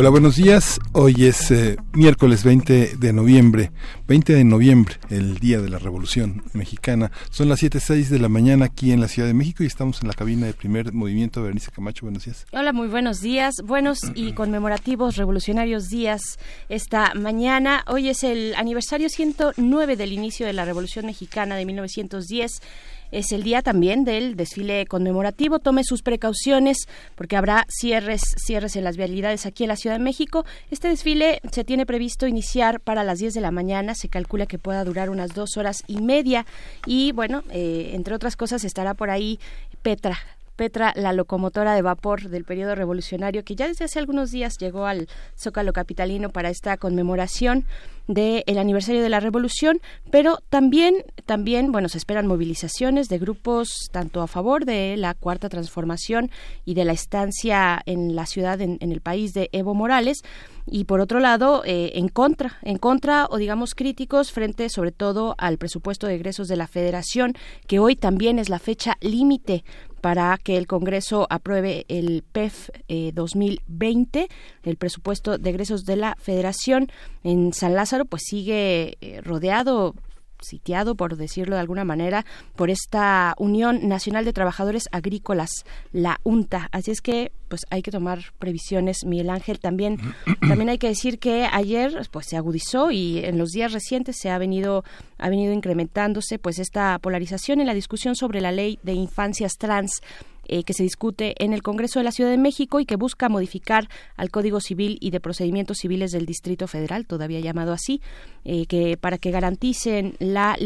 [0.00, 0.78] Hola, buenos días.
[0.92, 3.72] Hoy es eh, miércoles 20 de noviembre.
[4.06, 7.10] 20 de noviembre, el día de la Revolución Mexicana.
[7.30, 10.06] Son las 7.06 de la mañana aquí en la Ciudad de México y estamos en
[10.06, 11.42] la cabina de primer movimiento.
[11.42, 12.46] Berenice Camacho, buenos días.
[12.52, 13.56] Hola, muy buenos días.
[13.64, 16.38] Buenos y conmemorativos revolucionarios días
[16.68, 17.82] esta mañana.
[17.88, 22.62] Hoy es el aniversario 109 del inicio de la Revolución Mexicana de 1910
[23.10, 25.58] es el día también del desfile conmemorativo.
[25.58, 30.04] Tome sus precauciones porque habrá cierres, cierres en las vialidades aquí en la Ciudad de
[30.04, 30.44] México.
[30.70, 33.94] Este desfile se tiene previsto iniciar para las 10 de la mañana.
[33.94, 36.46] Se calcula que pueda durar unas dos horas y media.
[36.86, 39.38] Y bueno, eh, entre otras cosas estará por ahí
[39.82, 40.18] Petra,
[40.58, 44.86] Petra, la locomotora de vapor del periodo revolucionario, que ya desde hace algunos días llegó
[44.86, 47.64] al Zócalo Capitalino para esta conmemoración
[48.08, 54.22] del aniversario de la revolución, pero también, también, bueno, se esperan movilizaciones de grupos tanto
[54.22, 56.30] a favor de la cuarta transformación
[56.64, 60.22] y de la estancia en la ciudad, en, el país de Evo Morales,
[60.66, 65.34] y por otro lado eh, en contra en contra o digamos críticos frente sobre todo
[65.38, 67.32] al presupuesto de egresos de la Federación
[67.66, 69.64] que hoy también es la fecha límite
[70.00, 72.70] para que el Congreso apruebe el PEF
[73.14, 74.28] 2020, eh,
[74.64, 76.90] el presupuesto de egresos de la Federación.
[77.24, 79.94] En San Lázaro, pues sigue eh, rodeado
[80.40, 82.24] sitiado, por decirlo de alguna manera,
[82.56, 85.50] por esta Unión Nacional de Trabajadores Agrícolas,
[85.92, 86.68] la UNTA.
[86.72, 89.60] Así es que, pues hay que tomar previsiones, Miguel Ángel.
[89.60, 89.98] También,
[90.48, 94.30] también hay que decir que ayer, pues se agudizó y en los días recientes se
[94.30, 94.84] ha venido,
[95.18, 100.00] ha venido incrementándose, pues esta polarización en la discusión sobre la ley de infancias trans
[100.48, 103.28] eh, que se discute en el Congreso de la Ciudad de México y que busca
[103.28, 108.00] modificar al Código Civil y de Procedimientos Civiles del Distrito Federal, todavía llamado así,
[108.44, 110.56] eh, que para que garanticen la,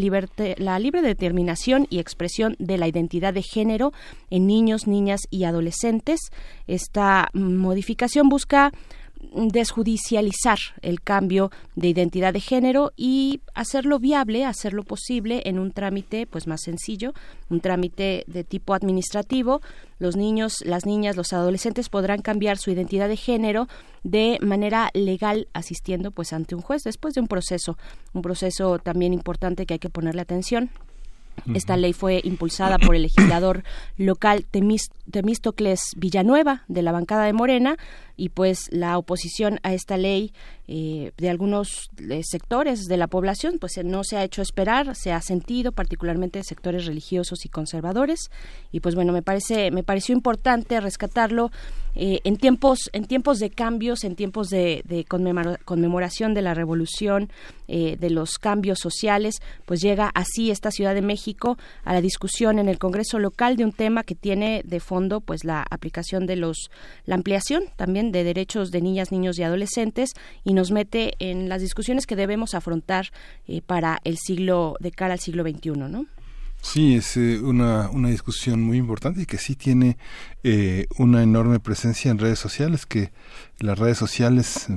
[0.57, 3.93] la libre determinación y expresión de la identidad de género
[4.31, 6.21] en niños, niñas y adolescentes.
[6.67, 8.73] Esta modificación busca
[9.35, 16.27] desjudicializar el cambio de identidad de género y hacerlo viable, hacerlo posible en un trámite
[16.27, 17.13] pues más sencillo,
[17.49, 19.61] un trámite de tipo administrativo.
[19.99, 23.69] Los niños, las niñas, los adolescentes podrán cambiar su identidad de género
[24.03, 27.79] de manera legal asistiendo pues ante un juez después de un proceso,
[28.13, 30.71] un proceso también importante que hay que ponerle atención
[31.55, 33.65] esta ley fue impulsada por el legislador
[33.97, 34.47] local
[35.11, 37.77] Temístocles Villanueva de la bancada de Morena
[38.17, 40.33] y pues la oposición a esta ley
[40.69, 44.95] eh, de algunos eh, sectores de la población pues eh, no se ha hecho esperar
[44.95, 48.31] se ha sentido particularmente sectores religiosos y conservadores
[48.71, 51.51] y pues bueno me parece me pareció importante rescatarlo
[51.95, 55.05] en tiempos en tiempos de cambios en tiempos de,
[55.67, 57.29] conmemoración de la revolución
[57.69, 61.22] de los cambios sociales pues llega así esta Ciudad de México
[61.85, 65.45] a la discusión en el Congreso local de un tema que tiene de fondo pues
[65.45, 66.71] la aplicación de los
[67.07, 70.11] la ampliación también de derechos de niñas, niños y adolescentes
[70.45, 73.07] y nos mete en las discusiones que debemos afrontar
[73.47, 76.07] eh, para el siglo, de cara al siglo XXI, ¿no?
[76.61, 79.99] Sí, es eh, una, una discusión muy importante y que sí tiene
[80.45, 83.11] eh, una enorme presencia en redes sociales, que
[83.59, 84.69] las redes sociales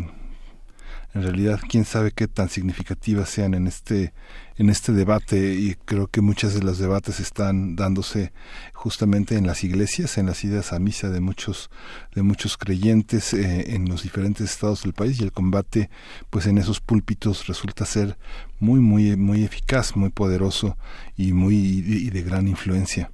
[1.16, 4.14] en realidad quién sabe qué tan significativas sean en este
[4.58, 8.32] en este debate y creo que muchos de los debates están dándose
[8.74, 11.70] justamente en las iglesias, en las idas a misa de muchos
[12.14, 15.90] de muchos creyentes eh, en los diferentes estados del país y el combate
[16.30, 18.18] pues en esos púlpitos resulta ser
[18.60, 20.78] muy muy muy eficaz, muy poderoso
[21.16, 23.10] y muy y de gran influencia.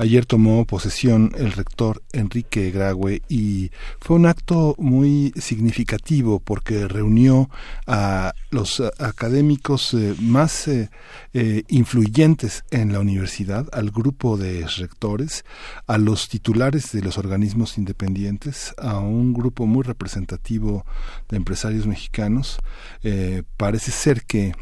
[0.00, 7.50] Ayer tomó posesión el rector Enrique Graue y fue un acto muy significativo porque reunió
[7.86, 10.88] a los académicos eh, más eh,
[11.34, 15.44] eh, influyentes en la universidad, al grupo de rectores,
[15.86, 20.86] a los titulares de los organismos independientes, a un grupo muy representativo
[21.28, 22.58] de empresarios mexicanos.
[23.58, 24.54] parece ser que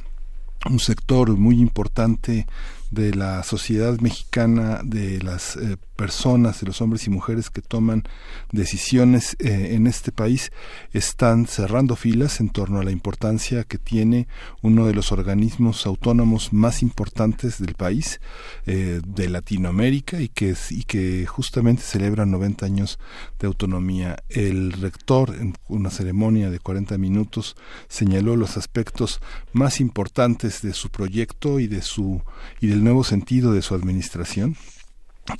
[0.68, 2.46] un sector muy importante
[2.90, 8.04] de la sociedad mexicana, de las eh, personas, de los hombres y mujeres que toman
[8.52, 10.52] decisiones eh, en este país
[10.92, 14.28] están cerrando filas en torno a la importancia que tiene
[14.62, 18.20] uno de los organismos autónomos más importantes del país,
[18.66, 23.00] eh, de Latinoamérica, y que, y que justamente celebra 90 años
[23.40, 24.22] de autonomía.
[24.28, 27.56] El rector, en una ceremonia de 40 minutos,
[27.88, 29.20] señaló los aspectos
[29.52, 32.22] más importantes de su proyecto y de su
[32.60, 34.56] y del nuevo sentido de su administración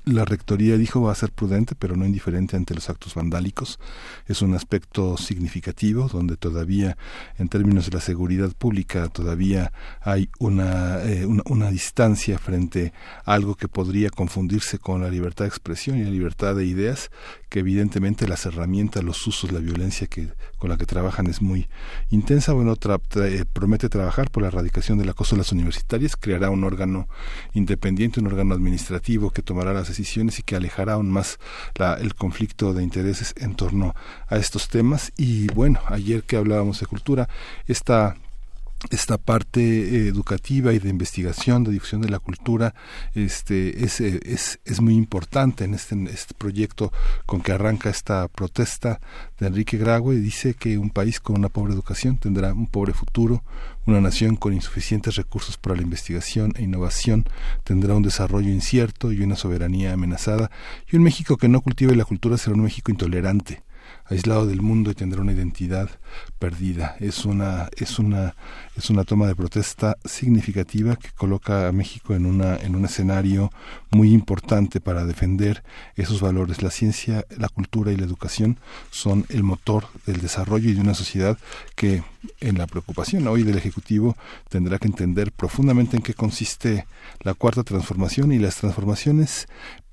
[0.05, 3.79] la rectoría dijo va a ser prudente, pero no indiferente ante los actos vandálicos.
[4.27, 6.97] Es un aspecto significativo donde todavía,
[7.39, 12.93] en términos de la seguridad pública, todavía hay una, eh, una, distancia frente
[13.25, 17.11] a algo que podría confundirse con la libertad de expresión y la libertad de ideas,
[17.49, 21.69] que evidentemente las herramientas, los usos, la violencia que, con la que trabajan es muy
[22.11, 22.53] intensa.
[22.53, 27.09] Bueno, eh, promete trabajar por la erradicación del acoso en las universitarias, creará un órgano
[27.53, 31.39] independiente, un órgano administrativo que tomará las decisiones y que alejará aún más
[32.01, 33.95] el conflicto de intereses en torno
[34.29, 35.13] a estos temas.
[35.17, 37.29] Y bueno, ayer que hablábamos de cultura,
[37.67, 38.17] esta
[38.91, 42.75] esta parte eh, educativa y de investigación, de difusión de la cultura,
[43.15, 46.93] este, es, eh, es, es muy importante en este, este, proyecto
[47.27, 49.01] con que arranca esta protesta
[49.39, 50.17] de Enrique Graue.
[50.17, 53.43] Dice que un país con una pobre educación tendrá un pobre futuro,
[53.87, 57.25] una nación con insuficientes recursos para la investigación e innovación
[57.65, 60.51] tendrá un desarrollo incierto y una soberanía amenazada,
[60.91, 63.63] y un México que no cultive la cultura será un México intolerante
[64.09, 65.91] aislado del mundo y tendrá una identidad
[66.39, 66.97] perdida.
[67.01, 68.35] Es una, es una,
[68.77, 73.53] es una toma de protesta significativa que coloca a México en una, en un escenario
[73.91, 75.63] muy importante para defender
[75.97, 76.63] esos valores.
[76.63, 78.59] La ciencia, la cultura y la educación
[78.91, 81.39] son el motor del desarrollo y de una sociedad
[81.75, 82.03] que
[82.41, 84.17] en la preocupación hoy del Ejecutivo
[84.49, 86.87] tendrá que entender profundamente en qué consiste
[87.21, 89.49] la cuarta transformación y las transformaciones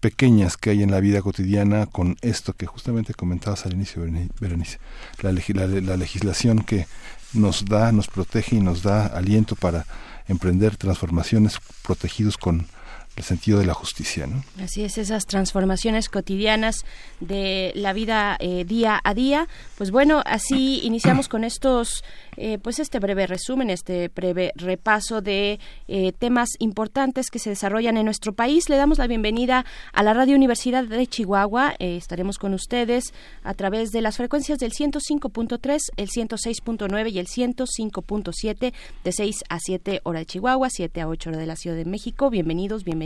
[0.06, 4.04] pequeñas que hay en la vida cotidiana con esto que justamente comentabas al inicio,
[4.40, 4.78] Berenice,
[5.24, 6.86] la, la, legislación que
[7.34, 9.88] nos da, nos protege y nos da aliento para
[10.28, 12.68] emprender transformaciones protegidos con
[13.16, 14.28] el sentido de la justicia.
[14.28, 14.44] ¿no?
[14.62, 16.86] Así es, esas transformaciones cotidianas
[17.20, 19.48] de la vida eh, día a día.
[19.78, 22.04] Pues bueno, así iniciamos con estos,
[22.36, 27.98] eh, pues este breve resumen, este breve repaso de eh, temas importantes que se desarrollan
[27.98, 28.68] en nuestro país.
[28.70, 31.76] Le damos la bienvenida a la Radio Universidad de Chihuahua.
[31.80, 33.14] estaremos con ustedes
[33.44, 38.74] a través de las frecuencias del 105.3, el 106.9 y el 105.7
[39.04, 41.86] de 6 a 7 hora de Chihuahua, 7 a 8 hora de la Ciudad de
[41.86, 42.30] México.
[42.30, 43.05] Bienvenidos, bienvenidos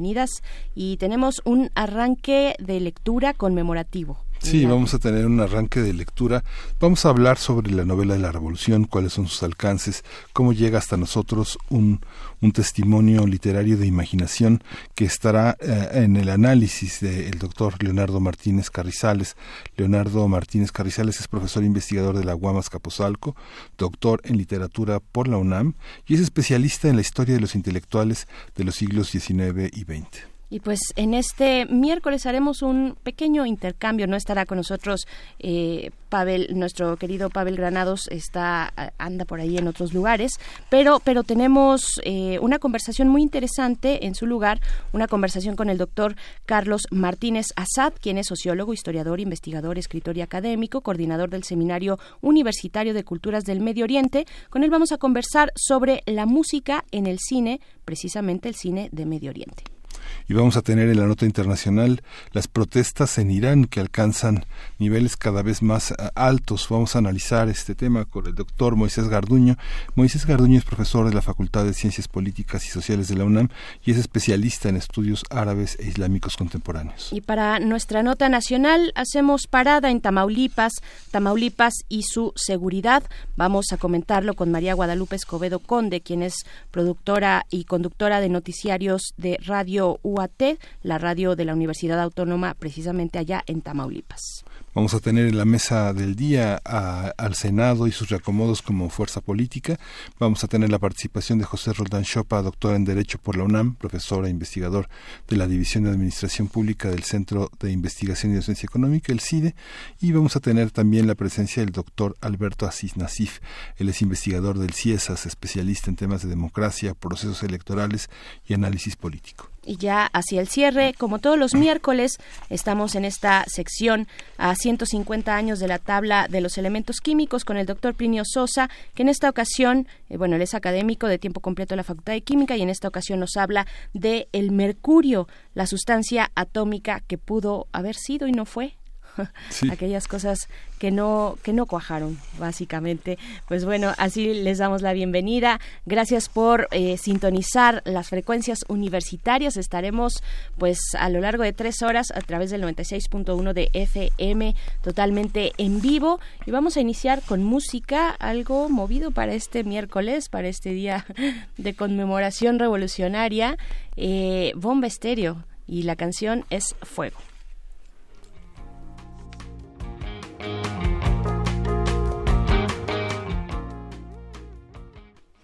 [0.75, 4.28] y tenemos un arranque de lectura conmemorativo.
[4.41, 6.44] Sí, vamos a tener un arranque de lectura.
[6.80, 10.80] Vamos a hablar sobre la novela de la Revolución, cuáles son sus alcances, cómo llega
[10.80, 12.00] hasta nosotros un,
[12.41, 14.63] un testimonio literario de imaginación
[14.95, 19.36] que estará eh, en el análisis del doctor Leonardo Martínez Carrizales.
[19.75, 23.36] Leonardo Martínez Carrizales es profesor investigador de la Guamas Capozalco,
[23.77, 25.74] doctor en literatura por la UNAM
[26.07, 30.38] y es especialista en la historia de los intelectuales de los siglos XIX y XX.
[30.50, 34.07] Y pues en este miércoles haremos un pequeño intercambio.
[34.07, 35.07] No estará con nosotros
[35.40, 40.34] eh, Pavel, nuestro querido Pavel Granados está anda por ahí en otros lugares,
[40.69, 44.60] pero pero tenemos eh, una conversación muy interesante en su lugar,
[44.92, 46.16] una conversación con el doctor
[46.46, 52.94] Carlos Martínez Azad, quien es sociólogo, historiador, investigador, escritor y académico, coordinador del Seminario Universitario
[52.94, 54.25] de Culturas del Medio Oriente.
[54.50, 59.06] Con él vamos a conversar sobre la música en el cine, precisamente el cine de
[59.06, 59.78] Medio Oriente
[60.27, 62.01] y vamos a tener en la nota internacional
[62.31, 64.45] las protestas en Irán que alcanzan
[64.77, 66.67] niveles cada vez más eh, altos.
[66.69, 69.57] Vamos a analizar este tema con el doctor Moisés Garduño.
[69.95, 73.50] Moisés Garduño es profesor de la Facultad de Ciencias Políticas y Sociales de la UNAM
[73.84, 77.10] y es especialista en estudios árabes e islámicos contemporáneos.
[77.12, 80.74] Y para nuestra nota nacional hacemos parada en Tamaulipas,
[81.12, 83.03] Tamaulipas y su seguridad.
[83.36, 89.13] Vamos a comentarlo con María Guadalupe Escobedo Conde, quien es productora y conductora de noticiarios
[89.17, 94.44] de Radio UAT, la radio de la Universidad Autónoma, precisamente allá en Tamaulipas.
[94.75, 99.20] Vamos a tener en la mesa del día al Senado y sus reacomodos como fuerza
[99.20, 99.79] política.
[100.20, 103.75] Vamos a tener la participación de José Roldán Chopa, doctor en Derecho por la UNAM,
[103.75, 104.88] profesor e investigador
[105.27, 109.56] de la División de Administración Pública del Centro de Investigación y Docencia Económica, el CIDE.
[110.00, 113.39] Y vamos a tener también la presencia del doctor Alberto Asís Nasif.
[113.77, 118.10] Él es investigador del CIESAS, especialista en temas de democracia, procesos electorales
[118.46, 119.50] y análisis político.
[119.66, 122.18] Y ya hacia el cierre, como todos los miércoles,
[122.50, 124.08] estamos en esta sección
[124.56, 129.04] 150 años de la tabla de los elementos químicos con el doctor Plinio Sosa, que
[129.04, 132.22] en esta ocasión, eh, bueno, él es académico de tiempo completo de la Facultad de
[132.22, 137.68] Química y en esta ocasión nos habla de el mercurio, la sustancia atómica que pudo
[137.72, 138.78] haber sido y no fue,
[139.71, 140.47] aquellas cosas
[140.77, 143.17] que no que no cuajaron básicamente.
[143.47, 145.59] Pues bueno así les damos la bienvenida.
[145.85, 149.57] Gracias por eh, sintonizar las frecuencias universitarias.
[149.57, 150.23] Estaremos
[150.57, 155.81] pues a lo largo de tres horas a través del 96.1 de FM totalmente en
[155.81, 156.19] vivo.
[156.45, 161.05] Y vamos a iniciar con música algo movido para este miércoles para este día
[161.57, 163.57] de conmemoración revolucionaria.
[163.95, 167.28] Eh, bomba estéreo y la canción es Fuego.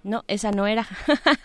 [0.05, 0.87] No, esa no era.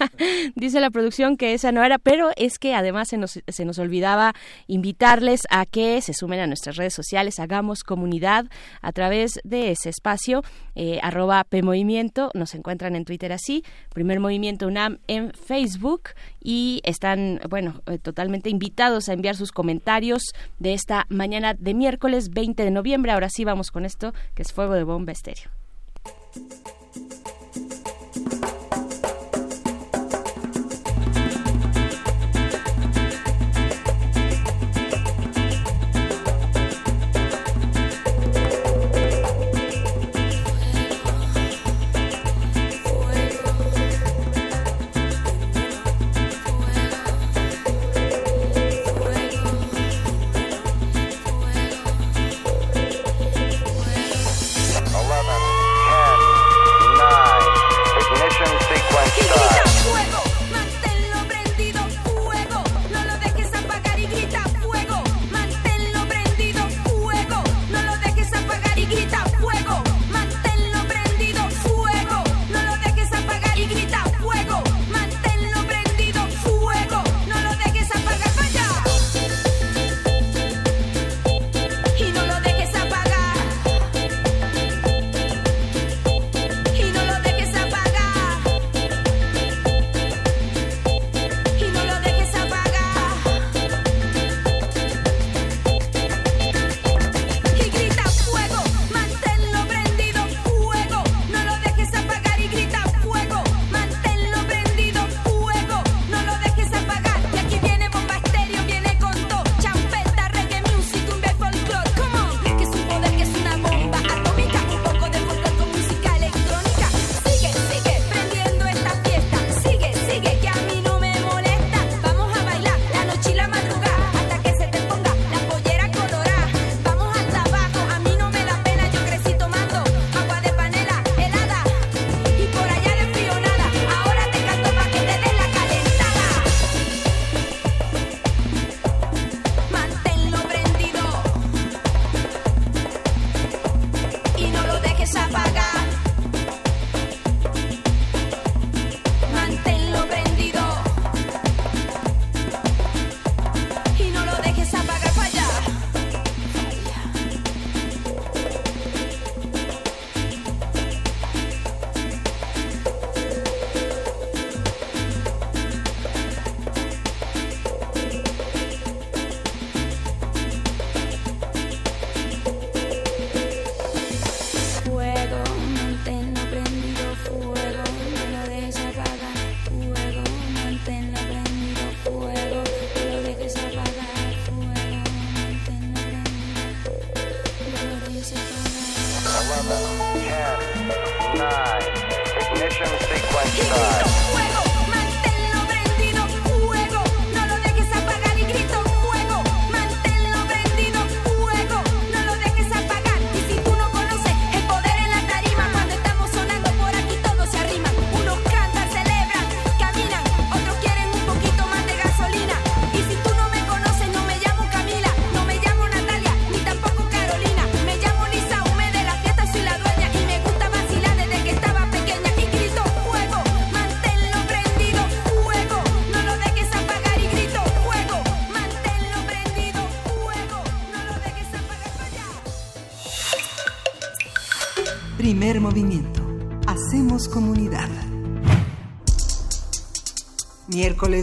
[0.54, 3.78] Dice la producción que esa no era, pero es que además se nos, se nos
[3.78, 4.34] olvidaba
[4.66, 8.50] invitarles a que se sumen a nuestras redes sociales, hagamos comunidad
[8.82, 10.42] a través de ese espacio,
[10.74, 13.64] eh, arroba PMovimiento, nos encuentran en Twitter así,
[13.94, 20.22] Primer Movimiento UNAM en Facebook y están, bueno, eh, totalmente invitados a enviar sus comentarios
[20.58, 23.12] de esta mañana de miércoles 20 de noviembre.
[23.12, 25.50] Ahora sí vamos con esto, que es Fuego de Bomba Estéreo.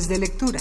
[0.08, 0.60] De lectura.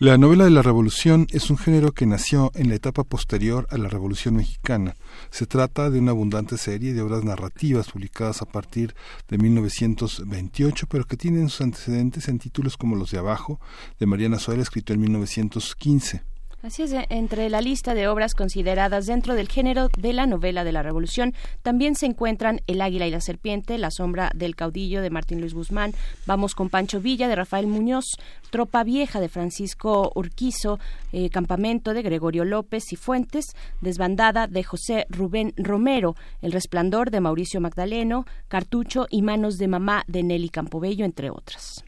[0.00, 3.78] La novela de la Revolución es un género que nació en la etapa posterior a
[3.78, 4.96] la Revolución Mexicana.
[5.30, 8.94] Se trata de una abundante serie de obras narrativas publicadas a partir
[9.28, 13.60] de 1928, pero que tienen sus antecedentes en títulos como Los de Abajo,
[14.00, 16.33] de Mariana Suárez, escrito en 1915.
[16.64, 20.72] Así es, entre la lista de obras consideradas dentro del género de la novela de
[20.72, 25.10] la Revolución también se encuentran El Águila y la Serpiente, La Sombra del Caudillo de
[25.10, 25.92] Martín Luis Guzmán,
[26.24, 28.06] Vamos con Pancho Villa de Rafael Muñoz,
[28.48, 30.78] Tropa Vieja de Francisco Urquizo,
[31.12, 33.44] eh, Campamento de Gregorio López y Fuentes,
[33.82, 40.04] Desbandada de José Rubén Romero, El Resplandor de Mauricio Magdaleno, Cartucho y Manos de Mamá
[40.06, 41.83] de Nelly Campobello, entre otras.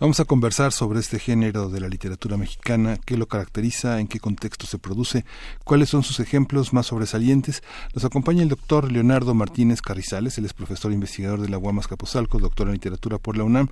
[0.00, 4.20] Vamos a conversar sobre este género de la literatura mexicana, qué lo caracteriza, en qué
[4.20, 5.24] contexto se produce,
[5.64, 7.62] cuáles son sus ejemplos más sobresalientes.
[7.94, 11.86] Nos acompaña el doctor Leonardo Martínez Carrizales, él es profesor e investigador de la UAMAS
[11.86, 13.68] Capozalco, doctor en literatura por la UNAM,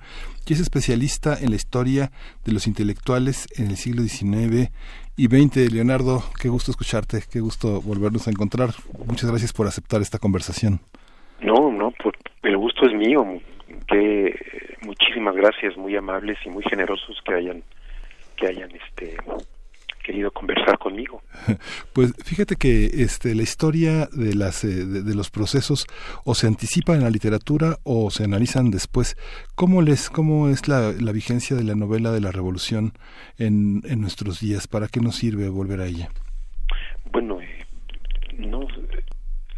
[0.47, 2.11] y es especialista en la historia
[2.45, 4.71] de los intelectuales en el siglo XIX
[5.15, 5.71] y XX.
[5.71, 8.69] Leonardo, qué gusto escucharte, qué gusto volvernos a encontrar.
[9.05, 10.79] Muchas gracias por aceptar esta conversación.
[11.41, 13.25] No, no, pues, el gusto es mío.
[13.87, 14.33] Que
[14.81, 17.63] muchísimas gracias, muy amables y muy generosos que hayan
[18.35, 19.17] que hayan este
[20.03, 21.21] querido conversar conmigo.
[21.93, 25.85] Pues fíjate que este la historia de las eh, de, los procesos
[26.25, 29.15] o se anticipa en la literatura o se analizan después.
[29.53, 32.93] ¿Cómo les cómo es la, la vigencia de la novela de la Revolución
[33.37, 34.67] en, en nuestros días?
[34.67, 36.09] ¿Para qué nos sirve volver a ella?
[37.11, 37.63] Bueno, eh,
[38.39, 38.61] no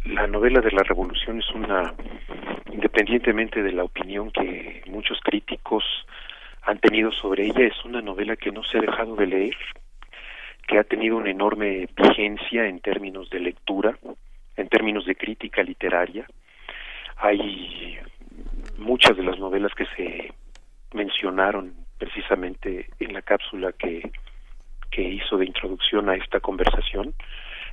[0.08, 1.92] la novela de la revolución es una,
[2.72, 5.84] independientemente de la opinión que muchos críticos
[6.62, 9.56] han tenido sobre ella, es una novela que no se ha dejado de leer,
[10.66, 13.98] que ha tenido una enorme vigencia en términos de lectura,
[14.56, 16.26] en términos de crítica literaria.
[17.16, 17.98] Hay
[18.78, 20.32] muchas de las novelas que se
[20.92, 24.10] mencionaron precisamente en la cápsula que,
[24.90, 27.14] que hizo de introducción a esta conversación,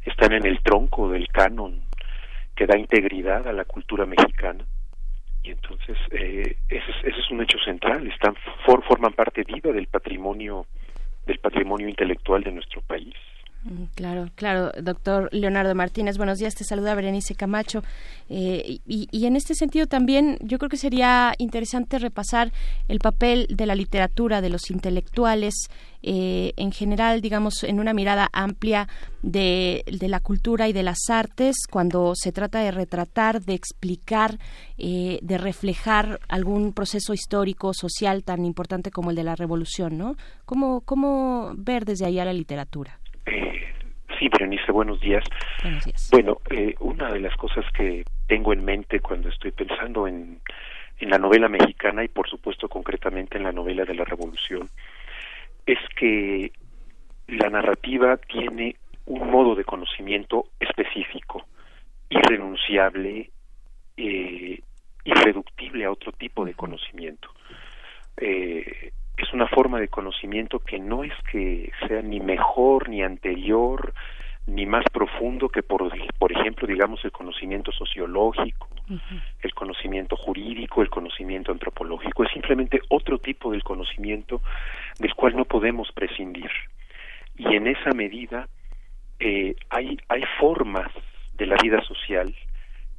[0.05, 1.81] están en el tronco del canon
[2.55, 4.65] que da integridad a la cultura mexicana.
[5.43, 9.87] Y entonces eh, ese, es, ese, es, un hecho central están forman parte viva del
[9.87, 10.65] patrimonio
[11.25, 13.13] del patrimonio intelectual de nuestro país
[13.95, 17.83] claro, claro, doctor Leonardo Martínez, buenos días, te saluda Berenice Camacho.
[18.29, 22.51] Eh, y, en este sentido también yo creo que sería interesante repasar
[22.87, 25.53] el papel de la literatura, de los intelectuales,
[26.01, 28.87] eh, en general, digamos, en una mirada amplia
[29.21, 34.39] de, la cultura y de las artes, cuando se trata de retratar, de explicar,
[34.77, 40.17] eh, de reflejar algún proceso histórico, social tan importante como el de la revolución, ¿no?
[40.45, 42.99] ¿Cómo, ver desde ahí a la literatura?
[43.25, 43.73] Eh,
[44.19, 45.23] sí, Berenice, buenos días.
[46.11, 50.39] Bueno, eh, una de las cosas que tengo en mente cuando estoy pensando en,
[50.99, 54.69] en la novela mexicana y por supuesto concretamente en la novela de la Revolución
[55.65, 56.51] es que
[57.27, 61.45] la narrativa tiene un modo de conocimiento específico,
[62.09, 63.29] irrenunciable,
[63.97, 64.61] eh,
[65.03, 67.29] irreductible a otro tipo de conocimiento.
[68.17, 73.93] Eh, es una forma de conocimiento que no es que sea ni mejor ni anterior
[74.45, 78.67] ni más profundo que por por ejemplo digamos el conocimiento sociológico
[79.41, 82.23] el conocimiento jurídico el conocimiento antropológico.
[82.23, 84.41] Es simplemente otro tipo del conocimiento
[84.99, 86.51] del cual no podemos prescindir.
[87.37, 88.47] Y en esa medida
[89.19, 90.91] eh, hay hay formas
[91.35, 92.35] de la vida social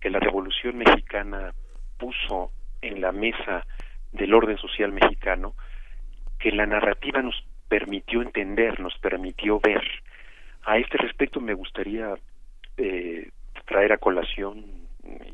[0.00, 1.52] que la revolución mexicana
[1.98, 2.50] puso
[2.80, 3.66] en la mesa
[4.12, 5.54] del orden social mexicano
[6.44, 9.82] que la narrativa nos permitió entender, nos permitió ver.
[10.66, 12.14] A este respecto me gustaría
[12.76, 13.30] eh,
[13.64, 14.62] traer a colación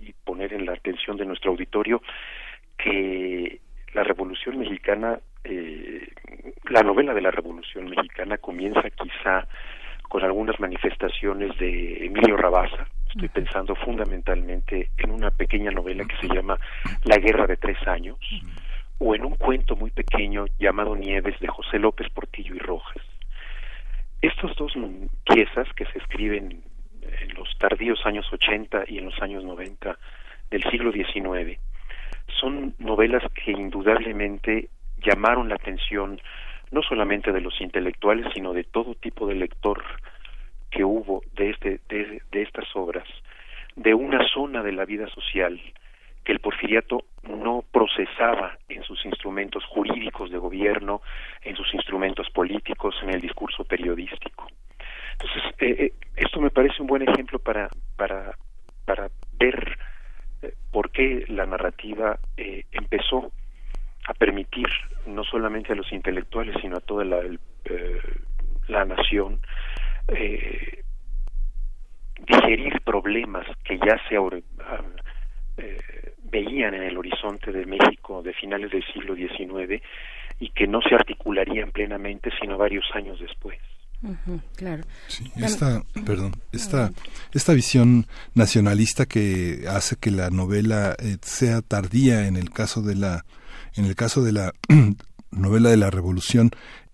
[0.03, 2.01] y poner en la atención de nuestro auditorio
[2.79, 3.59] que
[3.92, 6.07] la Revolución Mexicana, eh,
[6.68, 9.49] la novela de la Revolución Mexicana comienza quizá
[10.09, 12.87] con algunas manifestaciones de Emilio Rabasa.
[13.09, 16.57] Estoy pensando fundamentalmente en una pequeña novela que se llama
[17.03, 18.16] La Guerra de Tres Años,
[19.01, 23.03] o en un cuento muy pequeño llamado Nieves de José López Portillo y Rojas.
[24.21, 24.75] Estos dos
[25.25, 26.63] piezas que se escriben
[27.01, 29.99] en los tardíos años 80 y en los años 90
[30.51, 31.59] del siglo XIX
[32.39, 36.21] son novelas que indudablemente llamaron la atención
[36.71, 39.83] no solamente de los intelectuales sino de todo tipo de lector
[40.71, 43.07] que hubo de este de, de estas obras
[43.77, 45.59] de una zona de la vida social
[46.33, 51.03] el porfiriato no procesaba en sus instrumentos jurídicos de gobierno,
[51.43, 54.47] en sus instrumentos políticos, en el discurso periodístico.
[55.12, 58.35] Entonces, eh, eh, esto me parece un buen ejemplo para, para,
[58.85, 59.79] para ver
[60.43, 63.33] eh, por qué la narrativa empezó
[64.07, 64.66] a permitir
[65.07, 67.21] no solamente a los intelectuales, sino a toda la,
[67.64, 68.01] eh,
[68.69, 69.40] la nación
[70.09, 70.83] eh,
[72.27, 74.16] digerir problemas que ya se
[75.57, 79.83] eh, veían en el horizonte de México de finales del siglo XIX
[80.38, 83.59] y que no se articularían plenamente sino varios años después.
[84.57, 84.83] claro.
[85.37, 86.90] esta, perdón, esta,
[87.33, 92.95] esta visión nacionalista que hace que la novela eh, sea tardía en el caso de
[92.95, 93.25] la,
[93.77, 94.53] en el caso de la
[95.31, 96.51] novela de la revolución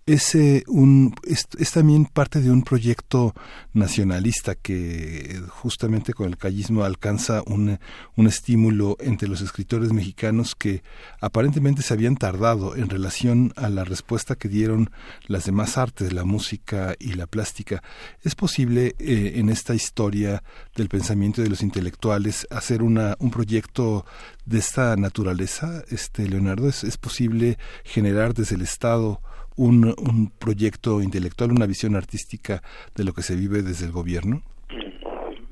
[0.07, 3.35] es, un, es, también parte de un proyecto
[3.73, 7.77] nacionalista que justamente con el callismo alcanza un,
[8.15, 10.81] un, estímulo entre los escritores mexicanos que
[11.19, 14.91] aparentemente se habían tardado en relación a la respuesta que dieron
[15.27, 17.83] las demás artes, la música y la plástica.
[18.23, 20.41] ¿Es posible eh, en esta historia
[20.77, 24.05] del pensamiento de los intelectuales hacer una, un proyecto
[24.45, 26.69] de esta naturaleza, este Leonardo?
[26.69, 29.21] ¿Es, es posible generar desde el Estado
[29.57, 32.61] un, un proyecto intelectual, una visión artística
[32.95, 34.41] de lo que se vive desde el gobierno?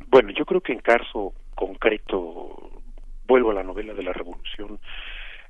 [0.08, 2.82] Bueno, yo creo que en caso concreto,
[3.28, 4.80] vuelvo a la novela de la revolución,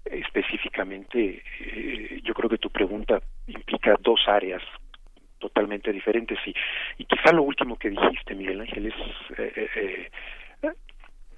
[0.05, 4.61] específicamente, eh, yo creo que tu pregunta implica dos áreas
[5.39, 6.53] totalmente diferentes y,
[6.97, 8.93] y quizá lo último que dijiste, Miguel Ángel, es...
[9.37, 10.09] Eh, eh,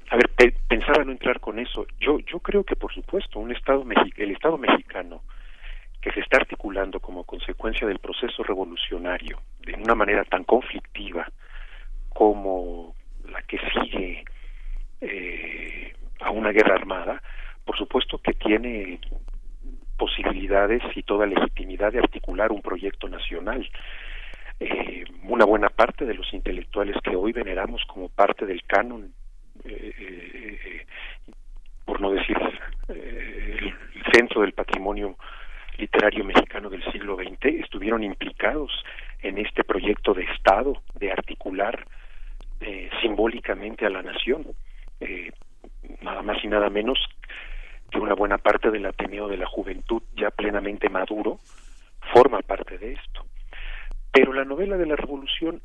[0.10, 1.86] a ver, pensaba no entrar con eso.
[2.00, 5.22] Yo, yo creo que, por supuesto, un Estado el Estado mexicano
[6.08, 11.30] que se está articulando como consecuencia del proceso revolucionario de una manera tan conflictiva
[12.08, 12.96] como
[13.30, 14.24] la que sigue
[15.02, 17.22] eh, a una guerra armada,
[17.66, 19.02] por supuesto que tiene
[19.98, 23.70] posibilidades y toda legitimidad de articular un proyecto nacional.
[24.62, 29.12] Eh, una buena parte de los intelectuales que hoy veneramos como parte del canon,
[29.66, 30.86] eh,
[31.84, 32.38] por no decir
[32.88, 33.76] el
[34.14, 35.18] centro del patrimonio
[35.78, 38.72] literario mexicano del siglo XX estuvieron implicados
[39.22, 41.86] en este proyecto de Estado de articular
[42.60, 44.48] eh, simbólicamente a la nación,
[45.00, 45.32] eh,
[46.02, 46.98] nada más y nada menos
[47.92, 51.40] que una buena parte del Ateneo de la Juventud ya plenamente maduro
[52.14, 53.26] forma parte de esto.
[54.12, 55.62] Pero la novela de la Revolución,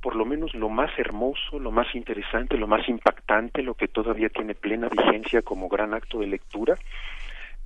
[0.00, 4.28] por lo menos lo más hermoso, lo más interesante, lo más impactante, lo que todavía
[4.28, 6.76] tiene plena vigencia como gran acto de lectura,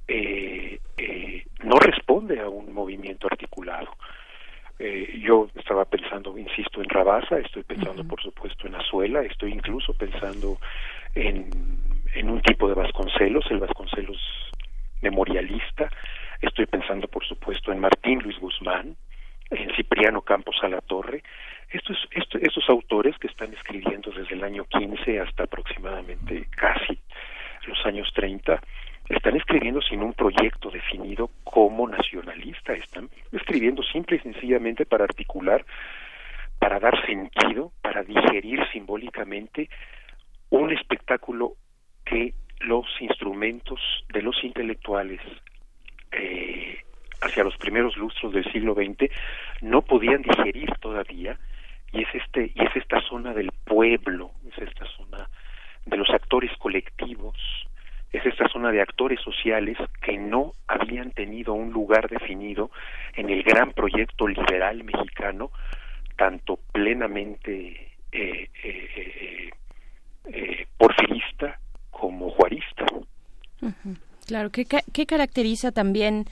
[0.08, 3.88] eh, eh, no responde a un movimiento articulado.
[4.78, 9.94] Eh, yo estaba pensando, insisto, en Rabasa, estoy pensando, por supuesto, en Azuela, estoy incluso
[9.94, 10.58] pensando
[11.14, 11.48] en,
[12.14, 14.20] en un tipo de Vasconcelos, el Vasconcelos
[15.00, 15.88] memorialista,
[16.42, 18.96] estoy pensando, por supuesto, en Martín Luis Guzmán,
[19.50, 21.22] en Cipriano Campos a la Torre,
[21.70, 26.98] estos, estos, estos autores que están escribiendo desde el año 15 hasta aproximadamente casi
[27.66, 28.60] los años 30,
[29.08, 35.64] están escribiendo sin un proyecto definido como nacionalista, están escribiendo simple y sencillamente para articular,
[36.58, 39.68] para dar sentido, para digerir simbólicamente
[40.50, 41.54] un espectáculo
[42.04, 45.20] que los instrumentos de los intelectuales
[46.12, 46.78] eh,
[47.20, 49.10] hacia los primeros lustros del siglo XX
[49.60, 51.38] no podían digerir todavía
[51.92, 55.28] y es este y es esta zona del pueblo es esta zona
[55.84, 57.36] de los actores colectivos
[58.12, 62.70] es esta zona de actores sociales que no habían tenido un lugar definido
[63.14, 65.50] en el gran proyecto liberal mexicano,
[66.16, 69.50] tanto plenamente eh, eh,
[70.26, 71.58] eh, porfirista
[71.90, 72.86] como juarista.
[74.26, 76.24] Claro, ¿qué, qué caracteriza también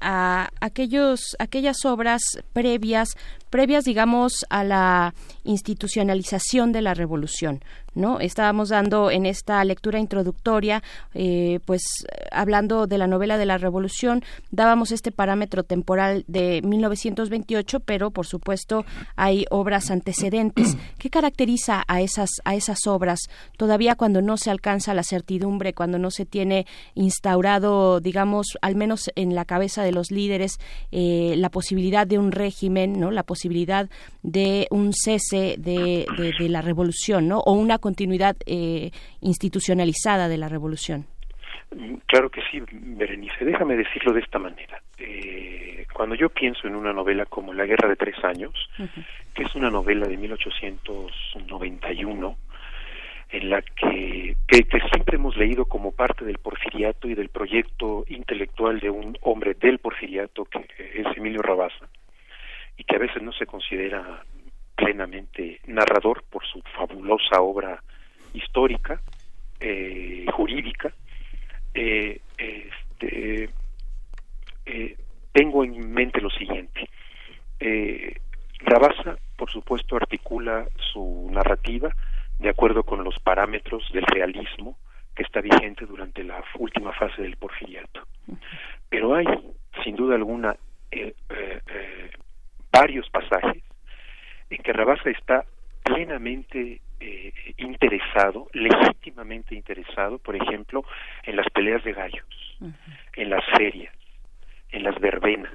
[0.00, 2.22] a aquellos, aquellas obras
[2.54, 3.14] previas,
[3.50, 5.12] previas, digamos, a la
[5.44, 7.60] institucionalización de la revolución,
[7.94, 8.20] ¿no?
[8.20, 10.82] Estábamos dando en esta lectura introductoria,
[11.14, 11.82] eh, pues
[12.30, 18.26] hablando de la novela de la Revolución, dábamos este parámetro temporal de 1928, pero por
[18.26, 18.84] supuesto
[19.16, 20.76] hay obras antecedentes.
[20.98, 23.20] ¿Qué caracteriza a esas a esas obras
[23.56, 29.10] todavía cuando no se alcanza la certidumbre, cuando no se tiene instaurado, digamos, al menos
[29.14, 30.58] en la cabeza de los líderes,
[30.92, 33.10] eh, la posibilidad de un régimen, ¿no?
[33.10, 33.88] La posibilidad
[34.22, 36.06] de un cese de,
[36.38, 37.40] de la revolución, ¿no?
[37.40, 41.04] O una continuidad eh, institucionalizada de la revolución.
[42.06, 43.44] Claro que sí, Berenice.
[43.44, 44.80] Déjame decirlo de esta manera.
[44.96, 48.54] Eh, cuando yo pienso en una novela como La Guerra de Tres Años,
[49.34, 52.36] que es una novela de 1891,
[53.30, 58.80] en la que, que, siempre hemos leído como parte del porfiriato y del proyecto intelectual
[58.80, 61.86] de un hombre del porfiriato, que es Emilio Rabasa,
[62.78, 64.24] y que a veces no se considera
[64.74, 67.82] plenamente narrador por su fabulosa obra
[68.32, 69.00] histórica,
[69.60, 70.92] eh, jurídica.
[71.74, 73.50] Eh, este,
[74.66, 74.96] eh,
[75.32, 76.88] tengo en mente lo siguiente.
[77.60, 78.14] Eh,
[78.60, 81.94] Rabasa, por supuesto, articula su narrativa
[82.38, 84.76] de acuerdo con los parámetros del realismo
[85.14, 88.02] que está vigente durante la última fase del porfiriato.
[88.88, 89.26] Pero hay,
[89.84, 90.56] sin duda alguna,
[90.90, 92.10] eh, eh,
[92.72, 93.62] varios pasajes
[94.54, 95.44] en que Rabasa está
[95.82, 96.80] plenamente
[97.58, 100.84] interesado, legítimamente interesado, por ejemplo,
[101.24, 102.58] en las peleas de gallos,
[103.14, 103.94] en las ferias,
[104.70, 105.52] en las verbenas,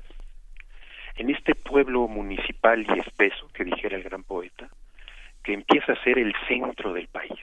[1.15, 4.69] en este pueblo municipal y espeso, que dijera el gran poeta,
[5.43, 7.39] que empieza a ser el centro del país,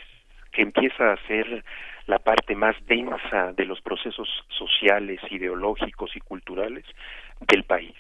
[0.52, 1.64] que empieza a ser
[2.06, 6.84] la parte más densa de los procesos sociales, ideológicos y culturales
[7.40, 7.94] del país.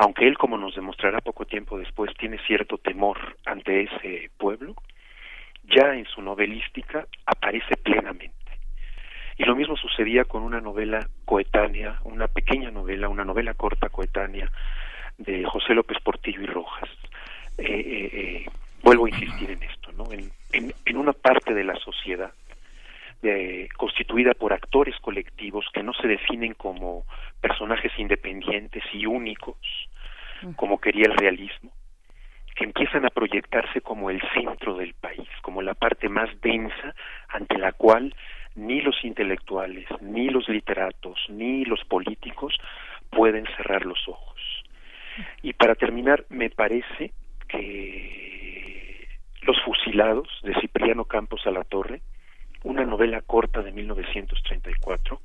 [0.00, 4.74] Aunque él, como nos demostrará poco tiempo después, tiene cierto temor ante ese pueblo,
[5.64, 8.34] ya en su novelística aparece plenamente.
[9.36, 14.50] Y lo mismo sucedía con una novela coetánea, una pequeña novela, una novela corta coetánea
[15.18, 16.88] de José López Portillo y Rojas.
[17.58, 18.46] Eh, eh, eh,
[18.82, 20.10] vuelvo a insistir en esto, ¿no?
[20.12, 22.32] En, en, una parte de la sociedad
[23.76, 27.04] constituida por actores colectivos que no se definen como
[27.40, 29.58] personajes independientes y únicos,
[30.56, 31.70] como quería el realismo,
[32.54, 36.94] que empiezan a proyectarse como el centro del país, como la parte más densa
[37.28, 38.14] ante la cual
[38.54, 42.56] ni los intelectuales, ni los literatos, ni los políticos
[43.10, 44.40] pueden cerrar los ojos.
[45.42, 47.12] Y para terminar, me parece
[47.48, 49.08] que
[49.42, 52.02] Los fusilados de Cipriano Campos a la Torre,
[52.64, 55.20] una novela corta de 1934,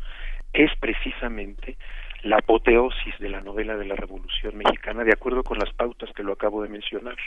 [0.53, 1.77] es precisamente
[2.23, 6.23] la apoteosis de la novela de la Revolución Mexicana, de acuerdo con las pautas que
[6.23, 7.17] lo acabo de mencionar.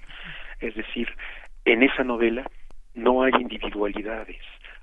[0.61, 1.09] Es decir,
[1.65, 2.45] en esa novela
[2.95, 4.41] no hay individualidades,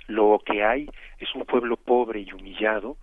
[0.07, 2.97] lo que hay es un pueblo pobre y humillado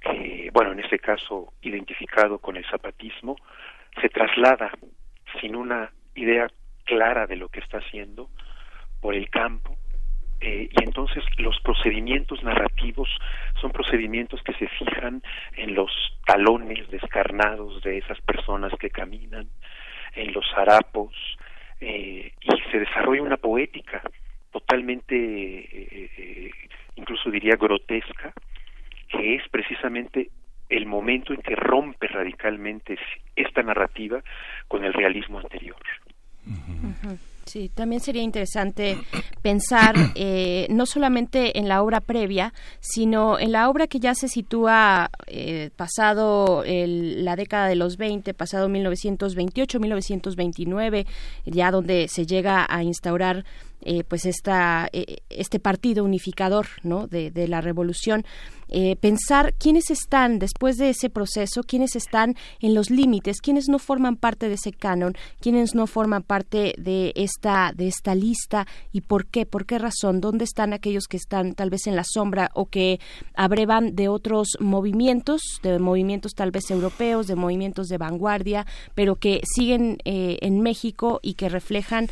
[0.00, 3.36] que, bueno, en este caso identificado con el zapatismo,
[4.00, 4.70] se traslada
[5.40, 6.48] sin una idea
[6.84, 8.30] clara de lo que está haciendo
[9.00, 9.76] por el campo
[10.40, 13.08] eh, y entonces los procedimientos narrativos
[13.60, 15.22] son procedimientos que se fijan
[15.56, 15.90] en los
[16.26, 19.48] talones descarnados de esas personas que caminan,
[20.14, 21.14] en los harapos,
[21.80, 24.02] eh, y se desarrolla una poética
[24.50, 26.50] totalmente, eh, eh,
[26.96, 28.32] incluso diría grotesca,
[29.08, 30.30] que es precisamente
[30.68, 32.98] el momento en que rompe radicalmente
[33.36, 34.22] esta narrativa
[34.66, 35.76] con el realismo anterior.
[37.48, 38.98] Sí, también sería interesante
[39.42, 44.28] pensar eh, no solamente en la obra previa, sino en la obra que ya se
[44.28, 51.06] sitúa eh, pasado la década de los 20, pasado 1928, 1929,
[51.46, 53.44] ya donde se llega a instaurar
[53.80, 57.06] eh, pues esta, eh, este partido unificador ¿no?
[57.06, 58.24] de la revolución.
[58.68, 63.78] Eh, pensar quiénes están después de ese proceso, quiénes están en los límites, quiénes no
[63.78, 69.02] forman parte de ese canon, quiénes no forman parte de esta, de esta lista y
[69.02, 72.50] por qué, por qué razón, dónde están aquellos que están tal vez en la sombra
[72.54, 73.00] o que
[73.34, 79.40] abrevan de otros movimientos, de movimientos tal vez europeos, de movimientos de vanguardia, pero que
[79.44, 82.08] siguen en México y que reflejan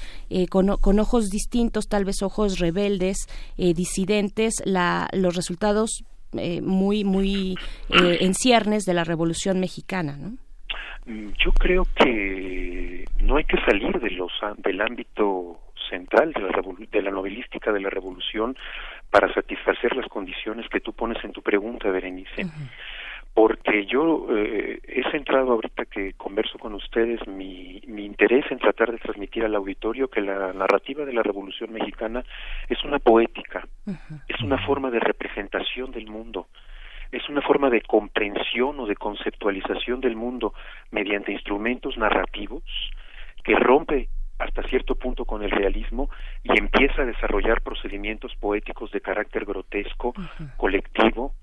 [0.50, 3.18] con, con ojos distintos tal vez ojos rebeldes,
[3.56, 6.04] eh, disidentes, la, los resultados
[6.36, 7.56] eh, muy, muy
[7.90, 10.36] eh, en ciernes de la Revolución Mexicana, ¿no?
[11.06, 16.50] Mm, yo creo que no hay que salir de los, del ámbito central de la,
[16.90, 18.56] de la novelística de la revolución
[19.10, 22.46] para satisfacer las condiciones que tú pones en tu pregunta, Berenice
[23.37, 28.90] porque yo eh, he centrado ahorita que converso con ustedes mi, mi interés en tratar
[28.90, 32.25] de transmitir al auditorio que la narrativa de la Revolución Mexicana
[32.66, 33.68] es una poética,
[34.27, 36.46] es una forma de representación del mundo,
[37.12, 40.55] es una forma de comprensión o de conceptualización del mundo
[40.90, 42.62] mediante instrumentos narrativos
[43.44, 46.09] que rompe hasta cierto punto con el realismo
[46.42, 50.14] y empieza a desarrollar procedimientos poéticos de carácter grotesco,
[50.57, 51.35] colectivo,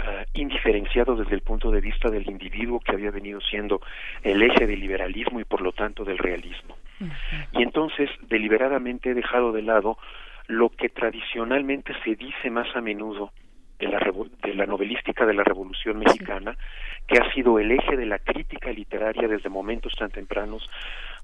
[0.00, 3.80] uh, indiferenciado desde el punto de vista del individuo que había venido siendo
[4.22, 6.76] el eje del liberalismo y por lo tanto del realismo.
[7.52, 9.96] Y entonces deliberadamente he dejado de lado
[10.48, 13.32] lo que tradicionalmente se dice más a menudo
[13.78, 13.98] de la,
[14.42, 16.56] de la novelística de la Revolución Mexicana,
[17.06, 20.68] que ha sido el eje de la crítica literaria desde momentos tan tempranos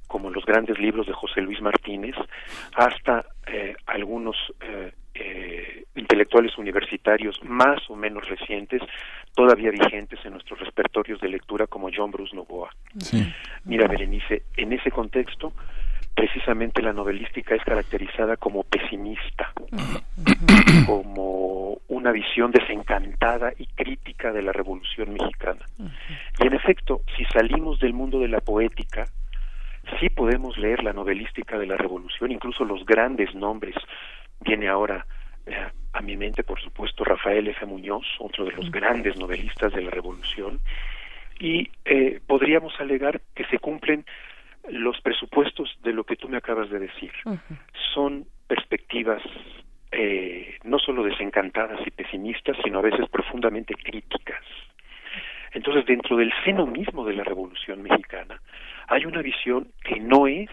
[0.06, 2.14] como los grandes libros de José Luis Martínez,
[2.74, 8.82] hasta eh, algunos eh, eh, intelectuales universitarios más o menos recientes,
[9.34, 12.70] todavía vigentes en nuestros repertorios de lectura, como John Bruce Novoa.
[13.64, 15.52] Mira, Berenice, en ese contexto,
[16.14, 19.52] precisamente la novelística es caracterizada como pesimista,
[20.86, 25.64] como una visión desencantada y crítica de la Revolución Mexicana.
[26.38, 29.06] Y en efecto, si salimos del mundo de la poética,
[30.00, 33.74] sí podemos leer la novelística de la Revolución, incluso los grandes nombres.
[34.40, 35.06] Viene ahora
[35.46, 37.64] eh, a mi mente, por supuesto, Rafael F.
[37.66, 40.60] Muñoz, otro de los grandes novelistas de la Revolución,
[41.38, 44.04] y eh, podríamos alegar que se cumplen
[44.68, 47.12] los presupuestos de lo que tú me acabas de decir.
[47.94, 49.22] Son perspectivas
[49.92, 54.42] eh, no solo desencantadas y pesimistas, sino a veces profundamente críticas.
[55.52, 58.40] Entonces, dentro del seno mismo de la Revolución Mexicana,
[58.88, 60.50] hay una visión que no es,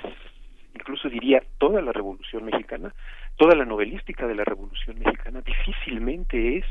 [0.75, 2.93] incluso diría, toda la Revolución Mexicana,
[3.35, 6.65] toda la novelística de la Revolución Mexicana difícilmente es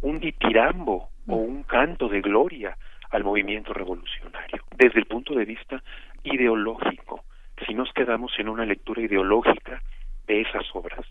[0.00, 2.76] un ditirambo o un canto de gloria
[3.10, 5.82] al movimiento revolucionario, desde el punto de vista
[6.24, 7.24] ideológico,
[7.66, 9.82] si nos quedamos en una lectura ideológica
[10.26, 11.06] de esas obras.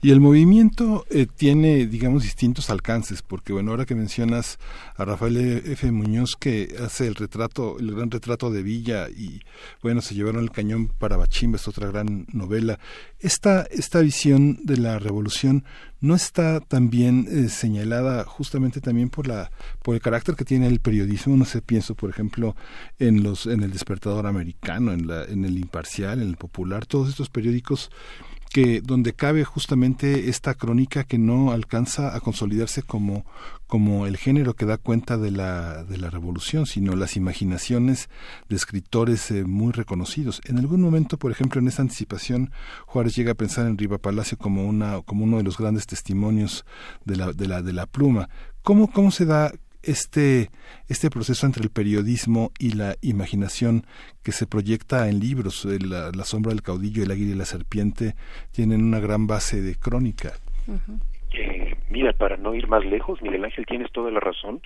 [0.00, 4.58] Y el movimiento eh, tiene, digamos, distintos alcances, porque bueno, ahora que mencionas
[4.96, 5.90] a Rafael F.
[5.90, 9.40] Muñoz que hace el retrato, el gran retrato de Villa y
[9.82, 12.78] bueno, se llevaron el cañón para Bachimba, es otra gran novela.
[13.18, 15.64] Esta, esta visión de la revolución
[16.00, 19.50] no está también eh, señalada justamente también por la
[19.82, 22.54] por el carácter que tiene el periodismo no sé pienso por ejemplo
[22.98, 27.08] en los en el despertador americano en la en el imparcial en el popular todos
[27.08, 27.90] estos periódicos
[28.48, 33.24] que donde cabe justamente esta crónica que no alcanza a consolidarse como
[33.68, 38.08] como el género que da cuenta de la, de la revolución, sino las imaginaciones
[38.48, 40.40] de escritores eh, muy reconocidos.
[40.46, 42.50] En algún momento, por ejemplo, en esta anticipación,
[42.86, 46.64] Juárez llega a pensar en Riva Palacio como, una, como uno de los grandes testimonios
[47.04, 48.30] de la, de la, de la pluma.
[48.62, 49.52] ¿Cómo, cómo se da
[49.88, 50.50] este,
[50.88, 53.84] este proceso entre el periodismo y la imaginación
[54.22, 58.14] que se proyecta en libros, la, la, sombra del caudillo, el águila y la serpiente,
[58.52, 60.32] tienen una gran base de crónica.
[61.32, 64.60] Eh, mira, para no ir más lejos, Miguel Ángel, tienes toda la razón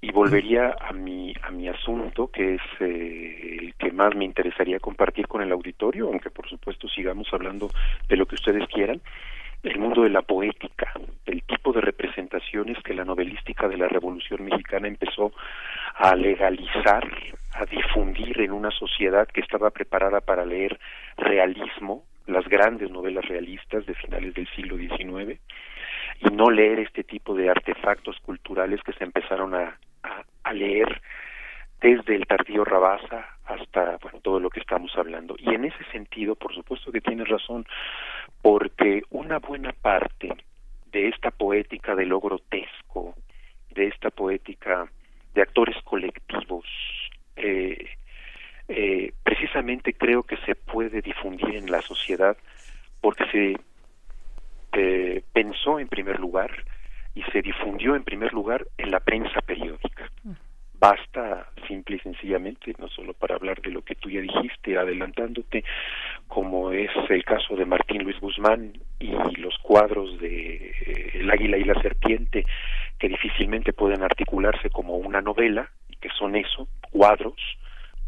[0.00, 4.78] y volvería a mi a mi asunto, que es eh, el que más me interesaría
[4.78, 7.68] compartir con el auditorio, aunque por supuesto sigamos hablando
[8.08, 9.00] de lo que ustedes quieran
[9.62, 10.92] el mundo de la poética,
[11.24, 15.32] el tipo de representaciones que la novelística de la Revolución Mexicana empezó
[15.94, 17.06] a legalizar,
[17.52, 20.78] a difundir en una sociedad que estaba preparada para leer
[21.16, 25.38] realismo, las grandes novelas realistas de finales del siglo XIX,
[26.20, 29.76] y no leer este tipo de artefactos culturales que se empezaron a,
[30.44, 31.00] a, leer
[31.82, 35.34] desde el tardío Rabasa hasta bueno, todo lo que estamos hablando.
[35.38, 37.66] Y en ese sentido, por supuesto que tienes razón,
[38.40, 40.32] porque una buena parte
[40.92, 43.14] de esta poética de lo grotesco,
[43.70, 44.90] de esta poética
[45.34, 46.66] de actores colectivos,
[47.36, 47.88] eh,
[48.68, 52.36] eh, precisamente creo que se puede difundir en la sociedad
[53.00, 53.56] porque se
[54.74, 56.50] eh, pensó en primer lugar
[57.14, 60.10] y se difundió en primer lugar en la prensa periódica.
[60.82, 65.62] Basta simple y sencillamente, no solo para hablar de lo que tú ya dijiste, adelantándote,
[66.26, 71.56] como es el caso de Martín Luis Guzmán y los cuadros de eh, El águila
[71.56, 72.44] y la serpiente,
[72.98, 77.40] que difícilmente pueden articularse como una novela, que son eso, cuadros,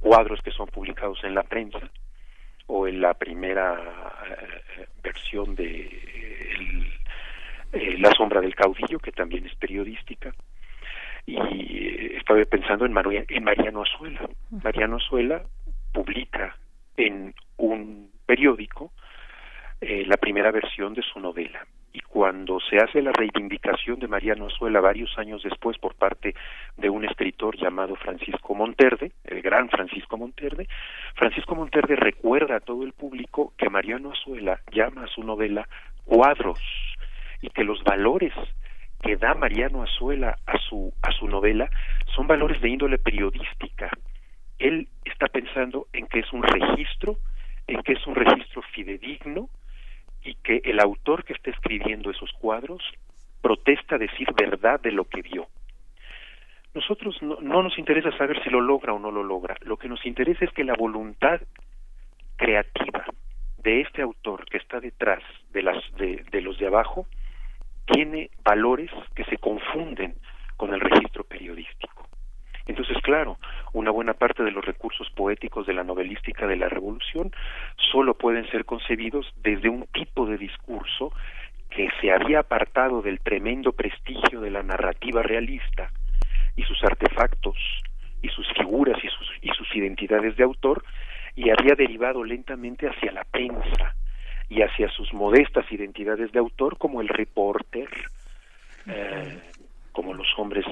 [0.00, 1.92] cuadros que son publicados en la prensa,
[2.66, 3.78] o en la primera
[4.26, 5.80] eh, versión de
[7.72, 10.34] eh, La sombra del caudillo, que también es periodística,
[11.26, 12.94] y estaba pensando en,
[13.28, 14.28] en Mariano Azuela.
[14.62, 15.42] Mariano Azuela
[15.92, 16.56] publica
[16.96, 18.92] en un periódico
[19.80, 21.66] eh, la primera versión de su novela.
[21.92, 26.34] Y cuando se hace la reivindicación de Mariano Azuela varios años después por parte
[26.76, 30.66] de un escritor llamado Francisco Monterde, el gran Francisco Monterde,
[31.14, 35.68] Francisco Monterde recuerda a todo el público que Mariano Azuela llama a su novela
[36.04, 36.58] cuadros
[37.42, 38.32] y que los valores
[39.04, 41.68] que da Mariano Azuela a su, a su novela
[42.16, 43.90] son valores de índole periodística.
[44.58, 47.18] Él está pensando en que es un registro,
[47.66, 49.50] en que es un registro fidedigno
[50.22, 52.82] y que el autor que está escribiendo esos cuadros
[53.42, 55.48] protesta decir verdad de lo que vio.
[56.72, 59.54] Nosotros no, no nos interesa saber si lo logra o no lo logra.
[59.60, 61.42] Lo que nos interesa es que la voluntad
[62.36, 63.04] creativa
[63.58, 67.06] de este autor que está detrás de, las, de, de los de abajo
[67.87, 70.16] tiene valores que se confunden
[70.57, 72.09] con el registro periodístico.
[72.66, 73.38] Entonces, claro,
[73.73, 77.31] una buena parte de los recursos poéticos de la novelística de la Revolución
[77.92, 81.12] solo pueden ser concebidos desde un tipo de discurso
[81.68, 85.90] que se había apartado del tremendo prestigio de la narrativa realista
[86.57, 87.57] y sus artefactos
[88.23, 90.85] y sus figuras y sus, y sus identidades de autor
[91.37, 93.95] y había derivado lentamente hacia la prensa,
[94.55, 97.88] y hacia sus modestas identidades de autor como el reporter,
[98.86, 99.40] eh,
[99.90, 100.64] como los hombres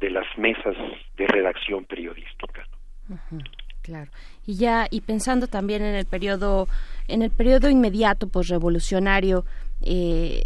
[0.00, 0.74] de las mesas
[1.16, 2.66] de redacción periodística.
[3.82, 4.10] Claro.
[4.44, 6.66] Y ya y pensando también en el periodo
[7.06, 9.44] en el periodo inmediato posrevolucionario
[9.82, 10.42] eh,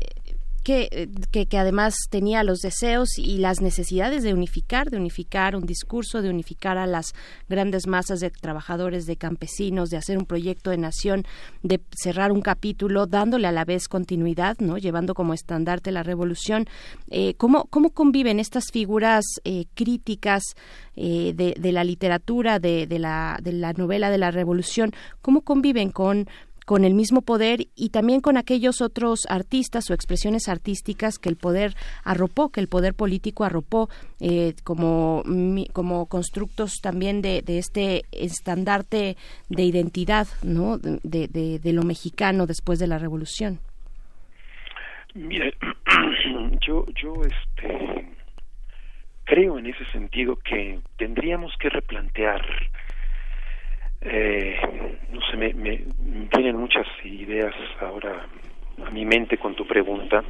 [0.62, 6.22] que, que, además tenía los deseos y las necesidades de unificar, de unificar un discurso,
[6.22, 7.14] de unificar a las
[7.48, 11.24] grandes masas de trabajadores, de campesinos, de hacer un proyecto de nación,
[11.62, 14.78] de cerrar un capítulo, dándole a la vez continuidad, ¿no?
[14.78, 16.66] llevando como estandarte la revolución.
[17.10, 20.42] Eh, ¿cómo, ¿Cómo conviven estas figuras eh, críticas
[20.94, 24.92] eh, de, de, la literatura, de, de, la, de la novela de la revolución?
[25.20, 26.28] ¿Cómo conviven con
[26.66, 31.36] con el mismo poder y también con aquellos otros artistas o expresiones artísticas que el
[31.36, 33.88] poder arropó, que el poder político arropó
[34.20, 35.22] eh, como,
[35.72, 39.16] como constructos también de, este estandarte
[39.48, 40.78] de identidad ¿no?
[40.78, 43.58] de, de, lo mexicano después de la revolución.
[45.14, 45.54] Mire,
[46.66, 48.06] yo, yo este,
[49.24, 52.42] creo en ese sentido que tendríamos que replantear
[54.04, 54.58] eh,
[55.10, 55.84] no sé, me, me,
[56.34, 58.26] vienen muchas ideas ahora
[58.84, 60.24] a mi mente con tu pregunta.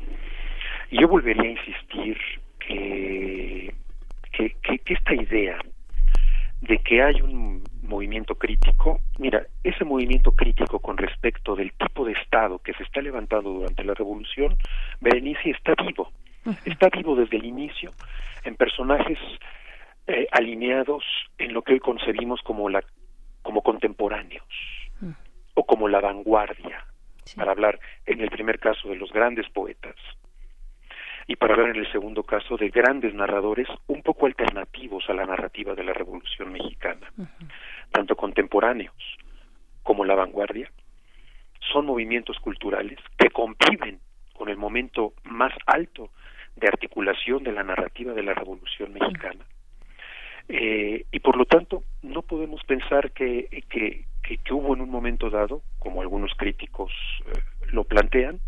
[0.91, 2.19] Y yo volvería a insistir
[2.59, 3.73] que,
[4.33, 5.59] que, que, esta idea
[6.61, 12.13] de que hay un movimiento crítico, mira, ese movimiento crítico con respecto del tipo de
[12.13, 14.57] Estado que se está levantando durante la revolución,
[15.01, 16.13] Berenice está vivo,
[16.65, 17.93] está vivo desde el inicio
[18.45, 19.19] en personajes
[20.07, 21.05] eh, alineados
[21.39, 22.83] en lo que hoy concebimos como la
[23.43, 24.47] como contemporáneos
[25.01, 25.11] mm.
[25.55, 26.87] o como la vanguardia,
[27.37, 29.97] para hablar en el primer caso de los grandes poetas
[31.27, 35.25] y para hablar en el segundo caso de grandes narradores un poco alternativos a la
[35.25, 37.13] narrativa de la Revolución Mexicana,
[37.91, 38.95] tanto contemporáneos
[39.83, 40.71] como la vanguardia,
[41.73, 44.01] son movimientos culturales que conviven
[44.33, 46.11] con el momento más alto
[46.57, 49.45] de articulación de la narrativa de la Revolución Mexicana
[50.55, 55.31] eh, y por lo tanto, no podemos pensar que, que, que, hubo en un momento
[55.31, 56.93] dado, como algunos críticos
[57.27, 57.39] eh,
[57.69, 58.39] lo plantean,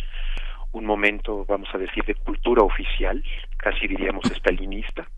[0.73, 3.25] un momento, vamos a decir, de cultura oficial,
[3.57, 5.09] casi diríamos estalinista,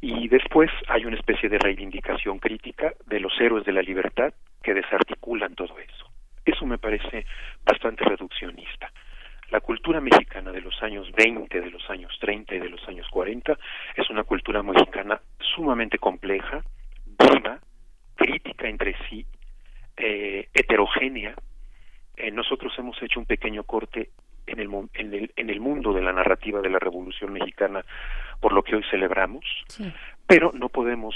[0.00, 4.74] y después hay una especie de reivindicación crítica de los héroes de la libertad que
[4.74, 6.08] desarticulan todo eso.
[6.44, 7.26] Eso me parece
[7.64, 8.92] bastante reduccionista.
[9.54, 13.06] La cultura mexicana de los años 20, de los años 30 y de los años
[13.08, 13.56] 40
[13.94, 16.64] es una cultura mexicana sumamente compleja,
[17.06, 17.60] viva,
[18.16, 19.24] crítica entre sí,
[19.96, 21.36] eh, heterogénea.
[22.16, 24.10] Eh, nosotros hemos hecho un pequeño corte
[24.48, 27.84] en el, en, el, en el mundo de la narrativa de la Revolución Mexicana,
[28.40, 29.44] por lo que hoy celebramos,
[30.26, 31.14] pero no podemos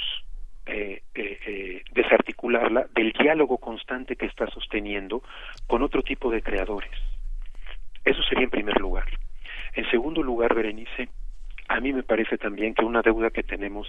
[0.65, 5.25] eh, eh, desarticularla del diálogo constante que está sosteniendo
[5.67, 7.08] con otro tipo de creadores.
[8.09, 9.05] Eso sería en primer lugar.
[9.75, 11.11] En segundo lugar, Berenice,
[11.69, 13.87] a mí me parece también que una deuda que tenemos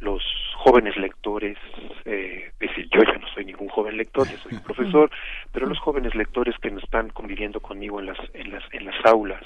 [0.00, 0.22] los
[0.56, 1.56] jóvenes lectores,
[2.04, 2.52] eh,
[2.92, 5.10] yo ya no soy ningún joven lector, yo soy un profesor,
[5.52, 9.06] pero los jóvenes lectores que nos están conviviendo conmigo en las, en las, en las
[9.06, 9.42] aulas,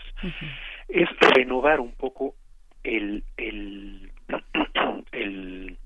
[0.88, 2.34] es renovar un poco
[2.82, 4.10] el, el,
[5.12, 5.78] el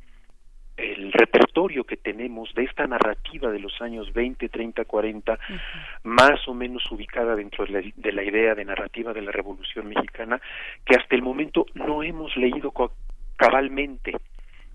[0.77, 5.39] el repertorio que tenemos de esta narrativa de los años 20, 30, 40,
[6.03, 9.89] más o menos ubicada dentro de la, de la, idea de narrativa de la Revolución
[9.89, 10.41] Mexicana,
[10.85, 12.73] que hasta el momento no hemos leído
[13.37, 14.13] cabalmente.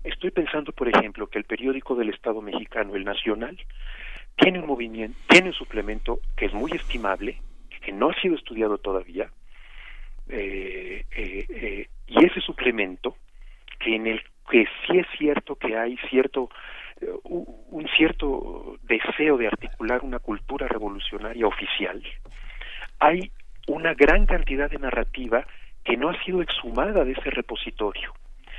[0.02, 3.58] Estoy pensando, por ejemplo, que el periódico del Estado mexicano, el Nacional,
[4.36, 7.38] tiene un movimiento, tiene un suplemento que es muy estimable,
[7.84, 9.30] que no ha sido estudiado todavía,
[10.28, 13.16] eh, eh, eh, y ese suplemento,
[13.78, 16.50] que en el que sí es cierto que hay cierto
[17.00, 22.02] eh, un cierto deseo de articular una cultura revolucionaria oficial,
[22.98, 23.30] hay
[23.68, 25.46] una gran cantidad de narrativa
[25.84, 28.12] que no ha sido exhumada de ese repositorio.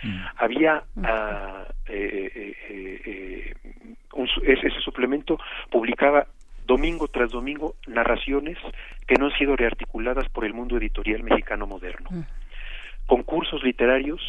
[0.04, 0.22] Mm.
[0.38, 3.54] Había uh, eh, eh,
[4.14, 5.38] un, ese, suplemento
[5.70, 6.26] publicaba
[6.66, 8.58] domingo tras domingo narraciones
[9.08, 12.10] que no han sido rearticuladas por el mundo editorial mexicano moderno.
[12.10, 12.24] Mm.
[13.06, 14.22] Concursos literarios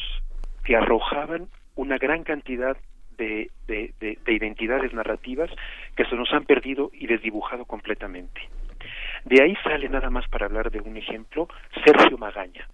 [0.64, 2.76] que arrojaban una gran cantidad
[3.16, 5.50] de, de, identidades narrativas
[5.96, 8.40] que se nos han perdido y desdibujado completamente.
[9.24, 11.48] De ahí sale nada más para hablar de un ejemplo,
[11.84, 12.66] Sergio Magaña.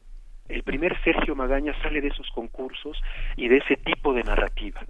[0.48, 3.00] El primer Sergio Magaña sale de esos concursos
[3.36, 4.80] y de ese tipo de narrativa.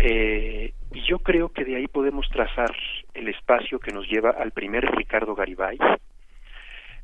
[0.00, 2.74] Eh, y yo creo que de ahí podemos trazar
[3.14, 5.78] el espacio que nos lleva al primer Ricardo Garibay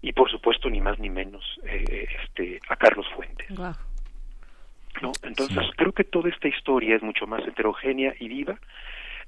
[0.01, 3.49] y por supuesto ni más ni menos eh, este, a Carlos Fuentes.
[5.03, 5.13] ¿No?
[5.23, 8.59] Entonces creo que toda esta historia es mucho más heterogénea y viva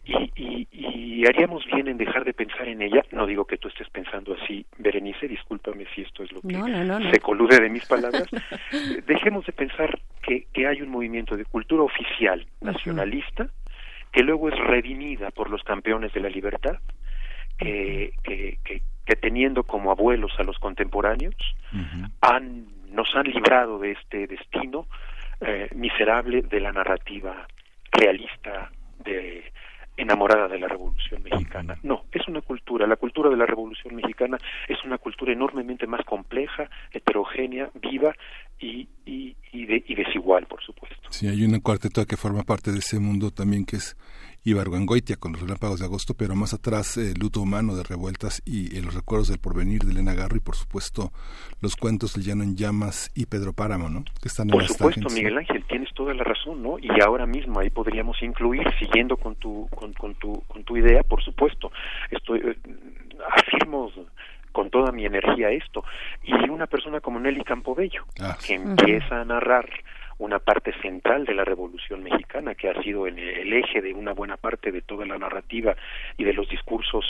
[0.05, 3.03] y, y, haríamos bien en dejar de pensar en ella.
[3.11, 7.19] No digo que tú estés pensando así, Berenice, discúlpame si esto es lo que se
[7.19, 8.29] colude de mis palabras.
[9.07, 13.49] Dejemos de pensar que, que hay un movimiento de cultura oficial nacionalista
[14.13, 16.77] que luego es redimida por los campeones de la libertad,
[17.59, 21.35] que, que, que, teniendo como abuelos a los contemporáneos,
[22.21, 24.87] han, nos han librado de este destino
[25.41, 27.47] eh, miserable de la narrativa
[27.93, 28.71] realista
[29.05, 29.53] de
[29.97, 31.79] enamorada de la Revolución Mexicana.
[31.83, 32.87] No, es una cultura.
[32.87, 38.15] La cultura de la Revolución Mexicana es una cultura enormemente más compleja, heterogénea, viva
[38.59, 41.09] y, y, y, de, y desigual, por supuesto.
[41.11, 43.97] Sí, hay una cuarteto que forma parte de ese mundo también que es
[44.47, 48.81] Ibargüengoitia con los relámpagos de agosto, pero más atrás el luto humano de revueltas y
[48.81, 51.11] los recuerdos del porvenir de Elena Garro y por supuesto
[51.61, 54.05] los cuentos del llano en llamas y Pedro Páramo, ¿no?
[54.23, 56.79] Que están por supuesto, Miguel Ángel, tienes toda la razón, ¿no?
[56.79, 61.03] Y ahora mismo ahí podríamos incluir, siguiendo con tu con, con tu con tu idea,
[61.03, 61.73] por supuesto,
[62.13, 62.57] estoy eh,
[63.29, 63.91] afirmo
[64.53, 65.85] con toda mi energía esto
[66.23, 69.69] y una persona como Nelly Campobello ah, que empieza a narrar
[70.19, 74.13] una parte central de la Revolución Mexicana, que ha sido el, el eje de una
[74.13, 75.77] buena parte de toda la narrativa
[76.17, 77.05] y de los discursos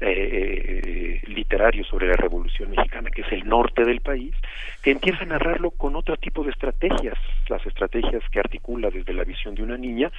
[0.00, 4.34] eh, eh, literarios sobre la Revolución Mexicana, que es el norte del país,
[4.82, 9.24] que empieza a narrarlo con otro tipo de estrategias, las estrategias que articula desde la
[9.24, 10.10] visión de una niña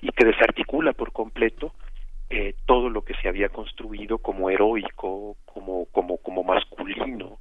[0.00, 1.72] y que desarticula por completo
[2.30, 7.38] eh, todo lo que se había construido como heroico, como, como, como masculino,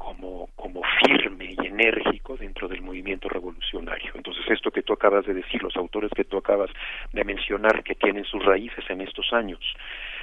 [0.00, 4.12] como, como firme y enérgico dentro del movimiento revolucionario.
[4.14, 6.70] Entonces, esto que tú acabas de decir, los autores que tú acabas
[7.12, 9.60] de mencionar, que tienen sus raíces en estos años,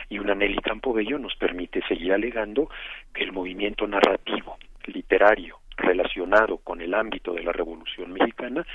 [0.10, 2.72] y una Nelly Campobello nos permite seguir alegando
[3.14, 4.58] que el movimiento narrativo,
[4.88, 8.66] literario, relacionado con el ámbito de la Revolución Mexicana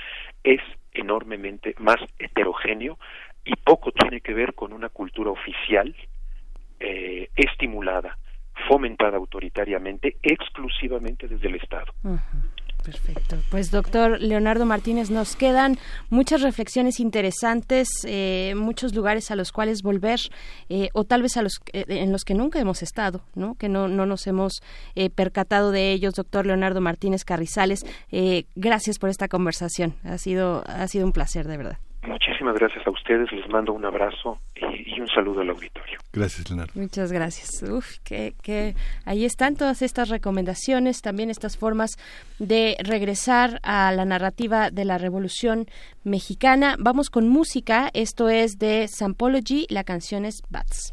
[0.41, 0.61] es
[0.93, 2.97] enormemente más heterogéneo
[3.43, 5.93] y poco tiene que ver con una cultura oficial
[6.79, 8.17] eh, estimulada
[8.67, 11.91] fomentada autoritariamente exclusivamente desde el Estado.
[12.83, 13.37] Perfecto.
[13.49, 15.77] Pues doctor Leonardo Martínez, nos quedan
[16.09, 20.19] muchas reflexiones interesantes, eh, muchos lugares a los cuales volver
[20.67, 23.55] eh, o tal vez a los eh, en los que nunca hemos estado, ¿no?
[23.55, 24.61] Que no, no nos hemos
[25.15, 26.15] percatado de ellos.
[26.15, 27.85] Doctor Leonardo Martínez Carrizales,
[28.55, 29.95] gracias por esta conversación.
[30.03, 31.77] Ha sido ha sido un placer de verdad.
[32.05, 35.99] Muchísimas gracias a ustedes, les mando un abrazo y, un saludo al auditorio.
[36.11, 36.73] Gracias, Leonardo.
[36.75, 37.63] Muchas gracias.
[37.63, 38.75] Uf, que, que
[39.05, 41.91] ahí están todas estas recomendaciones, también estas formas
[42.39, 45.65] de regresar a la narrativa de la Revolución
[46.03, 46.75] Mexicana.
[46.77, 50.92] Vamos con música, esto es de Sampology, la canción es Bats.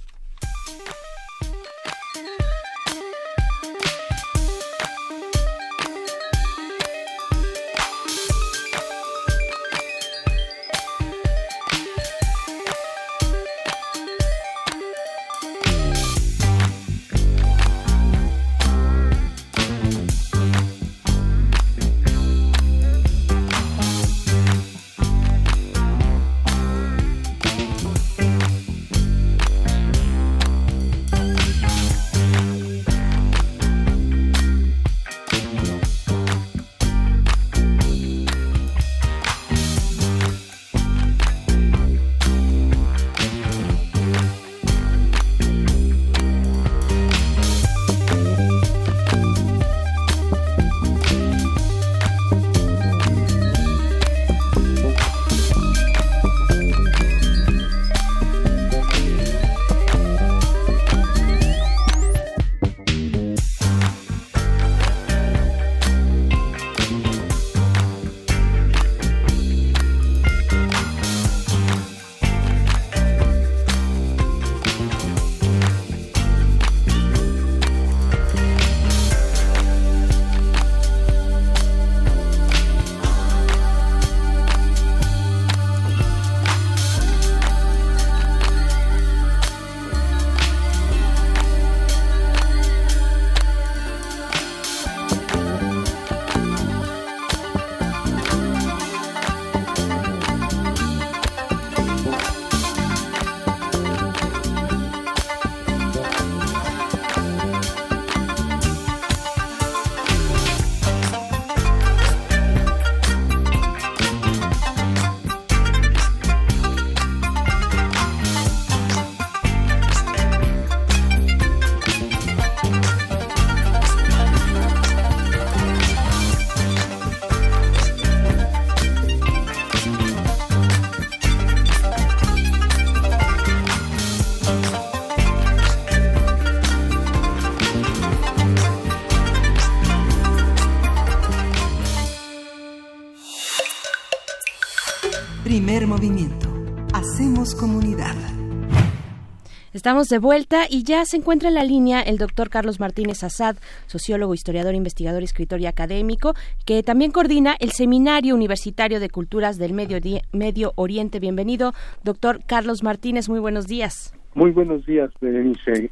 [149.81, 153.57] Estamos de vuelta y ya se encuentra en la línea el doctor Carlos Martínez Azad,
[153.87, 156.35] sociólogo, historiador, investigador, escritor y académico,
[156.67, 159.97] que también coordina el Seminario Universitario de Culturas del Medio,
[160.35, 161.19] Medio Oriente.
[161.19, 161.73] Bienvenido,
[162.05, 164.15] doctor Carlos Martínez, muy buenos días.
[164.35, 165.91] Muy buenos días, Berenice.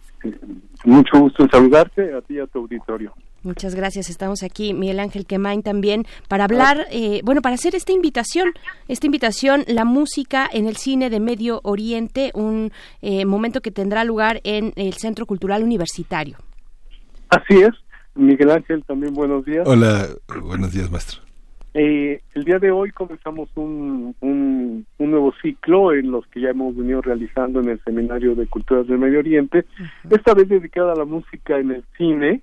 [0.84, 3.14] Mucho gusto saludarte a ti y a tu auditorio.
[3.42, 4.10] Muchas gracias.
[4.10, 8.52] Estamos aquí, Miguel Ángel Quemain también, para hablar, eh, bueno, para hacer esta invitación,
[8.88, 14.04] esta invitación, la música en el cine de Medio Oriente, un eh, momento que tendrá
[14.04, 16.36] lugar en el Centro Cultural Universitario.
[17.28, 17.70] Así es.
[18.14, 19.66] Miguel Ángel, también buenos días.
[19.66, 20.08] Hola,
[20.42, 21.20] buenos días, maestro.
[21.74, 26.74] Eh, el día de hoy comenzamos un, un, nuevo ciclo en los que ya hemos
[26.74, 29.64] venido realizando en el Seminario de Culturas del Medio Oriente,
[30.10, 32.42] esta vez dedicada a la música en el cine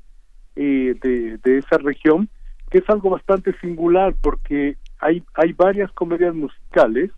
[0.55, 2.29] eh, de, de esa región,
[2.69, 7.11] que es algo bastante singular porque hay, hay varias comedias musicales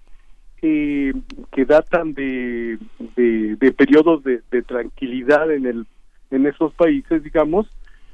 [0.61, 1.13] eh,
[1.51, 2.79] que datan de,
[3.15, 5.87] de, periodos de, de, tranquilidad en, el,
[6.31, 7.67] en esos países, digamos,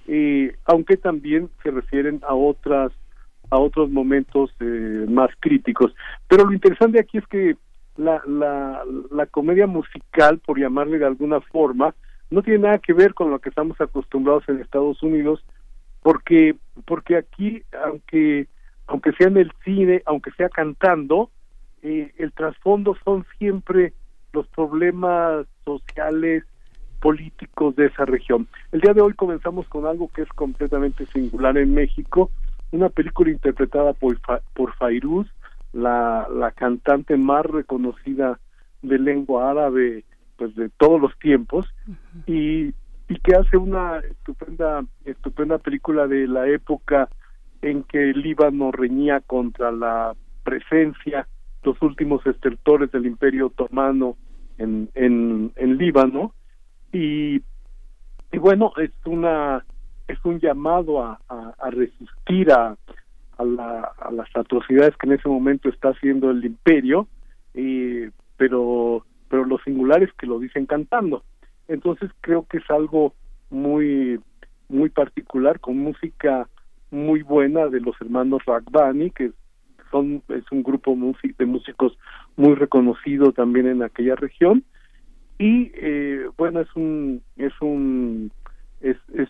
[0.08, 2.92] eh, aunque también se refieren a otras
[3.50, 5.94] a otros momentos eh, más críticos.
[6.28, 7.56] Pero lo interesante aquí es que
[7.98, 11.94] la, la, la comedia musical, por llamarle de alguna forma,
[12.34, 15.46] no tiene nada que ver con lo que estamos acostumbrados en Estados Unidos,
[16.02, 16.56] porque,
[16.86, 18.48] porque aquí, aunque,
[18.88, 21.30] aunque sea en el cine, aunque sea cantando,
[21.84, 23.94] eh, el trasfondo son siempre
[24.34, 26.44] los problemas sociales,
[27.00, 28.48] políticos de esa región.
[28.72, 32.32] El día de hoy comenzamos con algo que es completamente singular en México,
[32.72, 34.18] una película interpretada por,
[34.54, 35.28] por Fairuz,
[35.74, 38.40] la, la cantante más reconocida
[38.82, 40.04] de lengua árabe
[40.38, 41.66] pues de todos los tiempos
[42.26, 42.74] y,
[43.10, 47.10] y que hace una estupenda estupenda película de la época
[47.62, 51.28] en que el Líbano reñía contra la presencia
[51.64, 54.18] los últimos estertores del Imperio Otomano
[54.58, 56.34] en, en, en Líbano.
[56.92, 57.42] Y,
[58.32, 59.64] y bueno es una
[60.08, 62.76] es un llamado a, a, resistir a,
[63.38, 67.08] a, la, a, las atrocidades que en ese momento está haciendo el imperio,
[67.54, 71.24] y, pero, pero lo singular es que lo dicen cantando.
[71.68, 73.16] Entonces creo que es algo
[73.50, 74.20] muy,
[74.70, 76.48] muy particular, con música
[76.92, 79.32] muy buena de los hermanos Ragbani, que
[79.90, 80.96] son, es un grupo
[81.40, 81.98] de músicos
[82.36, 84.64] muy reconocido también en aquella región.
[85.40, 88.32] Y eh, bueno, es un, es un,
[88.82, 89.30] es, es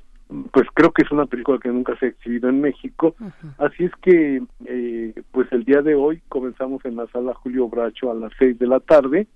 [0.51, 3.15] pues creo que es una película que nunca se ha exhibido en México,
[3.57, 8.11] así es que eh, pues el día de hoy comenzamos en la sala Julio Bracho
[8.11, 9.27] a las seis de la tarde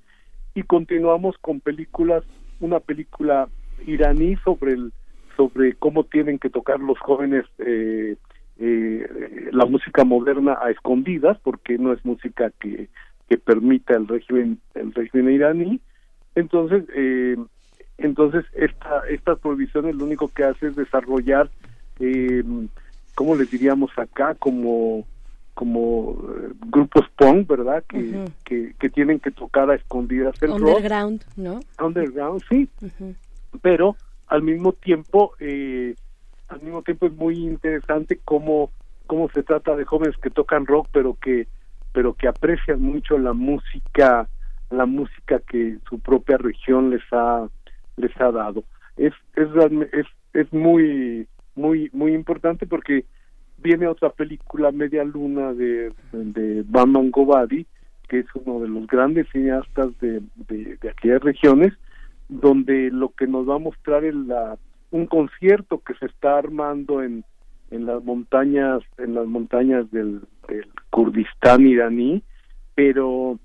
[0.57, 2.23] y continuamos con películas,
[2.59, 3.47] una película
[3.85, 4.93] iraní sobre el
[5.35, 8.15] sobre cómo tienen que tocar los jóvenes eh,
[8.57, 9.07] eh,
[9.51, 12.89] la música moderna a escondidas porque no es música que,
[13.29, 15.79] que permita el régimen el régimen iraní
[16.33, 17.37] entonces eh,
[17.97, 21.49] entonces, esta, estas prohibiciones lo único que hace es desarrollar,
[21.99, 22.43] eh,
[23.15, 24.35] ¿cómo les diríamos acá?
[24.35, 25.05] Como
[25.57, 27.83] como eh, grupos punk, ¿verdad?
[27.89, 31.61] Que, que, tienen que tocar a escondidas el Underground, ¿no?
[31.83, 32.69] Underground, sí.
[33.63, 33.95] Pero
[34.27, 35.95] al mismo tiempo, eh,
[36.49, 38.69] al mismo tiempo es muy interesante cómo,
[39.07, 41.47] cómo se trata de jóvenes que tocan rock, pero que,
[41.91, 44.29] pero que aprecian mucho la música,
[44.69, 47.47] la música que su propia región les ha
[47.95, 48.63] les ha dado.
[48.95, 49.47] Es, es,
[49.91, 53.05] es, es muy, muy, muy importante porque
[53.57, 57.65] viene otra película, Media Luna, de, de Baman Gobadi,
[58.07, 61.73] que es uno de los grandes cineastas de, de, aquellas regiones,
[62.29, 64.57] donde lo que nos va a mostrar es la,
[64.91, 67.23] un concierto que se está armando en,
[67.71, 72.23] en las montañas, en las montañas del, del Kurdistán iraní,
[72.75, 73.39] pero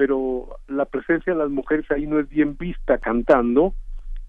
[0.00, 3.74] pero la presencia de las mujeres ahí no es bien vista cantando.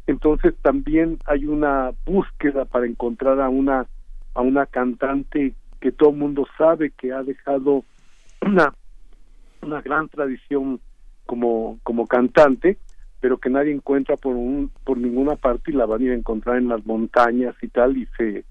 [0.05, 3.87] Entonces también hay una búsqueda para encontrar a una
[4.33, 7.83] a una cantante que todo el mundo sabe que ha dejado
[8.41, 8.73] una
[9.61, 10.79] una gran tradición
[11.25, 12.77] como como cantante
[13.19, 16.15] pero que nadie encuentra por un por ninguna parte y la van a ir a
[16.15, 18.45] encontrar en las montañas y tal y se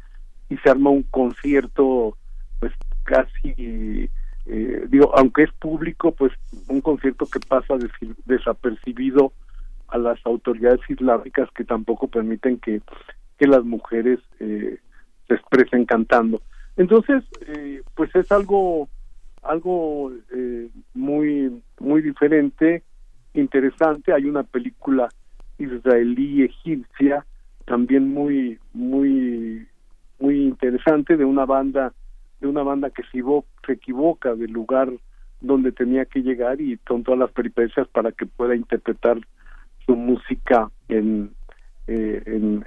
[0.48, 2.16] y se arma un concierto
[2.60, 2.72] pues
[3.04, 4.08] casi
[4.46, 6.32] eh, digo aunque es público pues
[6.68, 7.74] un concierto que pasa
[8.24, 9.32] desapercibido
[9.88, 12.80] a las autoridades islámicas que tampoco permiten que,
[13.38, 14.78] que las mujeres eh,
[15.30, 16.42] se expresen cantando.
[16.76, 18.88] Entonces, eh, pues es algo
[19.42, 22.82] algo eh, muy muy diferente,
[23.32, 24.12] interesante.
[24.12, 25.08] Hay una película
[25.58, 27.24] israelí egipcia
[27.64, 29.66] también muy muy
[30.18, 31.92] muy interesante de una banda
[32.40, 34.90] de una banda que se, equivoca del lugar
[35.40, 39.18] donde tenía que llegar y con todas las peripecias para que pueda interpretar
[39.86, 41.30] su música en,
[41.92, 42.62] eh, en,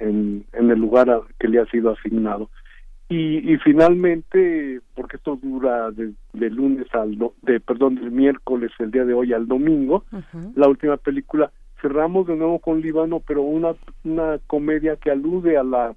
[0.52, 1.08] en, el lugar
[1.38, 2.50] que le ha sido asignado.
[3.08, 6.14] Y, y finalmente, porque esto dura de,
[6.50, 10.04] lunes al, de, perdón, del miércoles, el día de hoy al domingo,
[10.54, 11.50] la última película,
[11.80, 15.94] cerramos de nuevo con Líbano, pero una, una comedia que alude a la,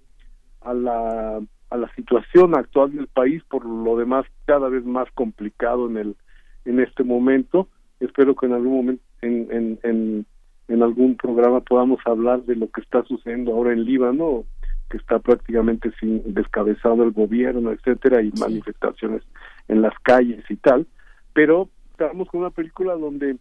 [0.62, 5.90] a la, a la situación actual del país, por lo demás cada vez más complicado
[5.90, 6.16] en el,
[6.64, 7.68] en este momento.
[8.00, 10.26] Espero que en algún momento, en, en, en,
[10.68, 14.44] en algún programa podamos hablar de lo que está sucediendo ahora en Líbano,
[14.90, 19.24] que está prácticamente sin descabezado el gobierno, etcétera, y manifestaciones
[19.68, 20.88] en las calles y tal,
[21.34, 23.38] pero estamos con una película donde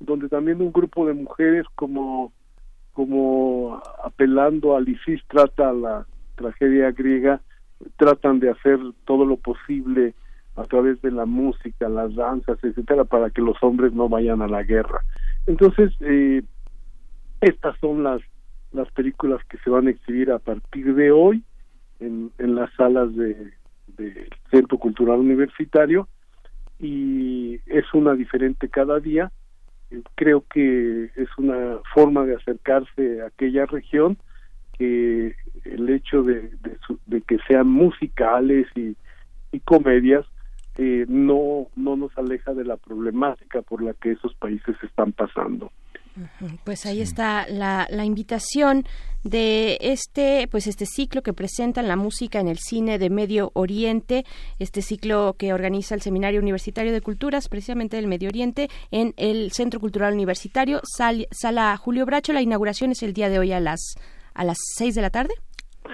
[0.00, 2.32] donde también un grupo de mujeres como
[2.92, 7.40] como apelando al ISIS trata la tragedia griega,
[7.96, 10.14] tratan de hacer todo lo posible
[10.56, 14.48] a través de la música, las danzas, etcétera, para que los hombres no vayan a
[14.48, 15.02] la guerra.
[15.46, 16.42] Entonces, eh,
[17.40, 18.20] estas son las
[18.72, 21.42] las películas que se van a exhibir a partir de hoy
[22.00, 23.52] en, en las salas de,
[23.96, 26.08] del Centro Cultural Universitario
[26.78, 29.32] y es una diferente cada día.
[30.14, 34.18] Creo que es una forma de acercarse a aquella región
[34.76, 35.34] que
[35.64, 36.52] el hecho de,
[37.06, 38.96] de, que sean musicales y,
[39.50, 40.26] y comedias
[40.76, 45.72] eh, no, no nos aleja de la problemática por la que esos países están pasando.
[46.64, 48.86] Pues ahí está la, la, invitación
[49.24, 54.24] de este, pues este ciclo que presentan la música en el cine de Medio Oriente,
[54.58, 59.52] este ciclo que organiza el Seminario Universitario de Culturas, precisamente del Medio Oriente, en el
[59.52, 62.32] Centro Cultural Universitario, Sala Julio Bracho.
[62.32, 63.94] La inauguración es el día de hoy a las
[64.34, 65.34] a las seis de la tarde.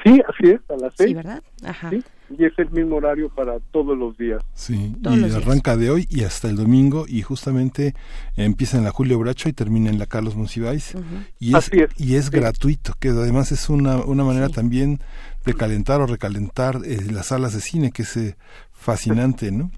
[0.03, 1.11] Sí, así es, a las seis.
[1.11, 1.43] Sí, ¿verdad?
[1.65, 1.91] Ajá
[2.31, 4.43] y es el mismo horario para todos los días.
[4.55, 7.95] Sí, y arranca de hoy y hasta el domingo y justamente
[8.37, 10.95] empieza en la Julio Bracho y termina en la Carlos Monsiváis
[11.39, 15.01] y es, y es gratuito, que además es una, una manera también
[15.45, 18.37] de calentar o recalentar eh, las salas de cine, que es eh,
[18.73, 19.71] fascinante, ¿no?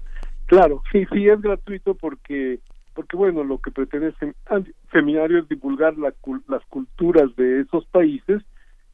[0.45, 2.59] Claro, sí, sí es gratuito porque
[2.93, 4.11] porque bueno, lo que pretende
[4.49, 6.11] el seminario es divulgar la,
[6.47, 8.41] las culturas de esos países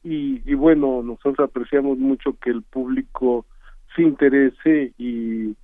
[0.04, 3.46] y, bueno, nosotros apreciamos mucho que el público
[3.96, 5.56] se interese y,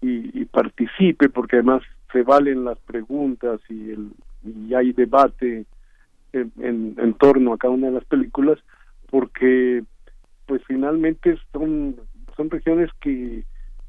[0.00, 4.10] y, participe, porque además se valen las preguntas y, el,
[4.44, 5.66] y hay debate
[6.32, 8.58] en, en, torno a cada una de las películas,
[9.10, 9.84] porque
[10.46, 11.96] pues finalmente son,
[12.34, 13.44] son regiones que,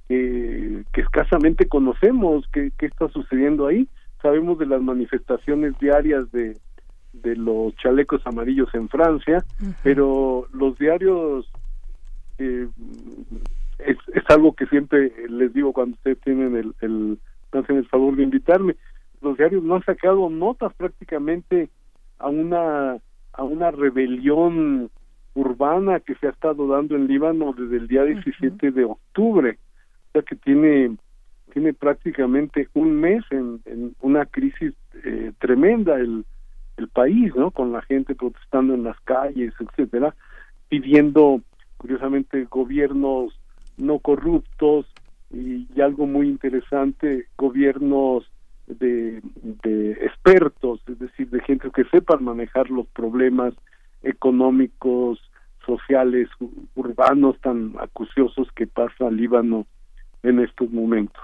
[0.09, 3.87] que, que escasamente conocemos qué, qué está sucediendo ahí.
[4.21, 6.57] Sabemos de las manifestaciones diarias de,
[7.13, 9.43] de los chalecos amarillos en Francia,
[9.83, 11.49] pero los diarios
[12.39, 12.67] eh,
[13.79, 17.19] es, es, algo que siempre les digo cuando ustedes tienen el, el,
[17.51, 18.75] hacen el favor de invitarme,
[19.21, 21.69] los diarios no han sacado notas prácticamente
[22.19, 22.97] a una
[23.35, 24.91] a una rebelión
[25.33, 29.57] urbana que se ha estado dando en Líbano desde el día 17 de octubre,
[30.09, 30.95] o sea que tiene
[31.51, 36.25] tiene prácticamente un mes en, en una crisis eh, tremenda el
[36.77, 37.51] el país, ¿no?
[37.51, 40.15] Con la gente protestando en las calles, etcétera,
[40.69, 41.41] pidiendo,
[41.77, 43.39] curiosamente, gobiernos
[43.77, 44.85] no corruptos
[45.31, 48.29] y, algo muy interesante, gobiernos
[48.67, 49.21] de,
[49.63, 53.53] de expertos, es decir, de gente que sepan manejar los problemas
[54.03, 55.19] económicos,
[55.65, 56.29] sociales,
[56.75, 59.65] urbanos tan acuciosos que pasa Líbano
[60.23, 61.23] en estos momentos.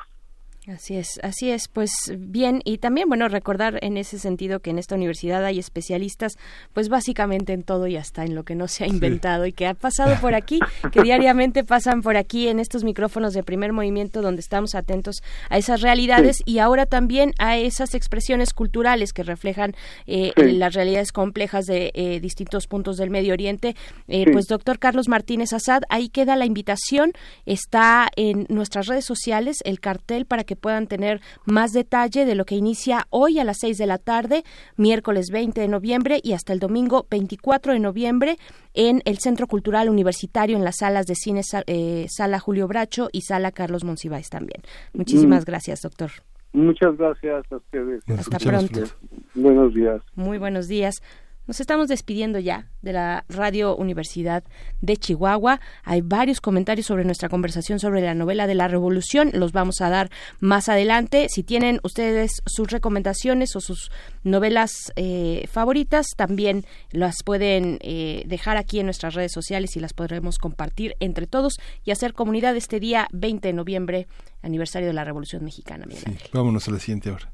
[0.68, 4.78] Así es, así es, pues bien, y también, bueno, recordar en ese sentido que en
[4.78, 6.34] esta universidad hay especialistas,
[6.74, 9.68] pues básicamente en todo y hasta en lo que no se ha inventado y que
[9.68, 10.60] ha pasado por aquí,
[10.92, 15.58] que diariamente pasan por aquí en estos micrófonos de primer movimiento donde estamos atentos a
[15.58, 19.76] esas realidades y ahora también a esas expresiones culturales que reflejan
[20.08, 23.78] eh, las realidades complejas de eh, distintos puntos del Medio Oriente.
[24.10, 27.14] Eh, pues doctor Carlos Martínez Asad, ahí queda la invitación,
[27.46, 32.46] está en nuestras redes sociales el cartel para que puedan tener más detalle de lo
[32.46, 34.44] que inicia hoy a las 6 de la tarde,
[34.78, 38.38] miércoles 20 de noviembre y hasta el domingo 24 de noviembre
[38.74, 43.22] en el Centro Cultural Universitario en las salas de cine eh, Sala Julio Bracho y
[43.22, 44.62] Sala Carlos Monsiváis también.
[44.94, 45.46] Muchísimas mm.
[45.46, 46.12] gracias, doctor.
[46.52, 48.04] Muchas gracias a ustedes.
[48.10, 48.82] Hasta pronto.
[49.36, 50.02] Buenos días.
[50.16, 51.02] Muy buenos días.
[51.50, 54.44] Nos estamos despidiendo ya de la Radio Universidad
[54.82, 55.60] de Chihuahua.
[55.84, 59.32] Hay varios comentarios sobre nuestra conversación sobre la novela de la Revolución.
[59.34, 61.26] Los vamos a dar más adelante.
[61.28, 63.90] Si tienen ustedes sus recomendaciones o sus
[64.24, 69.94] novelas eh, favoritas, también las pueden eh, dejar aquí en nuestras redes sociales y las
[69.94, 74.08] podremos compartir entre todos y hacer comunidad este día 20 de noviembre,
[74.44, 75.88] aniversario de la Revolución Mexicana.
[76.32, 77.34] vámonos a la siguiente hora.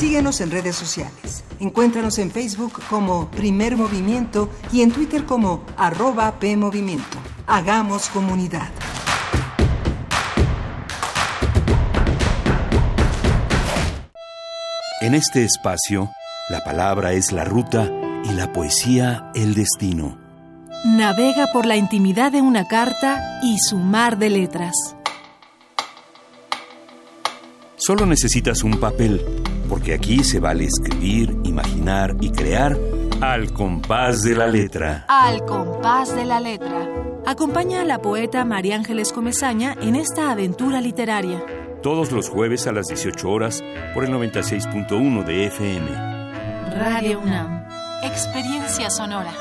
[0.00, 1.44] Síguenos en redes sociales.
[1.60, 7.18] Encuéntranos en Facebook como Primer Movimiento y en Twitter como arroba PMovimiento.
[7.46, 8.70] Hagamos comunidad.
[15.02, 16.08] En este espacio,
[16.48, 17.90] la palabra es la ruta
[18.24, 20.18] y la poesía el destino.
[20.86, 24.96] Navega por la intimidad de una carta y su mar de letras.
[27.76, 29.20] Solo necesitas un papel
[29.70, 32.76] porque aquí se vale escribir, imaginar y crear
[33.20, 35.06] al compás de la letra.
[35.08, 36.88] Al compás de la letra.
[37.24, 41.40] Acompaña a la poeta María Ángeles Comezaña en esta aventura literaria.
[41.84, 43.62] Todos los jueves a las 18 horas
[43.94, 45.88] por el 96.1 de FM.
[46.76, 47.64] Radio UNAM.
[48.02, 49.32] Experiencia sonora.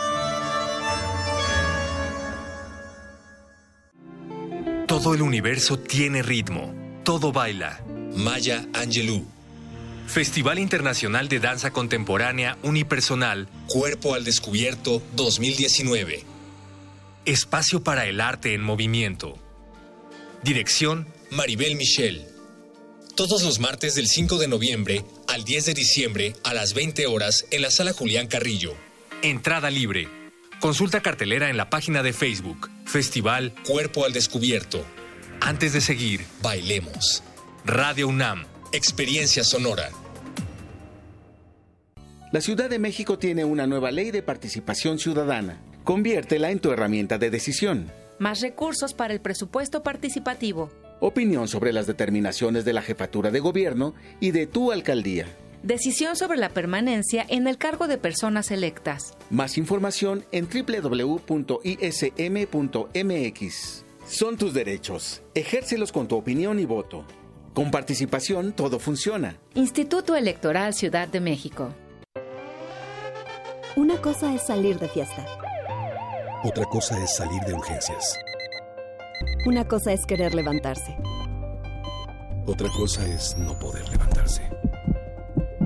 [4.85, 6.71] Todo el universo tiene ritmo.
[7.03, 7.79] Todo baila.
[8.15, 9.38] Maya Angelou.
[10.09, 16.25] Festival Internacional de Danza Contemporánea Unipersonal Cuerpo al Descubierto 2019.
[17.25, 19.37] Espacio para el arte en movimiento.
[20.41, 22.25] Dirección Maribel Michel.
[23.15, 27.45] Todos los martes del 5 de noviembre al 10 de diciembre a las 20 horas
[27.51, 28.73] en la sala Julián Carrillo.
[29.21, 30.07] Entrada libre.
[30.59, 32.67] Consulta cartelera en la página de Facebook.
[32.85, 34.83] Festival Cuerpo al Descubierto.
[35.39, 37.21] Antes de seguir, bailemos.
[37.63, 38.48] Radio UNAM.
[38.71, 39.89] Experiencia sonora.
[42.31, 45.59] La Ciudad de México tiene una nueva ley de participación ciudadana.
[45.83, 47.91] Conviértela en tu herramienta de decisión.
[48.19, 50.69] Más recursos para el presupuesto participativo.
[50.99, 55.25] Opinión sobre las determinaciones de la jefatura de gobierno y de tu alcaldía.
[55.63, 59.17] Decisión sobre la permanencia en el cargo de personas electas.
[59.31, 61.25] Más información en www.ism.mx.
[64.07, 65.23] Son tus derechos.
[65.33, 67.03] Ejércelos con tu opinión y voto.
[67.53, 69.37] Con participación todo funciona.
[69.55, 71.73] Instituto Electoral Ciudad de México.
[73.75, 75.25] Una cosa es salir de fiesta.
[76.43, 78.17] Otra cosa es salir de urgencias.
[79.45, 80.95] Una cosa es querer levantarse.
[82.45, 84.41] Otra cosa es no poder levantarse.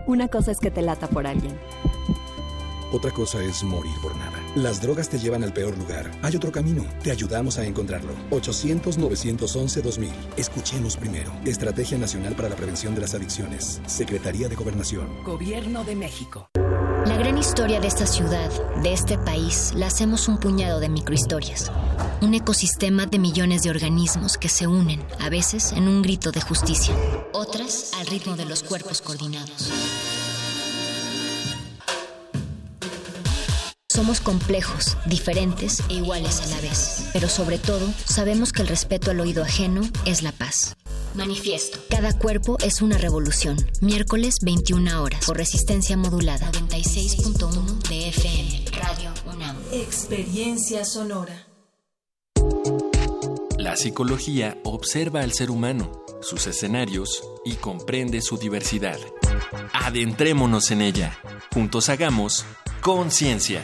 [0.08, 1.58] Una cosa es que te lata por alguien.
[2.92, 4.33] Otra cosa es morir por nada.
[4.56, 6.12] Las drogas te llevan al peor lugar.
[6.22, 6.86] Hay otro camino.
[7.02, 8.14] Te ayudamos a encontrarlo.
[8.30, 10.12] 800-911-2000.
[10.38, 11.32] Escuchemos primero.
[11.44, 13.82] Estrategia Nacional para la Prevención de las Adicciones.
[13.88, 15.08] Secretaría de Gobernación.
[15.24, 16.50] Gobierno de México.
[16.54, 18.52] La gran historia de esta ciudad,
[18.84, 21.72] de este país, la hacemos un puñado de microhistorias.
[22.22, 26.42] Un ecosistema de millones de organismos que se unen, a veces en un grito de
[26.42, 26.94] justicia,
[27.34, 30.13] otras al ritmo de los cuerpos coordinados.
[33.94, 39.12] Somos complejos, diferentes e iguales a la vez, pero sobre todo sabemos que el respeto
[39.12, 40.76] al oído ajeno es la paz.
[41.14, 41.78] Manifiesto.
[41.92, 43.56] Cada cuerpo es una revolución.
[43.82, 45.24] Miércoles 21 horas.
[45.28, 46.52] Por resistencia modulada.
[46.54, 48.66] 96.1 de FM.
[48.72, 49.58] Radio UNAM.
[49.72, 51.46] Experiencia sonora.
[53.60, 58.98] La psicología observa al ser humano, sus escenarios y comprende su diversidad.
[59.72, 61.16] Adentrémonos en ella.
[61.54, 62.44] Juntos hagamos
[62.82, 63.64] conciencia.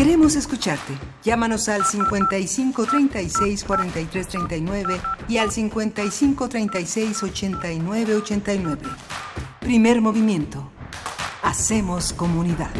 [0.00, 0.94] Queremos escucharte.
[1.22, 4.98] Llámanos al 55 36 43 39
[5.28, 8.80] y al 55 36 89 89.
[9.60, 10.70] Primer movimiento.
[11.42, 12.70] Hacemos comunidad.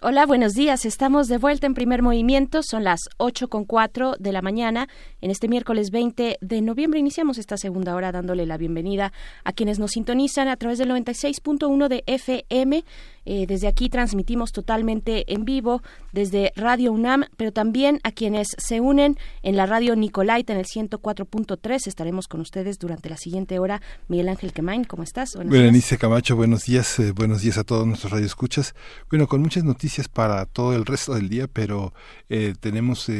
[0.00, 0.84] Hola, buenos días.
[0.84, 2.62] Estamos de vuelta en primer movimiento.
[2.62, 4.88] Son las 8 con 4 de la mañana.
[5.20, 9.12] En este miércoles 20 de noviembre iniciamos esta segunda hora dándole la bienvenida
[9.42, 12.84] a quienes nos sintonizan a través del 96.1 de FM
[13.30, 18.80] Eh, desde aquí transmitimos totalmente en vivo desde Radio UNAM, pero también a quienes se
[18.80, 21.86] unen en la radio Nicolaita en el 104.3.
[21.86, 23.82] Estaremos con ustedes durante la siguiente hora.
[24.08, 25.36] Miguel Ángel Quemain, ¿cómo estás?
[25.44, 26.98] Berenice Camacho, buenos días.
[27.00, 28.74] Eh, buenos días a todos nuestros radioescuchas.
[29.10, 31.92] Bueno, con muchas noticias para todo el resto del día, pero
[32.30, 33.12] eh, tenemos,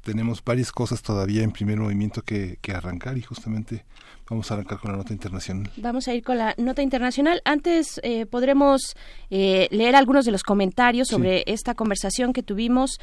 [0.00, 3.84] tenemos varias cosas todavía en primer movimiento que, que arrancar y justamente
[4.28, 5.70] Vamos a arrancar con la nota internacional.
[5.76, 7.42] Vamos a ir con la nota internacional.
[7.44, 8.96] Antes eh, podremos
[9.30, 12.98] eh, leer algunos de los comentarios sobre esta conversación que tuvimos.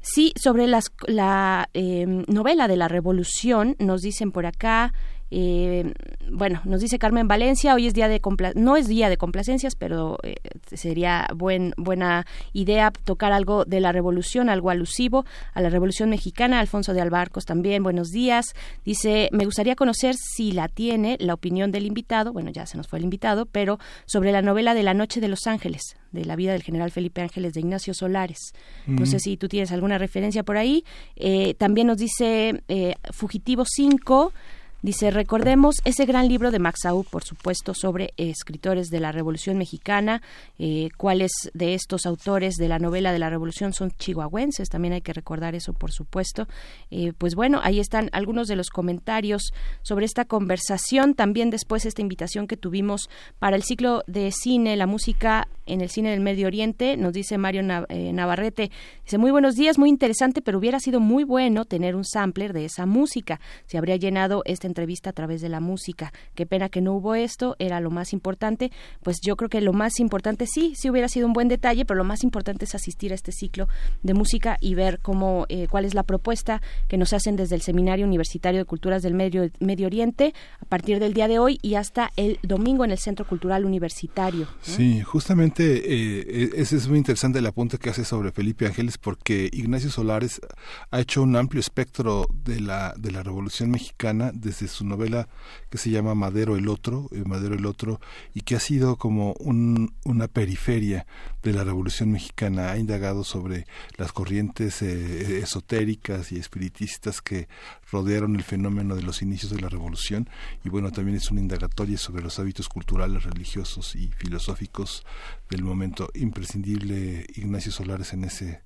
[0.00, 4.92] Sí, sobre las, la eh, novela de la revolución, nos dicen por acá,
[5.34, 5.94] eh,
[6.30, 8.20] bueno, nos dice Carmen Valencia, hoy es día de
[8.54, 10.34] no es día de complacencias, pero eh,
[10.70, 15.24] sería buen, buena idea tocar algo de la revolución, algo alusivo
[15.54, 16.60] a la revolución mexicana.
[16.60, 18.54] Alfonso de Albarcos también, buenos días.
[18.84, 22.86] Dice, me gustaría conocer si la tiene la opinión del invitado, bueno, ya se nos
[22.86, 26.36] fue el invitado, pero sobre la novela de La Noche de los Ángeles, de la
[26.36, 28.52] vida del general Felipe Ángeles de Ignacio Solares.
[28.86, 30.84] No sé si tú tienes alguna referencia por ahí.
[31.16, 32.62] Eh, también nos dice
[33.12, 34.32] Fugitivo 5.
[34.82, 39.56] Dice, recordemos ese gran libro de Max Aub, por supuesto, sobre escritores de la Revolución
[39.56, 40.22] Mexicana.
[40.58, 44.70] Eh, ¿Cuáles de estos autores de la novela de la Revolución son chihuahuenses?
[44.70, 46.48] También hay que recordar eso, por supuesto.
[46.90, 49.52] Eh, pues bueno, ahí están algunos de los comentarios
[49.82, 51.14] sobre esta conversación.
[51.14, 53.08] También después esta invitación que tuvimos
[53.38, 57.38] para el ciclo de cine, la música en el cine del Medio Oriente, nos dice
[57.38, 58.72] Mario eh, Navarrete.
[59.04, 62.64] Dice, muy buenos días, muy interesante, pero hubiera sido muy bueno tener un sampler de
[62.64, 63.40] esa música.
[63.66, 66.12] Se habría llenado este entrevista a través de la música.
[66.34, 68.72] Qué pena que no hubo esto, era lo más importante.
[69.02, 71.98] Pues yo creo que lo más importante sí, sí hubiera sido un buen detalle, pero
[71.98, 73.68] lo más importante es asistir a este ciclo
[74.02, 77.62] de música y ver cómo, eh, cuál es la propuesta que nos hacen desde el
[77.62, 81.74] Seminario Universitario de Culturas del Medio, Medio Oriente a partir del día de hoy y
[81.74, 84.48] hasta el domingo en el Centro Cultural Universitario.
[84.62, 88.98] Sí, justamente eh, e-, ese es muy interesante el apunte que hace sobre Felipe Ángeles
[88.98, 90.40] porque Ignacio Solares
[90.90, 95.28] ha hecho un amplio espectro de la, de la Revolución Mexicana desde su novela
[95.70, 98.00] que se llama Madero el Otro, eh, Madero el Otro,
[98.34, 101.06] y que ha sido como una periferia
[101.42, 102.70] de la Revolución Mexicana.
[102.70, 107.48] Ha indagado sobre las corrientes eh, esotéricas y espiritistas que
[107.90, 110.28] rodearon el fenómeno de los inicios de la Revolución,
[110.64, 115.04] y bueno, también es una indagatoria sobre los hábitos culturales, religiosos y filosóficos
[115.50, 118.62] del momento imprescindible Ignacio Solares en ese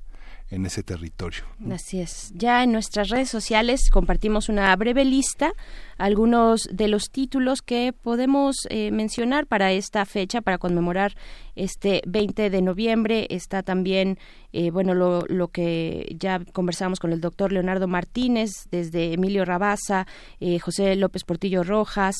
[0.51, 1.43] en ese territorio.
[1.71, 2.33] Así es.
[2.35, 5.53] Ya en nuestras redes sociales compartimos una breve lista,
[5.99, 11.15] algunos de los títulos que podemos eh, mencionar para esta fecha, para conmemorar
[11.57, 13.27] este 20 de noviembre.
[13.31, 14.19] Está también,
[14.53, 20.07] eh, bueno, lo, lo, que ya conversamos con el doctor Leonardo Martínez, desde Emilio Rabaza,
[20.39, 22.15] eh, José López Portillo Rojas,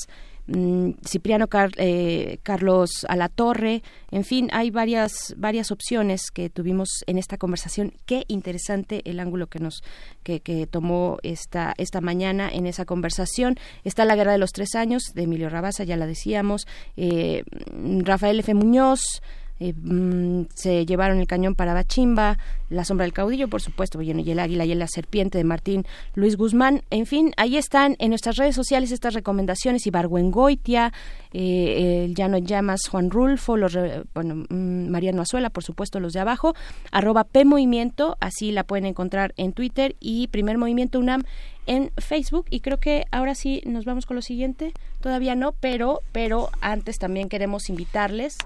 [0.49, 3.83] Mm, Cipriano eh, Carlos Alatorre,
[4.13, 7.93] en fin, hay varias varias opciones que tuvimos en esta conversación.
[8.07, 9.83] Qué interesante el ángulo que nos
[10.23, 13.57] que, tomó esta esta mañana en esa conversación.
[13.83, 16.67] Está la Guerra de los Tres Años de Emilio Rabasa, ya la decíamos,
[16.97, 17.43] eh,
[18.05, 18.55] Rafael F.
[18.55, 19.23] Muñoz.
[19.59, 22.39] Eh, mm, se llevaron el cañón para Bachimba,
[22.69, 26.37] La sombra del caudillo, por supuesto, y el águila y la serpiente de Martín Luis
[26.37, 26.83] Guzmán.
[26.91, 29.87] En fin, ahí están en nuestras redes sociales estas recomendaciones.
[29.87, 30.93] Ibargüengoitia,
[31.33, 33.79] eh, el Llano Llamas, Juan Rulfo, los,
[34.15, 36.55] bueno, mm, Mariano Azuela, por supuesto, los de abajo,
[36.91, 41.23] arroba P Movimiento, así la pueden encontrar en Twitter y Primer Movimiento UNAM
[41.67, 44.73] en Facebook y creo que ahora sí nos vamos con lo siguiente.
[45.01, 48.39] Todavía no, pero pero antes también queremos invitarles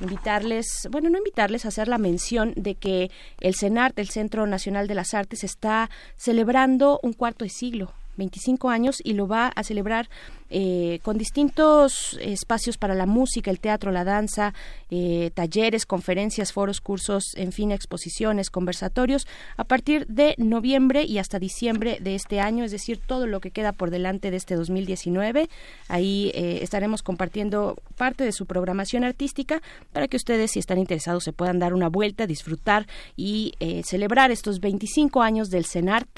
[0.00, 4.86] invitarles, bueno, no invitarles a hacer la mención de que el CENART, el Centro Nacional
[4.88, 9.62] de las Artes, está celebrando un cuarto de siglo 25 años y lo va a
[9.62, 10.08] celebrar
[10.48, 14.54] eh, con distintos espacios para la música, el teatro, la danza,
[14.90, 21.40] eh, talleres, conferencias, foros, cursos, en fin, exposiciones, conversatorios, a partir de noviembre y hasta
[21.40, 25.48] diciembre de este año, es decir, todo lo que queda por delante de este 2019.
[25.88, 29.60] Ahí eh, estaremos compartiendo parte de su programación artística
[29.92, 32.86] para que ustedes, si están interesados, se puedan dar una vuelta, disfrutar
[33.16, 33.54] y
[33.84, 36.08] celebrar estos 25 años del CENART,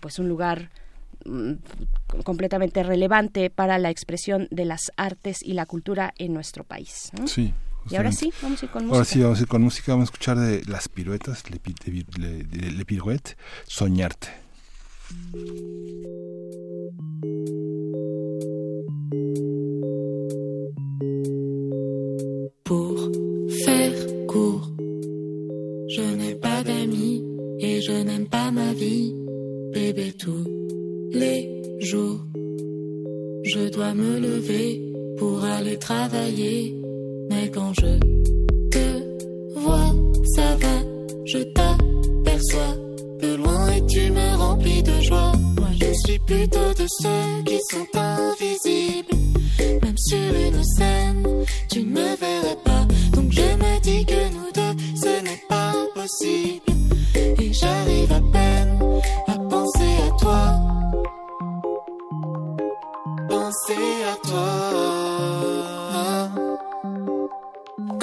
[0.00, 0.70] pues un lugar
[2.24, 7.10] completamente relevante para la expresión de las artes y la cultura en nuestro país.
[7.26, 7.52] Sí.
[7.88, 8.96] Y ahora sí, vamos a ir con música.
[8.96, 9.92] Ahora sí, vamos a ir con música.
[9.92, 11.60] Vamos a escuchar de las piruetas, Le,
[12.18, 14.28] le, le, le Pirouette, Soñarte.
[22.64, 22.98] Pour
[23.64, 24.68] faire court,
[25.88, 27.22] je n'ai pas d'amis
[27.60, 29.14] et je n'aime pas ma vie,
[29.72, 30.56] bébé tout
[31.18, 32.20] les jours.
[33.44, 34.82] Je dois me lever
[35.18, 36.74] pour aller travailler,
[37.30, 37.98] mais quand je
[38.70, 38.86] te
[40.34, 40.76] ça va,
[41.24, 42.74] je t'aperçois
[43.22, 45.32] de loin et tu me remplis de joie.
[45.58, 49.14] Moi je suis plutôt de ceux qui sont invisibles.
[49.82, 51.22] Même sur une scène,
[51.70, 52.86] tu ne me verrais pas.
[53.14, 56.72] Donc je me dis que nous deux, ce n'est pas possible.
[57.40, 58.78] Et j'arrive à peine
[60.26, 60.44] toi.
[63.28, 64.48] Penser à toi.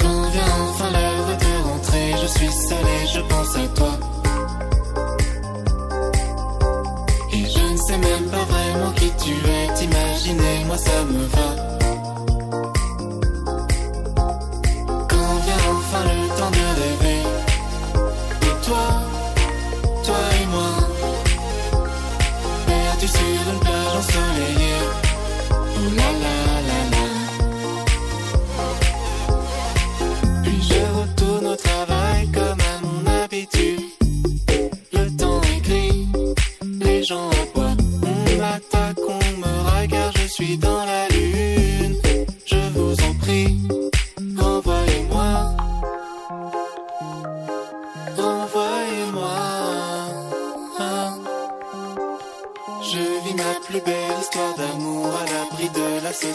[0.00, 3.92] Quand vient enfin l'heure de rentrer, je suis seul et je pense à toi.
[7.32, 11.83] Et je ne sais même pas vraiment qui tu es, t'imaginer, moi ça me va.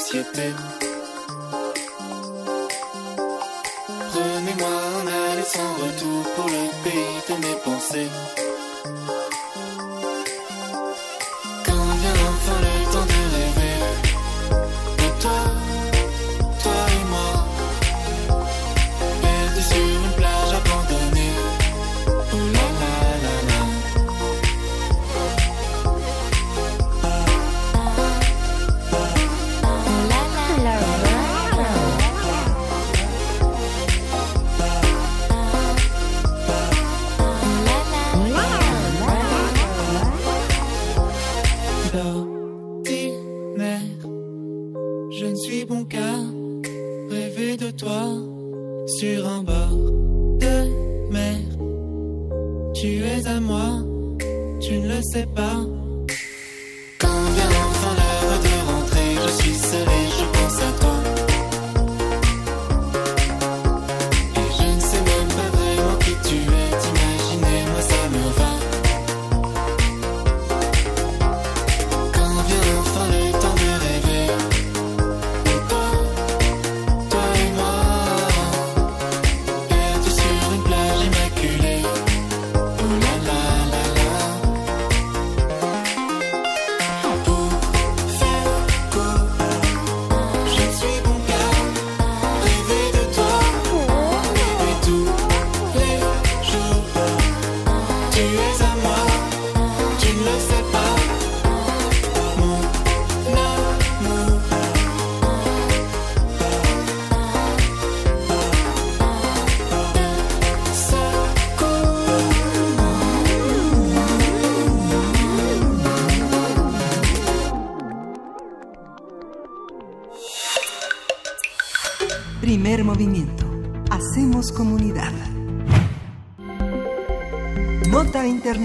[0.09, 0.78] Société.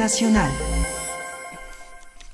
[0.05, 0.75] Internacional.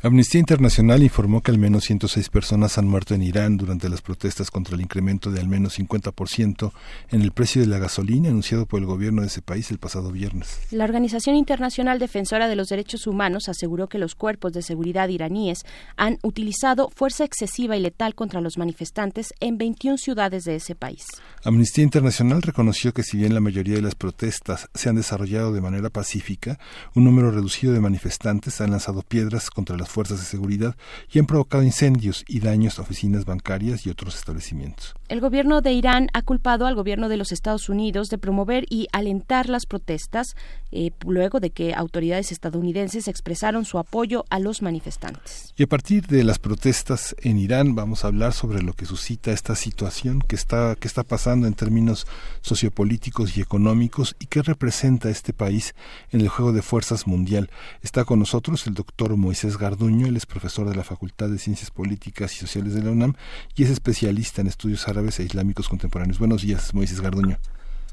[0.02, 4.50] Amnistía Internacional informó que al menos 106 personas han muerto en Irán durante las protestas
[4.50, 6.72] contra el incremento de al menos 50%
[7.10, 10.10] en el precio de la gasolina anunciado por el gobierno de ese país el pasado
[10.10, 10.58] viernes.
[10.70, 15.66] La Organización Internacional Defensora de los Derechos Humanos aseguró que los cuerpos de seguridad iraníes
[16.00, 21.04] han utilizado fuerza excesiva y letal contra los manifestantes en 21 ciudades de ese país.
[21.44, 25.60] Amnistía Internacional reconoció que si bien la mayoría de las protestas se han desarrollado de
[25.60, 26.58] manera pacífica,
[26.94, 30.74] un número reducido de manifestantes han lanzado piedras contra las fuerzas de seguridad
[31.12, 34.94] y han provocado incendios y daños a oficinas bancarias y otros establecimientos.
[35.08, 38.86] El gobierno de Irán ha culpado al gobierno de los Estados Unidos de promover y
[38.92, 40.34] alentar las protestas
[40.72, 45.52] eh, luego de que autoridades estadounidenses expresaron su apoyo a los manifestantes.
[45.56, 49.32] Y a partir de las protestas en Irán vamos a hablar sobre lo que suscita
[49.32, 52.06] esta situación que está que está pasando en términos
[52.42, 55.74] sociopolíticos y económicos y qué representa este país
[56.12, 57.50] en el juego de fuerzas mundial.
[57.82, 61.72] Está con nosotros el doctor Moisés Garduño, él es profesor de la Facultad de Ciencias
[61.72, 63.14] Políticas y Sociales de la UNAM
[63.56, 66.20] y es especialista en estudios árabes e islámicos contemporáneos.
[66.20, 67.36] Buenos días, Moisés Garduño.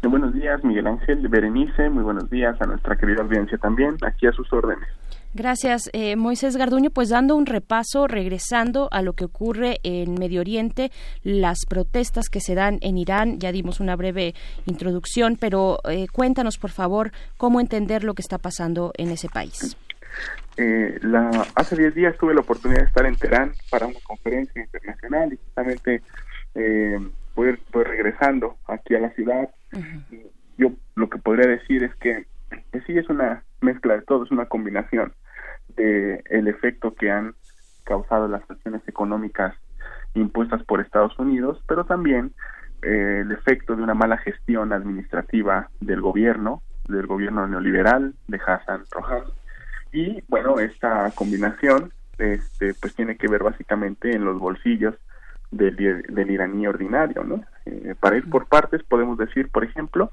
[0.04, 4.32] Buenos días, Miguel Ángel, Berenice, muy buenos días a nuestra querida audiencia también, aquí a
[4.32, 4.88] sus órdenes.
[5.38, 6.90] Gracias, eh, Moisés Garduño.
[6.90, 10.90] Pues dando un repaso, regresando a lo que ocurre en Medio Oriente,
[11.22, 14.34] las protestas que se dan en Irán, ya dimos una breve
[14.66, 19.78] introducción, pero eh, cuéntanos, por favor, cómo entender lo que está pasando en ese país.
[20.58, 24.60] Eh, la, hace 10 días tuve la oportunidad de estar en Teherán para una conferencia
[24.60, 26.02] internacional y justamente
[26.56, 26.98] eh,
[27.36, 29.52] voy, regresando aquí a la ciudad.
[30.58, 32.26] Yo lo que podría decir es que,
[32.72, 35.14] que sí es una mezcla de todo, es una combinación
[35.78, 37.36] el efecto que han
[37.84, 39.56] causado las sanciones económicas
[40.14, 42.34] impuestas por Estados Unidos, pero también
[42.82, 48.84] eh, el efecto de una mala gestión administrativa del gobierno, del gobierno neoliberal de Hassan
[48.92, 49.32] Rouhani,
[49.92, 54.96] y bueno, esta combinación este, pues tiene que ver básicamente en los bolsillos
[55.52, 57.44] del, del iraní ordinario, ¿no?
[57.66, 60.12] Eh, para ir por partes podemos decir, por ejemplo,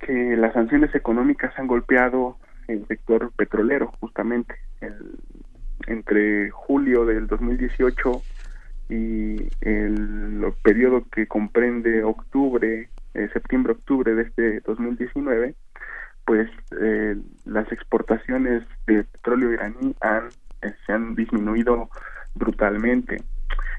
[0.00, 2.38] que las sanciones económicas han golpeado
[2.68, 4.54] el sector petrolero justamente
[5.86, 8.22] entre julio del 2018
[8.90, 15.54] y el, periodo que comprende octubre, eh, septiembre-octubre de este 2019,
[16.24, 16.50] pues
[16.80, 20.28] eh, las exportaciones de petróleo iraní han,
[20.62, 21.90] eh, se han disminuido
[22.34, 23.22] brutalmente.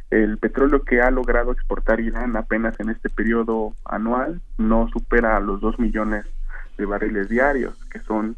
[0.09, 5.61] El petróleo que ha logrado exportar Irán apenas en este periodo anual no supera los
[5.61, 6.25] 2 millones
[6.77, 8.35] de barriles diarios, que son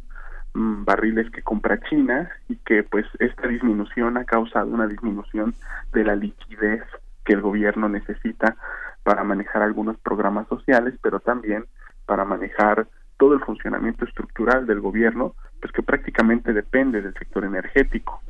[0.54, 5.54] barriles que compra China y que pues esta disminución ha causado una disminución
[5.94, 6.84] de la liquidez
[7.24, 8.56] que el gobierno necesita
[9.04, 11.66] para manejar algunos programas sociales, pero también
[12.06, 12.88] para manejar
[13.18, 18.22] todo el funcionamiento estructural del gobierno, pues que prácticamente depende del sector energético.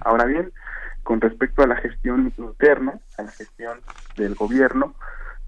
[0.00, 0.50] Ahora bien,
[1.02, 3.78] con respecto a la gestión interna, a la gestión
[4.16, 4.94] del gobierno,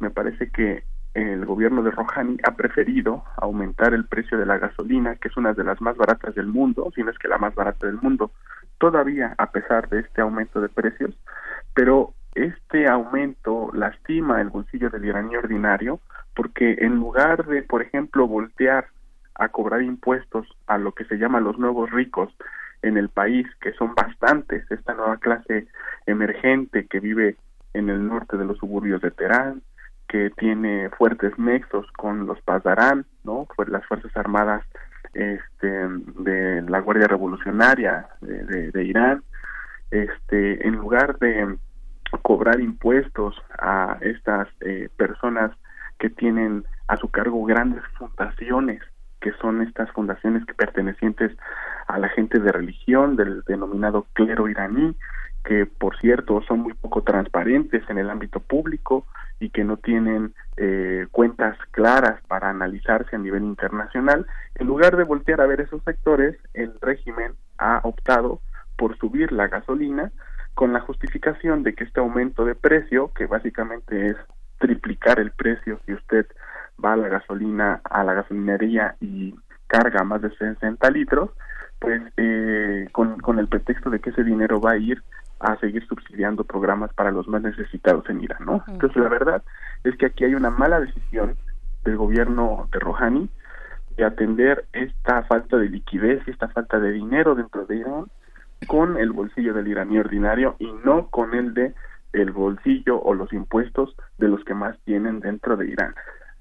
[0.01, 0.85] me parece que
[1.15, 5.53] el gobierno de Rouhani ha preferido aumentar el precio de la gasolina, que es una
[5.53, 8.31] de las más baratas del mundo, si no es que la más barata del mundo,
[8.78, 11.15] todavía a pesar de este aumento de precios,
[11.74, 16.01] pero este aumento lastima el bolsillo del iraní ordinario
[16.35, 18.87] porque en lugar de, por ejemplo, voltear
[19.35, 22.32] a cobrar impuestos a lo que se llama los nuevos ricos
[22.82, 25.66] en el país, que son bastantes, esta nueva clase
[26.07, 27.37] emergente que vive
[27.74, 29.62] en el norte de los suburbios de Teherán,
[30.11, 33.47] que tiene fuertes nexos con los Pazarán, ¿no?
[33.69, 34.65] las Fuerzas Armadas
[35.15, 39.23] este, de la Guardia Revolucionaria de, de Irán,
[39.93, 41.57] este, en lugar de
[42.23, 45.53] cobrar impuestos a estas eh, personas
[46.01, 48.82] que tienen a su cargo grandes fundaciones,
[49.20, 51.37] que son estas fundaciones que pertenecientes
[51.87, 54.97] a la gente de religión del denominado clero iraní,
[55.45, 59.07] que por cierto son muy poco transparentes en el ámbito público
[59.39, 64.27] y que no tienen eh, cuentas claras para analizarse a nivel internacional,
[64.57, 68.41] en lugar de voltear a ver esos sectores, el régimen ha optado
[68.77, 70.12] por subir la gasolina
[70.55, 74.17] con la justificación de que este aumento de precio, que básicamente es
[74.59, 76.27] triplicar el precio si usted
[76.83, 79.35] va a la gasolina, a la gasolinería y
[79.67, 81.31] carga más de 60 litros,
[81.79, 85.03] pues eh, con, con el pretexto de que ese dinero va a ir
[85.41, 88.62] a seguir subsidiando programas para los más necesitados en Irán, ¿no?
[88.69, 89.43] Entonces la verdad
[89.85, 91.37] es que aquí hay una mala decisión
[91.85, 93.29] del gobierno de Rouhani
[93.97, 98.05] de atender esta falta de liquidez y esta falta de dinero dentro de Irán
[98.67, 101.75] con el bolsillo del iraní ordinario y no con el de
[102.12, 105.95] el bolsillo o los impuestos de los que más tienen dentro de Irán.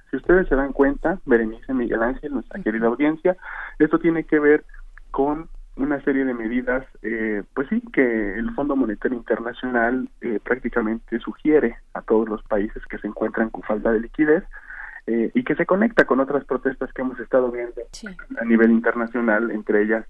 [0.09, 3.37] Si ustedes se dan cuenta, Berenice Miguel Ángel, nuestra querida audiencia,
[3.77, 4.65] esto tiene que ver
[5.11, 5.47] con
[5.81, 11.77] una serie de medidas, eh, pues sí, que el Fondo Monetario Internacional eh, prácticamente sugiere
[11.93, 14.43] a todos los países que se encuentran con falta de liquidez
[15.07, 17.81] eh, y que se conecta con otras protestas que hemos estado viendo
[18.39, 20.05] a nivel internacional, entre ellas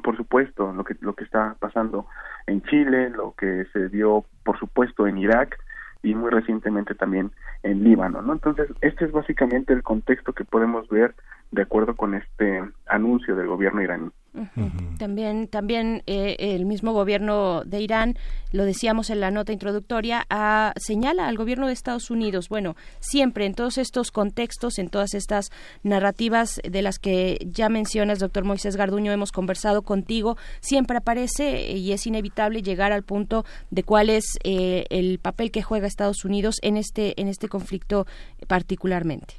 [0.00, 2.06] por supuesto, lo que, lo que está pasando
[2.46, 5.58] en Chile, lo que se dio, por supuesto, en Irak
[6.02, 7.30] y muy recientemente también
[7.62, 8.32] en Líbano, ¿no?
[8.32, 11.14] Entonces, este es básicamente el contexto que podemos ver
[11.52, 14.10] de acuerdo con este anuncio del gobierno iraní.
[14.98, 18.14] También, también eh, el mismo gobierno de Irán,
[18.50, 20.26] lo decíamos en la nota introductoria,
[20.76, 22.48] señala al gobierno de Estados Unidos.
[22.48, 25.50] Bueno, siempre en todos estos contextos, en todas estas
[25.82, 31.92] narrativas de las que ya mencionas, doctor Moisés Garduño, hemos conversado contigo, siempre aparece y
[31.92, 36.58] es inevitable llegar al punto de cuál es eh, el papel que juega Estados Unidos
[36.62, 38.06] en este en este conflicto
[38.48, 39.34] particularmente.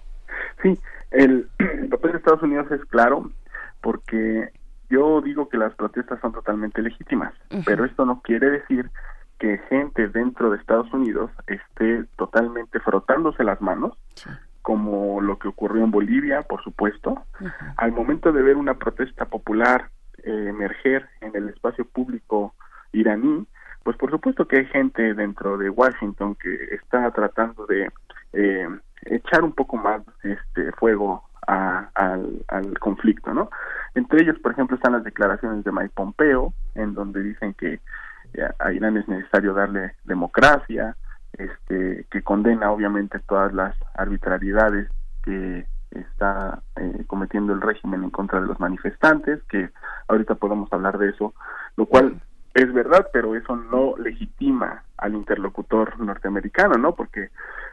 [0.61, 0.77] Sí,
[1.13, 1.47] el
[1.89, 3.31] papel de Estados Unidos es claro
[3.81, 4.51] porque
[4.89, 7.33] yo digo que las protestas son totalmente legítimas,
[7.65, 8.89] pero esto no quiere decir
[9.39, 13.97] que gente dentro de Estados Unidos esté totalmente frotándose las manos,
[14.61, 17.25] como lo que ocurrió en Bolivia, por supuesto.
[17.77, 19.89] Al momento de ver una protesta popular
[20.23, 22.53] eh, emerger en el espacio público
[22.93, 23.45] iraní,
[23.83, 27.91] pues por supuesto que hay gente dentro de Washington que está tratando de
[28.31, 28.69] eh,
[29.05, 31.89] echar un poco más este fuego al,
[32.47, 33.49] al, conflicto, ¿no?
[33.95, 37.79] Entre ellos, por ejemplo, están las declaraciones de Mike Pompeo, en donde dicen que
[38.33, 40.95] eh, a Irán es necesario darle democracia,
[41.33, 44.89] este, que condena obviamente todas las arbitrariedades
[45.23, 49.69] que está eh, cometiendo el régimen en contra de los manifestantes, que
[50.07, 51.33] ahorita podemos hablar de eso,
[51.75, 52.21] lo cual
[52.53, 56.95] es verdad, pero eso no legitima al interlocutor norteamericano, ¿no?
[56.95, 57.29] Porque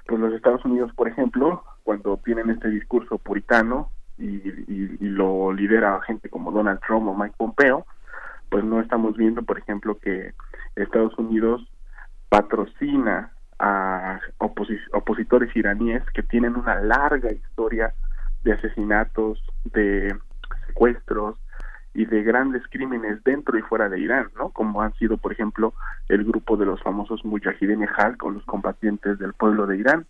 [0.06, 4.40] pues los Estados Unidos, por ejemplo, cuando tienen este discurso puritano y,
[5.00, 7.86] lo lidera gente como Donald Trump o Mike Pompeo,
[8.48, 10.32] pues no estamos viendo, por ejemplo, que
[10.76, 11.62] Estados Unidos
[12.28, 17.92] patrocina a opositores iraníes que tienen una larga historia
[18.42, 20.16] de asesinatos, de
[20.66, 21.36] secuestros,
[21.92, 24.50] y de grandes crímenes dentro y fuera de Irán, ¿no?
[24.50, 25.74] Como han sido, por ejemplo,
[26.08, 30.06] el grupo de los famosos Mujahideen Hal con los combatientes del pueblo de Irán,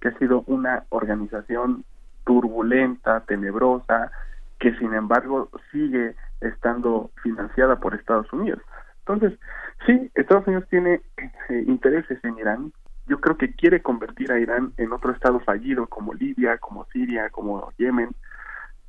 [0.00, 1.84] que ha sido una organización
[2.24, 4.10] turbulenta, tenebrosa,
[4.58, 8.60] que sin embargo sigue estando financiada por Estados Unidos.
[9.00, 9.38] Entonces,
[9.86, 11.00] sí, Estados Unidos tiene
[11.48, 12.72] eh, intereses en Irán.
[13.06, 17.30] Yo creo que quiere convertir a Irán en otro estado fallido como Libia, como Siria,
[17.30, 18.10] como Yemen,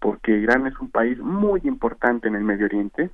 [0.03, 3.09] porque Irán es un país muy importante en el Medio Oriente,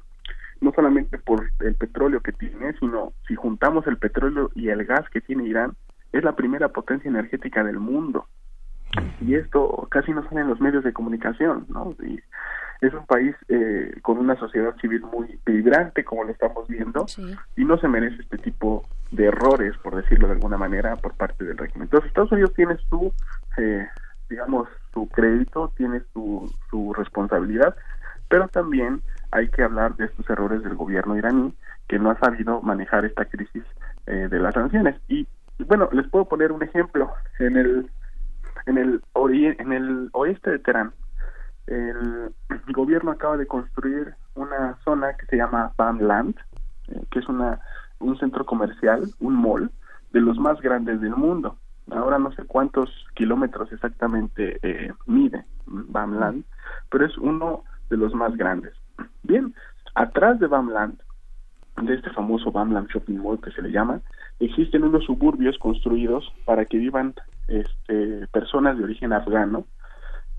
[0.59, 5.07] no solamente por el petróleo que tiene, sino si juntamos el petróleo y el gas
[5.11, 5.73] que tiene Irán,
[6.11, 8.25] es la primera potencia energética del mundo.
[9.21, 11.95] Y esto casi no sale en los medios de comunicación, ¿no?
[12.03, 12.19] Y
[12.81, 17.05] es un país eh, con una sociedad civil muy vibrante, como lo estamos viendo,
[17.55, 21.45] y no se merece este tipo de errores, por decirlo de alguna manera, por parte
[21.45, 21.83] del régimen.
[21.83, 23.13] Entonces, Estados Unidos tiene su
[23.57, 23.87] eh,
[24.29, 27.75] digamos, su crédito, tiene su, su responsabilidad,
[28.27, 29.01] pero también
[29.31, 31.53] hay que hablar de estos errores del gobierno iraní
[31.87, 33.63] que no ha sabido manejar esta crisis
[34.05, 34.95] eh, de las sanciones.
[35.07, 35.27] Y
[35.67, 37.11] bueno, les puedo poner un ejemplo.
[37.39, 37.89] En el,
[38.65, 40.93] en el, en el oeste de Teherán,
[41.67, 42.33] el
[42.73, 46.35] gobierno acaba de construir una zona que se llama Bamland,
[46.89, 47.59] eh, que es una,
[47.99, 49.71] un centro comercial, un mall,
[50.11, 51.55] de los más grandes del mundo
[51.91, 56.43] ahora no sé cuántos kilómetros exactamente eh, mide Bamland,
[56.89, 58.73] pero es uno de los más grandes.
[59.23, 59.53] Bien,
[59.95, 60.99] atrás de Bamland,
[61.81, 64.01] de este famoso Bamland Shopping Mall que se le llama,
[64.39, 67.13] existen unos suburbios construidos para que vivan
[67.47, 69.65] este, personas de origen afgano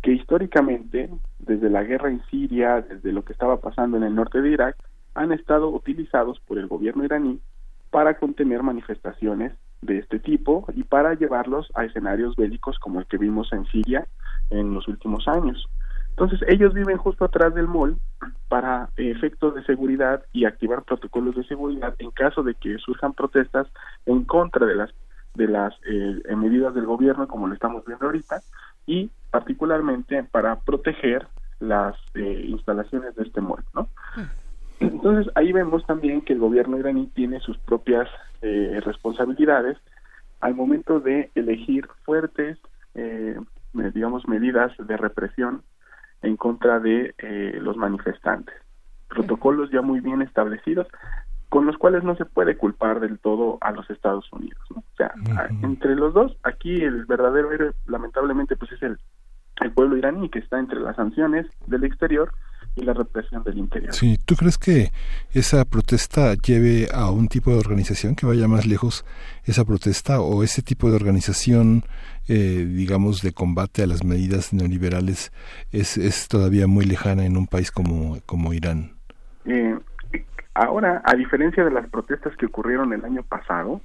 [0.03, 4.41] que históricamente, desde la guerra en Siria, desde lo que estaba pasando en el norte
[4.41, 4.77] de Irak,
[5.15, 7.41] han estado utilizados por el gobierno iraní
[7.91, 9.53] para contener manifestaciones
[9.83, 14.07] de este tipo y para llevarlos a escenarios bélicos como el que vimos en Siria
[14.51, 15.69] en los últimos años.
[16.11, 17.97] Entonces ellos viven justo atrás del mall
[18.49, 23.67] para efectos de seguridad y activar protocolos de seguridad en caso de que surjan protestas
[24.07, 24.91] en contra de las
[25.35, 28.41] de las eh, medidas del gobierno como lo estamos viendo ahorita
[28.87, 31.27] y particularmente para proteger
[31.61, 33.89] las eh, instalaciones de este mall, ¿no?
[34.81, 38.09] Entonces ahí vemos también que el gobierno iraní tiene sus propias
[38.41, 39.79] eh, responsabilidades
[40.41, 42.59] al momento de elegir fuertes,
[42.95, 43.39] eh,
[43.95, 45.63] digamos, medidas de represión
[46.23, 48.55] en contra de eh, los manifestantes.
[49.09, 50.87] Protocolos ya muy bien establecidos
[51.51, 54.63] con los cuales no se puede culpar del todo a los Estados Unidos.
[54.75, 55.13] O sea,
[55.63, 58.99] entre los dos, aquí el verdadero héroe, lamentablemente, pues es el,
[59.61, 62.33] el pueblo iraní que está entre las sanciones del exterior
[62.77, 63.93] y la represión del interior.
[63.93, 64.91] Sí, ¿tú crees que
[65.33, 69.05] esa protesta lleve a un tipo de organización que vaya más lejos
[69.45, 71.83] esa protesta o ese tipo de organización,
[72.29, 75.33] eh, digamos, de combate a las medidas neoliberales
[75.73, 78.93] es, es todavía muy lejana en un país como, como Irán?
[79.45, 79.77] Eh,
[80.55, 83.81] ahora, a diferencia de las protestas que ocurrieron el año pasado,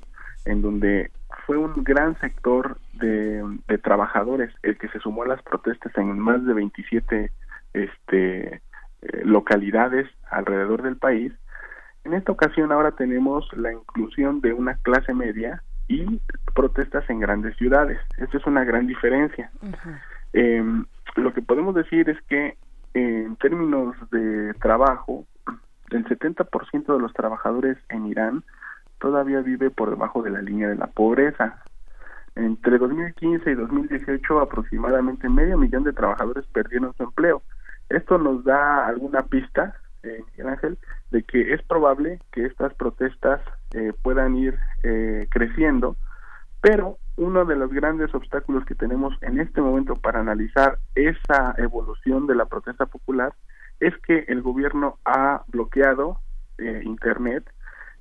[0.46, 1.12] en donde
[1.46, 6.20] fue un gran sector de, de trabajadores el que se sumó a las protestas en
[6.20, 7.32] más de 27
[7.74, 8.62] este
[9.24, 11.34] localidades alrededor del país.
[12.04, 16.22] En esta ocasión ahora tenemos la inclusión de una clase media y
[16.54, 18.00] protestas en grandes ciudades.
[18.18, 19.52] Esta es una gran diferencia.
[20.34, 20.86] Em,
[21.16, 22.58] lo que podemos decir es que
[22.94, 25.26] en términos de trabajo,
[25.92, 28.44] el 70% de los trabajadores en Irán
[29.00, 31.62] todavía vive por debajo de la línea de la pobreza.
[32.36, 37.42] Entre 2015 y 2018 aproximadamente medio millón de trabajadores perdieron su empleo.
[37.90, 40.78] Esto nos da alguna pista, eh, Ángel,
[41.12, 43.42] de que es probable que estas protestas
[43.74, 45.96] eh, puedan ir eh, creciendo,
[46.62, 52.28] pero uno de los grandes obstáculos que tenemos en este momento para analizar esa evolución
[52.28, 53.34] de la protesta popular
[53.80, 56.20] es que el gobierno ha bloqueado
[56.58, 57.50] eh, Internet,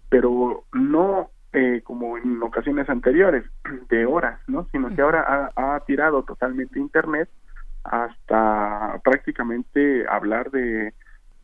[0.09, 3.45] pero no eh, como en ocasiones anteriores,
[3.89, 4.67] de horas, ¿no?
[4.73, 7.29] Sino que ahora ha, tirado totalmente Internet
[7.85, 10.95] hasta prácticamente hablar de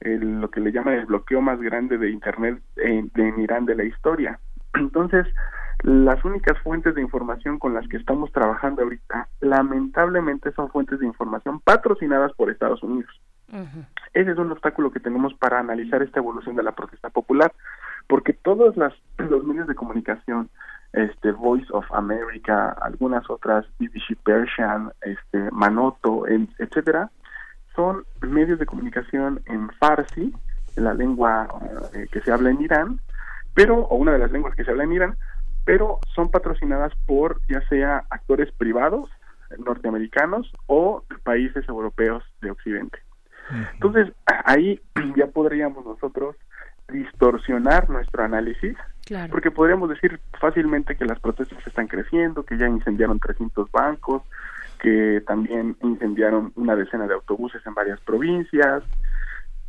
[0.01, 3.85] lo que le llaman el bloqueo más grande de Internet en, en Irán de la
[3.85, 4.41] historia.
[4.75, 5.27] Entonces,
[5.83, 11.07] las únicas fuentes de información con las que estamos trabajando ahorita, lamentablemente son fuentes de
[11.07, 13.11] información patrocinadas por Estados Unidos.
[14.15, 17.53] Ese es un obstáculo que tenemos para analizar esta evolución de la protesta popular,
[18.07, 20.51] porque todos las, los medios de comunicación,
[20.93, 27.11] este Voice of America, algunas otras, BBC Persian, este Manoto, etcétera,
[27.75, 30.33] son medios de comunicación en Farsi,
[30.77, 31.49] la lengua
[31.95, 33.01] eh, que se habla en Irán,
[33.55, 35.17] pero o una de las lenguas que se habla en Irán,
[35.65, 39.09] pero son patrocinadas por ya sea actores privados
[39.59, 42.99] norteamericanos o países europeos de Occidente.
[43.75, 44.13] Entonces,
[44.45, 44.81] ahí
[45.17, 46.37] ya podríamos nosotros
[46.89, 48.77] distorsionar nuestro análisis,
[49.31, 54.23] porque podríamos decir fácilmente que las protestas están creciendo, que ya incendiaron 300 bancos,
[54.81, 58.83] que también incendiaron una decena de autobuses en varias provincias,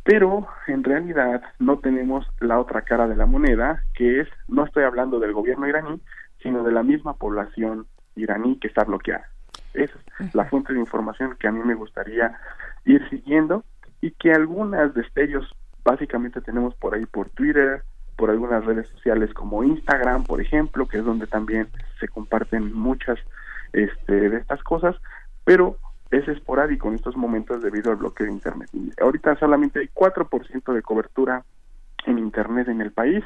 [0.04, 4.84] pero en realidad no tenemos la otra cara de la moneda, que es, no estoy
[4.84, 6.00] hablando del gobierno iraní,
[6.42, 7.86] sino de la misma población
[8.16, 9.28] iraní que está bloqueada.
[9.74, 12.36] Esa es la fuente de información que a mí me gustaría
[12.84, 13.64] ir siguiendo
[14.00, 15.54] y que algunas destellos
[15.84, 17.82] básicamente tenemos por ahí por Twitter,
[18.22, 21.66] por algunas redes sociales como Instagram, por ejemplo, que es donde también
[21.98, 23.18] se comparten muchas
[23.72, 24.94] este, de estas cosas,
[25.42, 25.76] pero
[26.12, 28.70] es esporádico en estos momentos debido al bloqueo de Internet.
[29.00, 31.42] ahorita solamente hay 4% de cobertura
[32.06, 33.24] en Internet en el país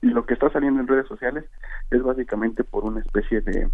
[0.00, 1.44] y lo que está saliendo en redes sociales
[1.90, 3.68] es básicamente por una especie de,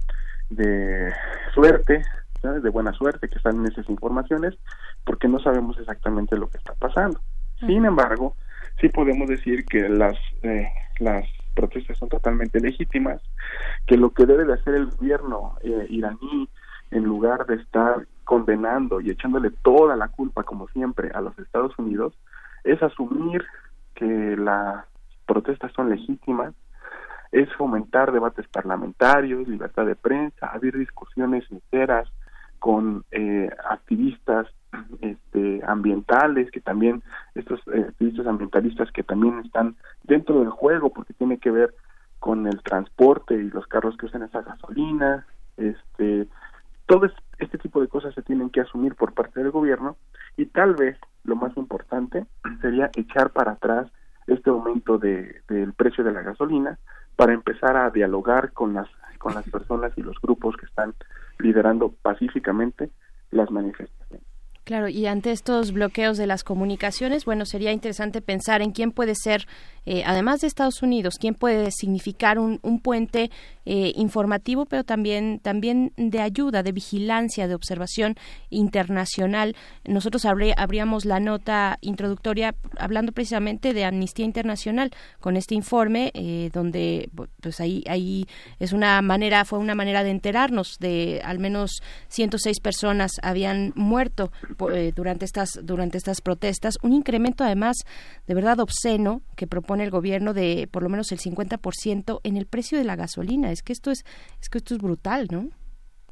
[0.51, 1.13] de
[1.55, 2.03] suerte,
[2.43, 4.59] de buena suerte que salen esas informaciones,
[5.05, 7.21] porque no sabemos exactamente lo que está pasando.
[7.61, 8.35] Sin embargo,
[8.81, 10.69] sí podemos decir que las, eh,
[10.99, 13.21] las protestas son totalmente legítimas,
[13.87, 16.49] que lo que debe de hacer el gobierno eh, iraní
[16.91, 21.79] en lugar de estar condenando y echándole toda la culpa, como siempre, a los Estados
[21.79, 22.15] Unidos,
[22.65, 23.45] es asumir
[23.95, 24.85] que las
[25.27, 26.55] protestas son legítimas,
[27.33, 32.09] es fomentar debates parlamentarios, libertad de prensa, abrir discusiones sinceras
[32.59, 34.47] con eh, activistas
[35.01, 37.03] este, ambientales, que también,
[37.35, 41.75] estos eh, activistas ambientalistas que también están dentro del juego porque tiene que ver
[42.19, 45.27] con el transporte y los carros que usan esa gasolina,
[45.57, 46.27] este,
[46.87, 47.07] todo
[47.39, 49.97] este tipo de cosas se tienen que asumir por parte del gobierno
[50.37, 52.27] y tal vez lo más importante
[52.61, 53.91] sería echar para atrás
[54.27, 56.79] este aumento de, del precio de la gasolina
[57.17, 58.89] para empezar a dialogar con las
[59.25, 60.95] con las personas y los grupos que están
[61.39, 62.91] liderando pacíficamente
[63.31, 63.94] las manifestaciones.
[64.65, 69.15] Claro, y ante estos bloqueos de las comunicaciones, bueno, sería interesante pensar en quién puede
[69.15, 69.47] ser,
[69.87, 73.31] eh, además de Estados Unidos, quién puede significar un, un puente
[73.67, 78.15] eh, informativo, pero también, también de ayuda, de vigilancia, de observación
[78.51, 79.57] internacional.
[79.85, 87.09] Nosotros abríamos la nota introductoria hablando precisamente de Amnistía Internacional con este informe, eh, donde
[87.41, 88.27] pues ahí, ahí
[88.59, 94.31] es una manera, fue una manera de enterarnos de al menos 106 personas habían muerto
[94.95, 97.77] durante estas durante estas protestas, un incremento además
[98.27, 102.47] de verdad obsceno que propone el gobierno de por lo menos el 50% en el
[102.47, 103.51] precio de la gasolina.
[103.51, 104.05] Es que esto es
[104.41, 105.49] es que esto es brutal, ¿no?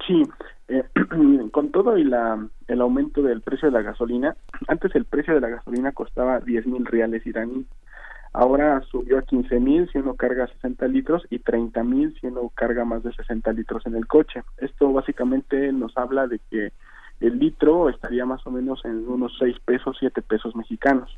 [0.07, 0.23] Sí,
[0.69, 0.85] eh,
[1.53, 4.37] con todo y la, el aumento del precio de la gasolina,
[4.69, 7.67] antes el precio de la gasolina costaba 10 mil reales iraní,
[8.33, 12.51] ahora subió a 15 mil si uno carga 60 litros y 30 mil si uno
[12.55, 14.43] carga más de 60 litros en el coche.
[14.59, 16.73] Esto básicamente nos habla de que
[17.21, 21.17] el litro estaría más o menos en unos 6 pesos, 7 pesos mexicanos.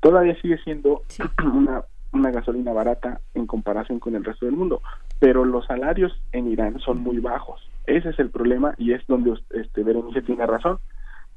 [0.00, 1.02] Todavía sigue siendo
[1.54, 4.82] una, una gasolina barata en comparación con el resto del mundo,
[5.18, 7.68] pero los salarios en Irán son muy bajos.
[7.86, 10.78] Ese es el problema y es donde este Berenice tiene razón,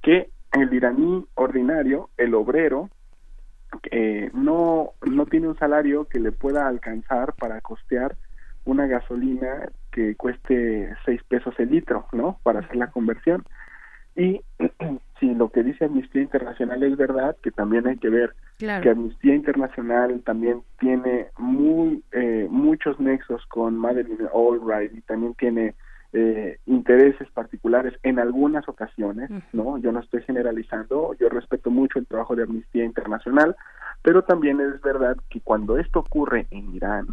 [0.02, 2.90] que el iraní ordinario, el obrero,
[3.90, 8.18] eh, no, no tiene un salario que le pueda alcanzar para costear
[8.66, 12.38] una gasolina que cueste 6 pesos el litro, ¿no?
[12.44, 13.44] Para hacer la conversión.
[14.16, 14.42] Y
[15.20, 19.34] si lo que dice Amnistía Internacional es verdad, que también hay que ver que Amnistía
[19.34, 25.74] Internacional también tiene muy eh, muchos nexos con Madeleine Albright y también tiene
[26.14, 29.78] eh, intereses particulares en algunas ocasiones, ¿no?
[29.78, 33.56] Yo no estoy generalizando, yo respeto mucho el trabajo de Amnistía Internacional,
[34.04, 37.08] pero también es verdad que cuando esto ocurre en Irán,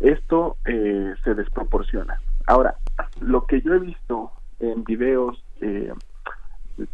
[0.00, 2.18] esto eh, se desproporciona.
[2.46, 2.76] Ahora,
[3.20, 5.92] lo que yo he visto en videos eh,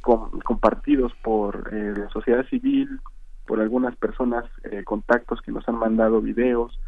[0.01, 3.01] compartidos por la sociedad civil,
[3.47, 4.45] por algunas personas,
[4.85, 6.79] contactos que nos han mandado videos.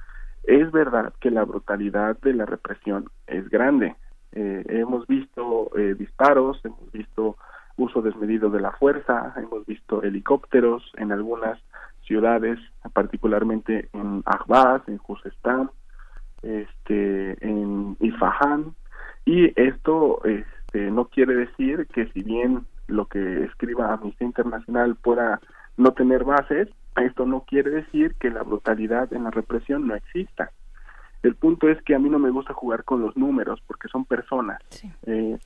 [0.45, 3.97] Es verdad que la brutalidad de la represión es grande.
[4.33, 7.37] hemos visto disparos, hemos visto
[7.79, 11.59] uso desmedido de la fuerza, hemos visto helicópteros en algunas
[12.03, 12.59] ciudades,
[12.93, 15.71] particularmente en Ahvaz, en Juzestán,
[16.43, 18.75] este, en Isfahan,
[19.25, 25.41] y esto este, no quiere decir que si bien lo que escriba Amnistía Internacional pueda
[25.77, 30.51] no tener bases, esto no quiere decir que la brutalidad en la represión no exista.
[31.23, 34.05] El punto es que a mí no me gusta jugar con los números porque son
[34.05, 34.61] personas.
[35.07, 35.37] Eh,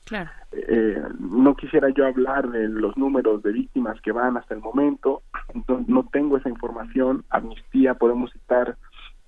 [0.51, 5.23] eh, no quisiera yo hablar de los números de víctimas que van hasta el momento,
[5.67, 7.25] no, no tengo esa información.
[7.29, 8.77] Amnistía podemos citar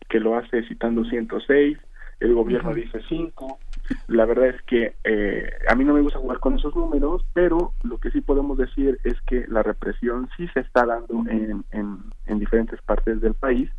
[0.07, 1.79] que lo hace citando 106,
[2.19, 3.59] el gobierno dice 5.
[4.07, 7.73] La verdad es que eh, a mí no me gusta jugar con esos números, pero
[7.83, 12.39] lo que sí podemos decir es que la represión sí se está dando en, en,
[12.39, 13.69] diferentes partes del país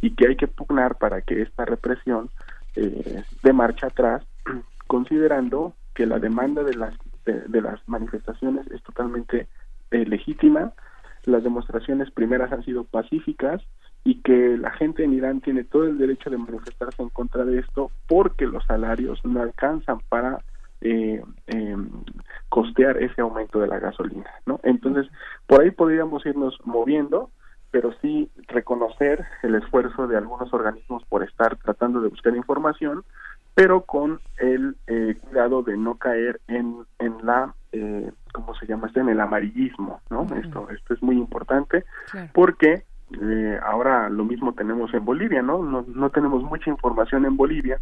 [0.00, 2.30] y que hay que pugnar para que esta represión
[2.76, 4.22] eh, de marcha atrás,
[4.86, 6.94] considerando que la demanda de las,
[7.24, 9.46] de, las manifestaciones es totalmente
[9.90, 10.72] eh, legítima,
[11.24, 13.62] las demostraciones primeras han sido pacíficas,
[14.04, 17.60] y que la gente en Irán tiene todo el derecho de manifestarse en contra de
[17.60, 20.38] esto porque los salarios no alcanzan para
[20.80, 21.76] eh, eh,
[22.48, 24.58] costear ese aumento de la gasolina, ¿no?
[24.64, 25.06] Entonces,
[25.46, 27.30] por ahí podríamos irnos moviendo,
[27.70, 33.04] pero sí reconocer el esfuerzo de algunos organismos por estar tratando de buscar información,
[33.54, 38.90] pero con el eh, cuidado de no caer en, en la, eh, ¿cómo se llama?
[38.94, 40.26] En el amarillismo, ¿no?
[40.34, 41.84] Esto, esto es muy importante
[42.32, 42.84] porque
[43.20, 45.62] eh, ahora lo mismo tenemos en Bolivia, ¿no?
[45.62, 45.84] ¿no?
[45.86, 47.78] No tenemos mucha información en Bolivia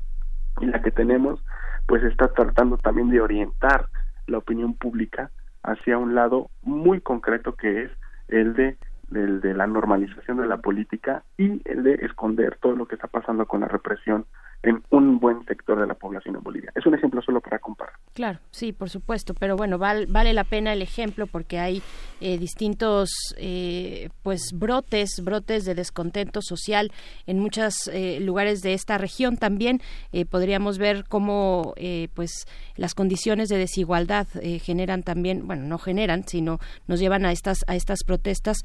[0.60, 1.42] y la que tenemos
[1.86, 3.86] pues está tratando también de orientar
[4.26, 5.30] la opinión pública
[5.62, 7.90] hacia un lado muy concreto que es
[8.28, 8.76] el de
[9.12, 13.08] el de la normalización de la política y el de esconder todo lo que está
[13.08, 14.26] pasando con la represión
[14.62, 16.70] en un buen sector de la población en Bolivia.
[16.74, 17.94] Es un ejemplo solo para comparar.
[18.12, 21.82] Claro, sí, por supuesto, pero bueno, vale la pena el ejemplo porque hay
[22.20, 26.92] eh, distintos eh, pues brotes, brotes de descontento social
[27.26, 29.80] en muchos eh, lugares de esta región también.
[30.28, 31.74] podríamos ver cómo
[32.14, 32.46] pues
[32.76, 34.26] las condiciones de desigualdad
[34.60, 38.58] generan también, bueno, no generan, sino nos llevan a estas a estas protestas.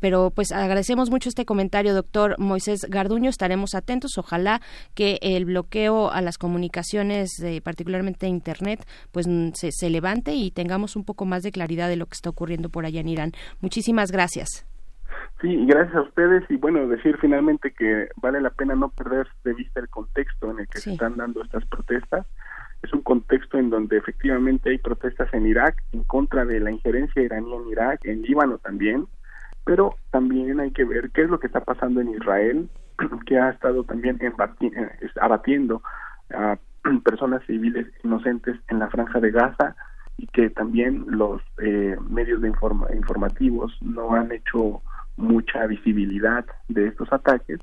[0.00, 3.30] pero pues agradecemos mucho este comentario, doctor Moisés Garduño.
[3.30, 4.60] Estaremos atentos, ojalá
[4.94, 7.30] que el bloqueo a las comunicaciones,
[7.62, 11.96] particularmente Internet, pues mm, se, se levante y tengamos un poco más de claridad de
[11.96, 13.32] lo que está ocurriendo por allá en Irán.
[13.60, 14.66] Muchísimas gracias.
[15.40, 19.52] Sí, gracias a ustedes y bueno, decir finalmente que vale la pena no perder de
[19.52, 22.26] vista el contexto en el que se están dando estas protestas.
[22.82, 27.22] Es un contexto en donde efectivamente hay protestas en Irak en contra de la injerencia
[27.22, 29.06] iraní en Irak, en Líbano también,
[29.64, 32.68] pero también hay que ver qué es lo que está pasando en Israel,
[33.26, 34.32] que ha estado también eh,
[35.20, 35.82] abatiendo
[36.32, 36.58] a
[37.04, 39.76] personas civiles inocentes en la franja de Gaza
[40.16, 44.82] y que también los eh, medios de informativos no han hecho
[45.16, 47.60] mucha visibilidad de estos ataques.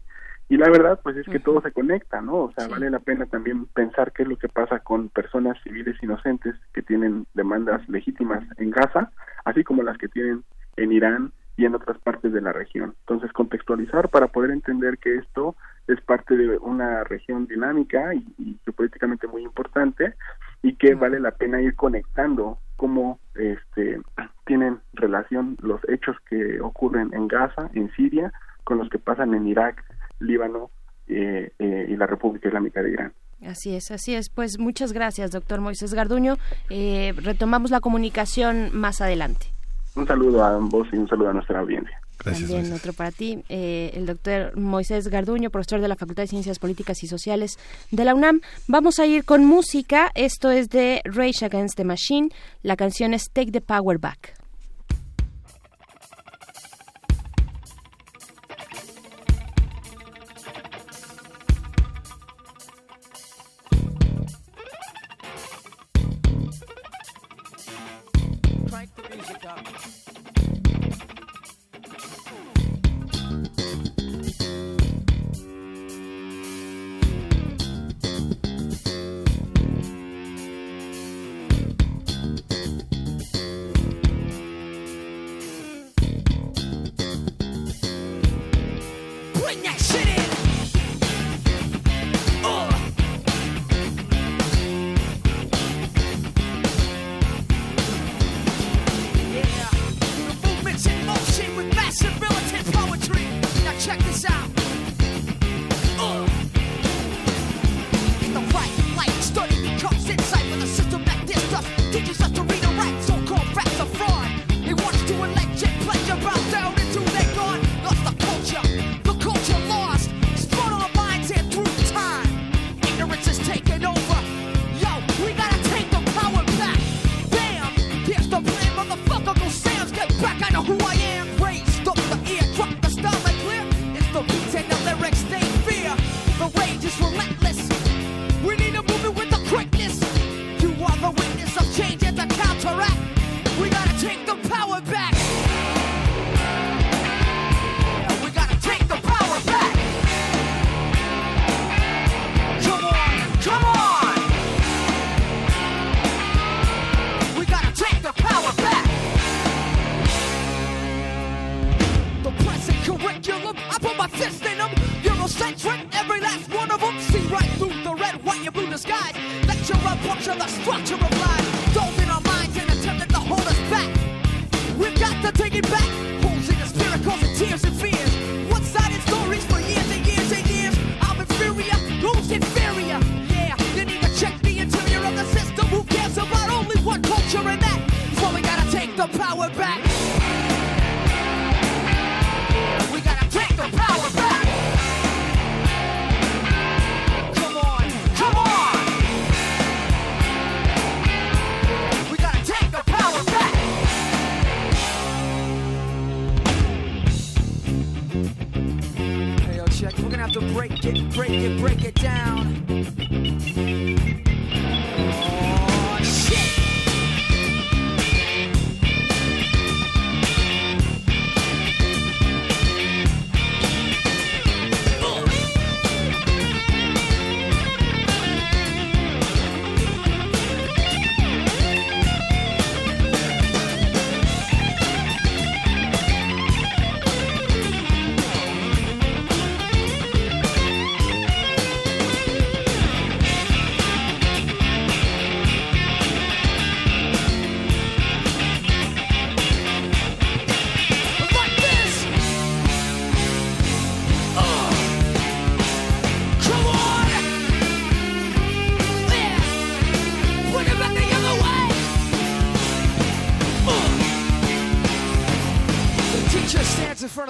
[0.49, 3.25] Y la verdad pues es que todo se conecta no o sea vale la pena
[3.25, 8.43] también pensar qué es lo que pasa con personas civiles inocentes que tienen demandas legítimas
[8.57, 9.11] en Gaza
[9.45, 10.43] así como las que tienen
[10.75, 11.31] en Irán
[11.61, 12.95] y en otras partes de la región.
[13.01, 15.55] Entonces, contextualizar para poder entender que esto
[15.87, 20.15] es parte de una región dinámica y, y geopolíticamente muy importante
[20.63, 24.01] y que vale la pena ir conectando cómo este,
[24.47, 28.33] tienen relación los hechos que ocurren en Gaza, en Siria,
[28.63, 29.83] con los que pasan en Irak,
[30.19, 30.71] Líbano
[31.05, 33.13] eh, eh, y la República Islámica de Irán.
[33.45, 34.31] Así es, así es.
[34.31, 36.37] Pues muchas gracias, doctor Moisés Garduño.
[36.71, 39.60] Eh, retomamos la comunicación más adelante.
[39.95, 41.99] Un saludo a ambos y un saludo a nuestra audiencia.
[42.23, 46.27] Gracias, También otro para ti, eh, el doctor Moisés Garduño, profesor de la Facultad de
[46.27, 47.57] Ciencias Políticas y Sociales
[47.89, 48.41] de la UNAM.
[48.67, 50.11] Vamos a ir con música.
[50.13, 52.29] Esto es de Rage Against the Machine.
[52.61, 54.40] La canción es Take the Power Back.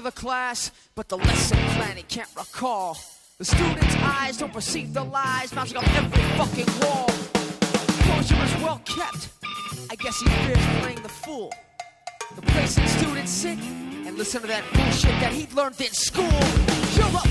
[0.09, 2.97] Class, but the lesson plan he can't recall.
[3.37, 7.09] The students' eyes don't perceive the lies mounting on every fucking wall.
[8.05, 9.29] Closure is well kept.
[9.91, 11.53] I guess he fears playing the fool.
[12.35, 16.25] The place that students sit and listen to that bullshit that he learned in school.
[16.25, 17.30] Ain't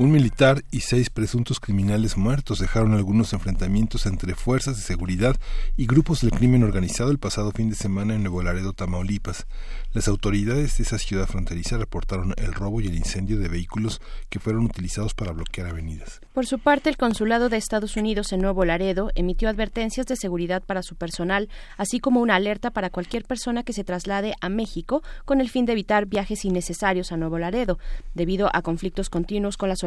[0.00, 5.36] Un militar y seis presuntos criminales muertos dejaron algunos enfrentamientos entre fuerzas de seguridad
[5.76, 9.46] y grupos del crimen organizado el pasado fin de semana en Nuevo Laredo, Tamaulipas.
[9.92, 14.00] Las autoridades de esa ciudad fronteriza reportaron el robo y el incendio de vehículos
[14.30, 16.22] que fueron utilizados para bloquear avenidas.
[16.32, 20.62] Por su parte, el Consulado de Estados Unidos en Nuevo Laredo emitió advertencias de seguridad
[20.62, 25.02] para su personal, así como una alerta para cualquier persona que se traslade a México
[25.26, 27.78] con el fin de evitar viajes innecesarios a Nuevo Laredo,
[28.14, 29.84] debido a conflictos continuos con las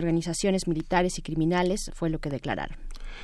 [0.67, 2.77] militares y criminales, fue lo que declararon.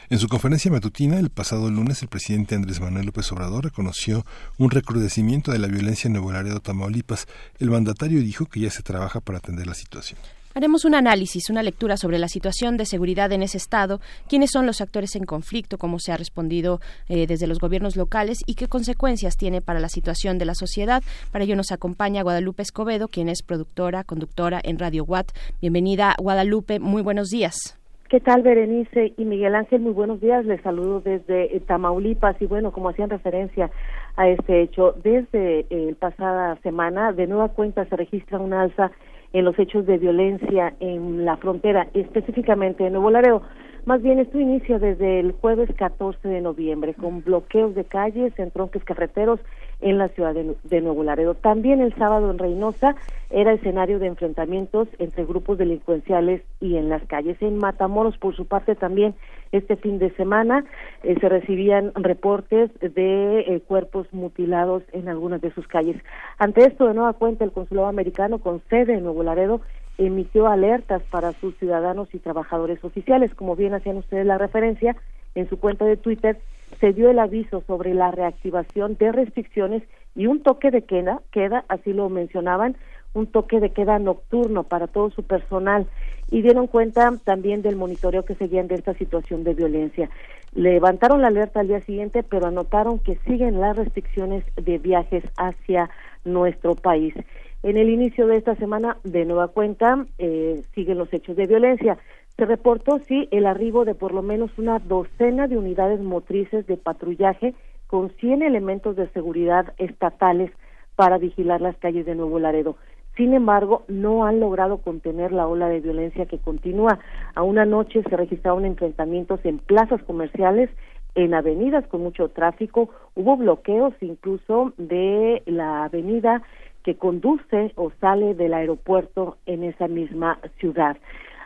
[0.09, 4.25] En su conferencia matutina el pasado lunes, el presidente Andrés Manuel López Obrador reconoció
[4.57, 7.27] un recrudecimiento de la violencia en Nuevo Laredo, Tamaulipas.
[7.59, 10.19] El mandatario dijo que ya se trabaja para atender la situación.
[10.55, 14.65] Haremos un análisis, una lectura sobre la situación de seguridad en ese estado, quiénes son
[14.65, 18.67] los actores en conflicto, cómo se ha respondido eh, desde los gobiernos locales y qué
[18.67, 21.03] consecuencias tiene para la situación de la sociedad.
[21.31, 25.27] Para ello nos acompaña Guadalupe Escobedo, quien es productora, conductora en Radio Watt.
[25.61, 26.79] Bienvenida, Guadalupe.
[26.79, 27.79] Muy buenos días.
[28.09, 29.81] ¿Qué tal, Berenice y Miguel Ángel?
[29.81, 30.43] Muy buenos días.
[30.43, 33.69] Les saludo desde eh, Tamaulipas y bueno, como hacían referencia
[34.15, 38.91] a este hecho, desde eh, pasada semana de nueva cuenta se registra un alza
[39.33, 43.41] en los hechos de violencia en la frontera, específicamente en Nuevo Laredo.
[43.85, 48.51] Más bien, esto inicia desde el jueves 14 de noviembre con bloqueos de calles, en
[48.51, 49.39] tronques carreteros
[49.81, 51.35] en la ciudad de, Nuevo Laredo.
[51.35, 52.95] También el sábado en Reynosa
[53.29, 57.41] era escenario de enfrentamientos entre grupos delincuenciales y en las calles.
[57.41, 59.15] En Matamoros, por su parte, también
[59.51, 60.65] este fin de semana
[61.03, 65.95] eh, se recibían reportes de eh, cuerpos mutilados en algunas de sus calles.
[66.37, 69.61] Ante esto, de nueva cuenta, el Consulado Americano con sede en Nuevo Laredo
[69.99, 73.35] emitió alertas para sus ciudadanos y trabajadores oficiales.
[73.35, 74.95] Como bien hacían ustedes la referencia,
[75.35, 76.39] en su cuenta de Twitter
[76.79, 79.83] se dio el aviso sobre la reactivación de restricciones
[80.15, 82.77] y un toque de queda, queda así lo mencionaban,
[83.13, 85.87] un toque de queda nocturno para todo su personal
[86.31, 90.09] y dieron cuenta también del monitoreo que seguían de esta situación de violencia.
[90.53, 95.89] Levantaron la alerta al día siguiente, pero anotaron que siguen las restricciones de viajes hacia
[96.25, 97.13] nuestro país.
[97.61, 101.97] En el inicio de esta semana, de nueva cuenta, eh, siguen los hechos de violencia.
[102.37, 106.77] Se reportó, sí, el arribo de por lo menos una docena de unidades motrices de
[106.77, 107.53] patrullaje
[107.87, 110.51] con 100 elementos de seguridad estatales
[110.95, 112.77] para vigilar las calles de Nuevo Laredo.
[113.19, 116.99] Sin embargo, no han logrado contener la ola de violencia que continúa.
[117.35, 120.69] A una noche se registraron enfrentamientos en plazas comerciales,
[121.15, 126.43] en avenidas con mucho tráfico, hubo bloqueos incluso de la avenida
[126.83, 130.95] que conduce o sale del aeropuerto en esa misma ciudad.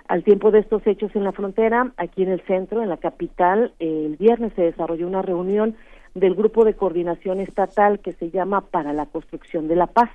[0.08, 3.74] Al tiempo de estos hechos en la frontera, aquí en el centro, en la capital,
[3.80, 5.76] el viernes se desarrolló una reunión
[6.14, 10.12] del grupo de coordinación estatal que se llama Para la Construcción de la Paz.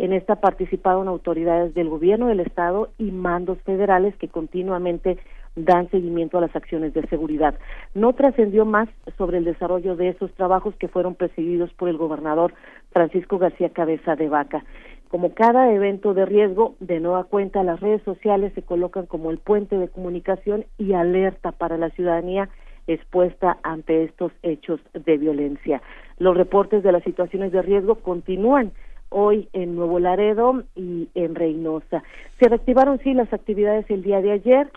[0.00, 5.18] En esta participaron autoridades del gobierno del estado y mandos federales que continuamente
[5.56, 7.54] dan seguimiento a las acciones de seguridad.
[7.92, 12.54] No trascendió más sobre el desarrollo de esos trabajos que fueron presididos por el gobernador
[12.92, 14.64] Francisco García Cabeza de Vaca.
[15.10, 19.36] Como cada evento de riesgo, de nueva cuenta, las redes sociales se colocan como el
[19.36, 22.48] puente de comunicación y alerta para la ciudadanía
[22.86, 25.82] expuesta ante estos hechos de violencia.
[26.16, 28.72] Los reportes de las situaciones de riesgo continúan
[29.10, 32.02] hoy en Nuevo Laredo y en Reynosa.
[32.38, 34.70] Se reactivaron sí las actividades el día de ayer.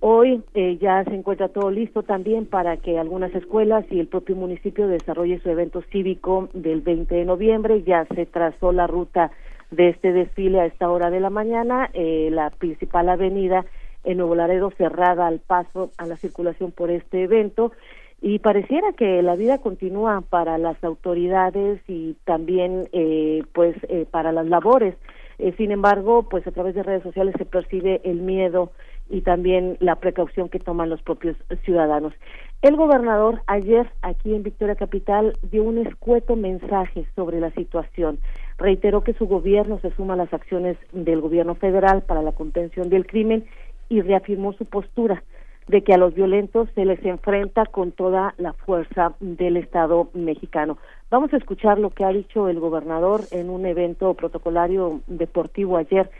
[0.00, 4.36] Hoy eh, ya se encuentra todo listo también para que algunas escuelas y el propio
[4.36, 7.82] municipio desarrolle su evento cívico del 20 de noviembre.
[7.82, 9.30] Ya se trazó la ruta
[9.70, 11.90] de este desfile a esta hora de la mañana.
[11.94, 13.64] Eh, la principal avenida
[14.04, 17.72] en Nuevo Laredo cerrada al paso a la circulación por este evento
[18.20, 24.32] y pareciera que la vida continúa para las autoridades y también eh, pues eh, para
[24.32, 24.94] las labores
[25.38, 28.72] eh, sin embargo pues a través de redes sociales se percibe el miedo
[29.10, 32.14] y también la precaución que toman los propios ciudadanos.
[32.62, 38.18] El gobernador ayer aquí en Victoria Capital dio un escueto mensaje sobre la situación.
[38.56, 42.88] Reiteró que su gobierno se suma a las acciones del gobierno federal para la contención
[42.88, 43.44] del crimen
[43.90, 45.22] y reafirmó su postura
[45.68, 50.78] de que a los violentos se les enfrenta con toda la fuerza del Estado mexicano.
[51.10, 56.10] Vamos a escuchar lo que ha dicho el gobernador en un evento protocolario deportivo ayer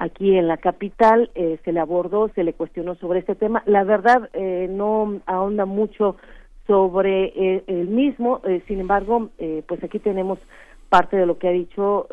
[0.00, 3.62] aquí en la capital, eh, se le abordó, se le cuestionó sobre este tema.
[3.66, 6.16] La verdad, eh, no ahonda mucho
[6.66, 9.30] sobre eh, el mismo, sin embargo,
[9.66, 10.38] pues aquí tenemos
[10.90, 12.08] parte de lo que ha dicho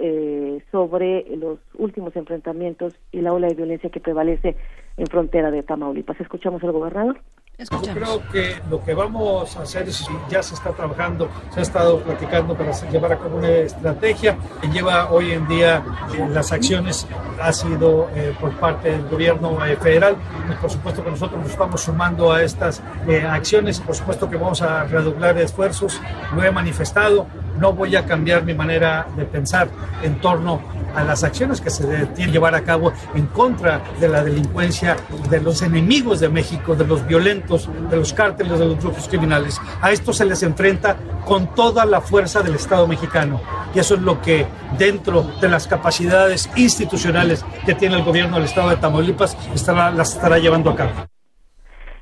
[0.72, 4.56] sobre los últimos enfrentamientos y la ola de violencia que prevalece
[4.96, 6.20] en frontera de Tamaulipas.
[6.22, 7.20] Escuchamos al gobernador.
[7.60, 11.64] Yo creo que lo que vamos a hacer es, ya se está trabajando, se ha
[11.64, 15.84] estado platicando para llevar a cabo una estrategia que lleva hoy en día
[16.14, 17.08] eh, las acciones,
[17.42, 20.18] ha sido eh, por parte del gobierno eh, federal.
[20.52, 22.84] Y por supuesto que nosotros nos vamos sumando a estas
[23.28, 26.00] acciones, por supuesto que vamos a redoblar esfuerzos,
[26.36, 27.26] lo he manifestado,
[27.60, 29.70] no voy a cambiar mi manera de pensar
[30.04, 30.62] en torno
[30.96, 34.98] a las acciones que se que llevar a cabo en contra de la delincuencia,
[35.30, 39.62] de los enemigos de México, de los violentos, de los cárteles, de los grupos criminales.
[39.82, 43.42] A esto se les enfrenta con toda la fuerza del Estado mexicano.
[43.76, 44.48] Y eso es lo que
[44.78, 50.14] dentro de las capacidades institucionales que tiene el gobierno del Estado de Tamaulipas estará, las
[50.14, 51.17] estará llevando a cabo.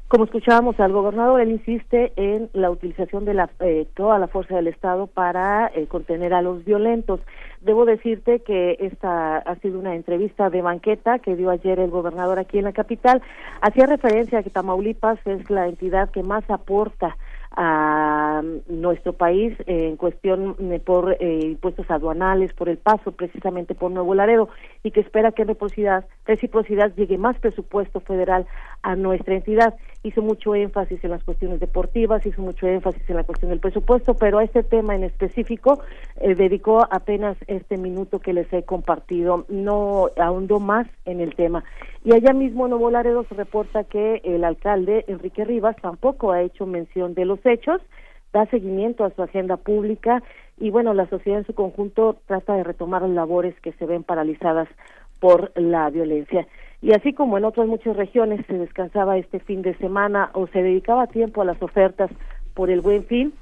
[0.08, 4.56] Como escuchábamos al gobernador, él insiste en la utilización de la, eh, toda la fuerza
[4.56, 7.22] del Estado para eh, contener a los violentos.
[7.62, 12.38] Debo decirte que esta ha sido una entrevista de banqueta que dio ayer el gobernador
[12.38, 13.24] aquí en la capital.
[13.62, 17.18] Hacía referencia a que Tamaulipas es la entidad que más aporta
[17.56, 24.50] a nuestro país en cuestión por impuestos aduanales, por el paso precisamente por Nuevo Laredo
[24.84, 28.46] y que espera que reciprocidad, reciprocidad llegue más presupuesto federal
[28.82, 29.76] a nuestra entidad.
[30.04, 34.14] Hizo mucho énfasis en las cuestiones deportivas, hizo mucho énfasis en la cuestión del presupuesto,
[34.14, 35.80] pero a este tema en específico
[36.22, 41.64] dedicó apenas este minuto que les he compartido, no ahondó más en el tema.
[42.06, 46.44] Y allá mismo en Nuevo Laredo se reporta que el alcalde Enrique Rivas tampoco ha
[46.44, 47.82] hecho mención de los hechos,
[48.32, 50.22] da seguimiento a su agenda pública
[50.60, 54.04] y bueno, la sociedad en su conjunto trata de retomar las labores que se ven
[54.04, 54.68] paralizadas
[55.20, 56.46] por la violencia.
[56.80, 60.62] Y así como en otras muchas regiones se descansaba este fin de semana o se
[60.62, 62.12] dedicaba tiempo a las ofertas
[62.54, 63.34] por el buen fin,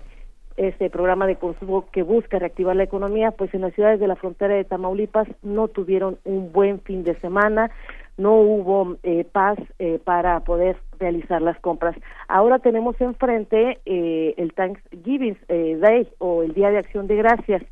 [0.55, 4.15] este programa de consumo que busca reactivar la economía, pues en las ciudades de la
[4.15, 7.71] frontera de Tamaulipas no tuvieron un buen fin de semana,
[8.17, 11.95] no hubo eh, paz eh, para poder realizar las compras.
[12.27, 17.63] Ahora tenemos enfrente eh, el Thanksgiving Day o el Día de Acción de Gracias,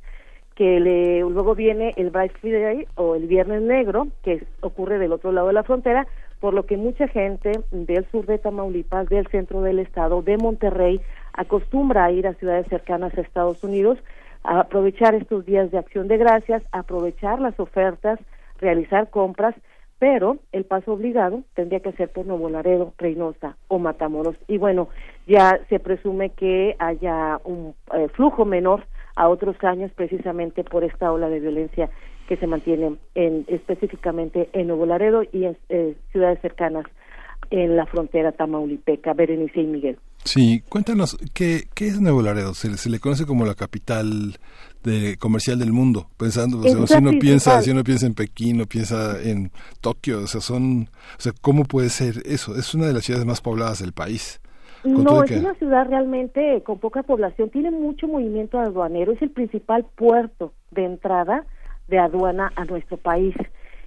[0.55, 5.31] que le, luego viene el Black Friday o el Viernes Negro, que ocurre del otro
[5.31, 6.07] lado de la frontera,
[6.39, 10.99] por lo que mucha gente del sur de Tamaulipas, del centro del estado, de Monterrey,
[11.34, 13.99] acostumbra a ir a ciudades cercanas a Estados Unidos,
[14.43, 18.19] a aprovechar estos días de acción de gracias, aprovechar las ofertas,
[18.59, 19.55] realizar compras,
[20.02, 24.36] pero el paso obligado tendría que ser por Nuevo Laredo, Reynosa o Matamoros.
[24.48, 24.90] Y bueno,
[25.28, 28.84] ya se presume que haya un eh, flujo menor
[29.15, 31.91] a otros años precisamente por esta ola de violencia
[32.28, 36.86] que se mantiene en, específicamente en Nuevo Laredo y en eh, ciudades cercanas
[37.52, 39.99] en la frontera tamaulipeca, Berenice y Miguel.
[40.23, 42.53] Sí, cuéntanos, ¿qué, qué es Nuevo Laredo?
[42.53, 44.38] Se, se, le conoce como la capital
[44.84, 49.22] de comercial del mundo, pensando, si uno piensa, si uno piensa en Pekín o piensa
[49.22, 52.56] en Tokio, o sea, son, o sea, ¿cómo puede ser eso?
[52.56, 54.41] Es una de las ciudades más pobladas del país.
[54.84, 59.85] No, es una ciudad realmente con poca población, tiene mucho movimiento aduanero, es el principal
[59.95, 61.45] puerto de entrada
[61.88, 63.35] de aduana a nuestro país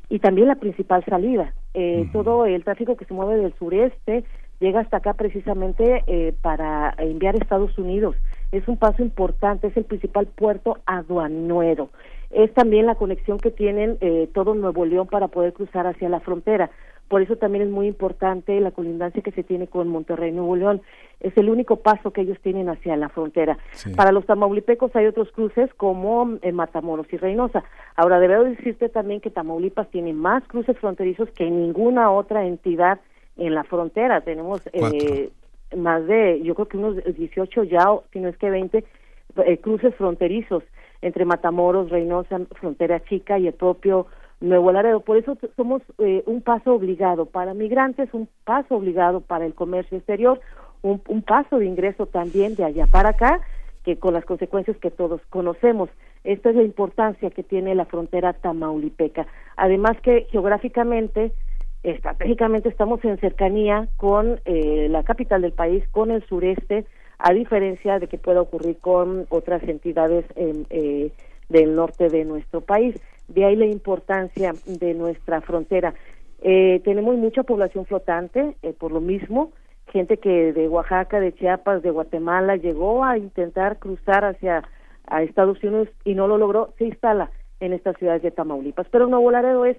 [0.08, 1.54] y también la principal salida.
[1.72, 4.24] Eh, Todo el tráfico que se mueve del sureste
[4.60, 8.16] llega hasta acá precisamente eh, para enviar a Estados Unidos.
[8.52, 11.90] Es un paso importante, es el principal puerto aduanero.
[12.30, 16.20] Es también la conexión que tienen eh, todo Nuevo León para poder cruzar hacia la
[16.20, 16.70] frontera.
[17.08, 20.82] Por eso también es muy importante la colindancia que se tiene con Monterrey, Nuevo León.
[21.20, 23.58] Es el único paso que ellos tienen hacia la frontera.
[23.94, 27.62] Para los tamaulipecos hay otros cruces como en eh, Matamoros y Reynosa.
[27.94, 33.00] Ahora, debo decirte también que Tamaulipas tiene más cruces fronterizos que ninguna otra entidad
[33.36, 34.20] en la frontera.
[34.20, 35.30] Tenemos eh,
[35.76, 38.84] más de, yo creo que unos 18 ya, si no es que 20
[39.36, 40.62] eh, cruces fronterizos
[41.02, 44.06] entre Matamoros, Reynosa, Frontera Chica y el propio
[44.40, 45.00] Nuevo Laredo.
[45.00, 49.98] Por eso somos eh, un paso obligado para migrantes, un paso obligado para el comercio
[49.98, 50.40] exterior,
[50.82, 53.40] un, un, paso de ingreso también de allá para acá,
[53.84, 55.90] que con las consecuencias que todos conocemos.
[56.24, 59.26] Esta es la importancia que tiene la frontera tamaulipeca.
[59.56, 61.32] Además que geográficamente,
[61.84, 66.86] estratégicamente estamos en cercanía con eh, la capital del país, con el sureste,
[67.18, 71.12] a diferencia de que pueda ocurrir con otras entidades eh,
[71.48, 72.96] del norte de nuestro país.
[73.28, 75.94] De ahí la importancia de nuestra frontera.
[76.42, 79.52] Eh, tenemos mucha población flotante, eh, por lo mismo,
[79.92, 84.62] gente que de Oaxaca, de Chiapas, de Guatemala llegó a intentar cruzar hacia
[85.06, 87.30] a Estados Unidos y no lo logró, se instala
[87.60, 88.86] en estas ciudades de Tamaulipas.
[88.90, 89.76] Pero Nuevo Laredo es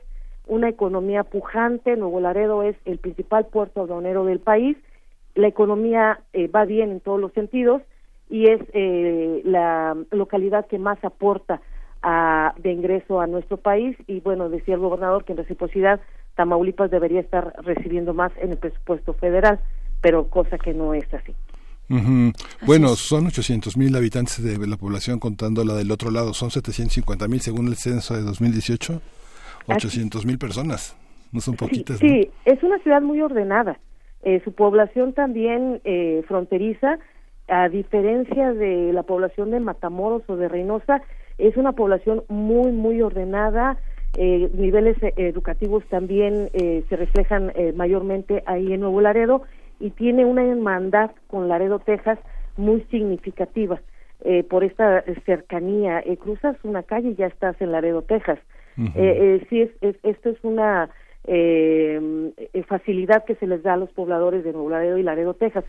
[0.48, 4.78] una economía pujante, Nuevo Laredo es el principal puerto aduanero del país,
[5.36, 7.82] la economía eh, va bien en todos los sentidos
[8.30, 11.62] y es eh, la localidad que más aporta
[12.58, 16.00] de ingreso a nuestro país y bueno, decía el gobernador que en reciprocidad
[16.36, 19.60] Tamaulipas debería estar recibiendo más en el presupuesto federal,
[20.02, 21.34] pero cosa que no es así.
[22.66, 27.28] Bueno, son 800 mil habitantes de la población contando la del otro lado, son 750
[27.28, 29.02] mil según el censo de 2018,
[29.68, 30.98] 800 mil personas,
[31.32, 32.00] no son poquitas.
[32.00, 33.80] Sí, es una ciudad muy ordenada,
[34.24, 37.00] eh, su población también eh, fronteriza,
[37.48, 41.02] a diferencia de la población de Matamoros o de Reynosa,
[41.38, 43.78] es una población muy, muy ordenada,
[44.18, 49.42] eh, niveles eh, educativos también eh, se reflejan mayormente ahí en Nuevo Laredo
[49.80, 52.18] y tiene una hermandad con Laredo, Texas,
[52.56, 53.82] muy significativa
[54.50, 56.02] por esta cercanía.
[56.20, 58.40] cruzas una calle y ya estás en Laredo, Texas.
[58.76, 60.90] Sí, es, es, esto es una
[62.68, 65.66] facilidad que se les da a los pobladores de Nuevo Laredo y Laredo, Texas.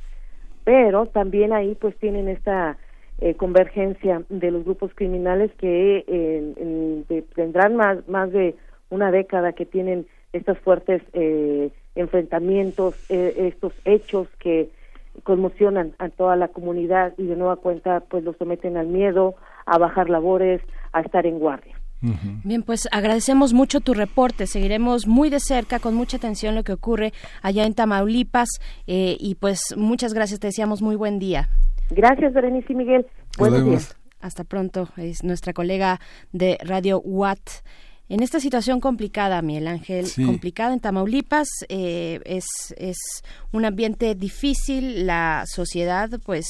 [0.64, 2.76] Pero también ahí pues tienen esta
[3.18, 8.54] eh, convergencia de los grupos criminales que eh, tendrán más, más de
[8.90, 14.68] una década que tienen estos fuertes eh, enfrentamientos, estos hechos que
[15.22, 19.34] conmocionan a toda la comunidad y de nueva cuenta pues los someten al miedo,
[19.64, 20.60] a bajar labores,
[20.92, 21.76] a estar en guardia.
[22.44, 24.47] Bien, pues agradecemos mucho tu reporte.
[24.47, 27.12] Seguiremos muy de cerca, con mucha atención, lo que ocurre
[27.43, 28.48] allá en Tamaulipas.
[28.86, 31.48] Eh, y pues muchas gracias, te deseamos muy buen día.
[31.90, 33.06] Gracias, Berenice y Miguel.
[33.39, 33.97] Buenos días.
[34.20, 34.89] Hasta pronto.
[34.97, 36.01] Es nuestra colega
[36.32, 37.40] de Radio Watt.
[38.09, 42.47] En esta situación complicada, Miguel Ángel, complicada en Tamaulipas, eh, es,
[42.77, 42.98] es
[43.51, 46.47] un ambiente difícil, la sociedad pues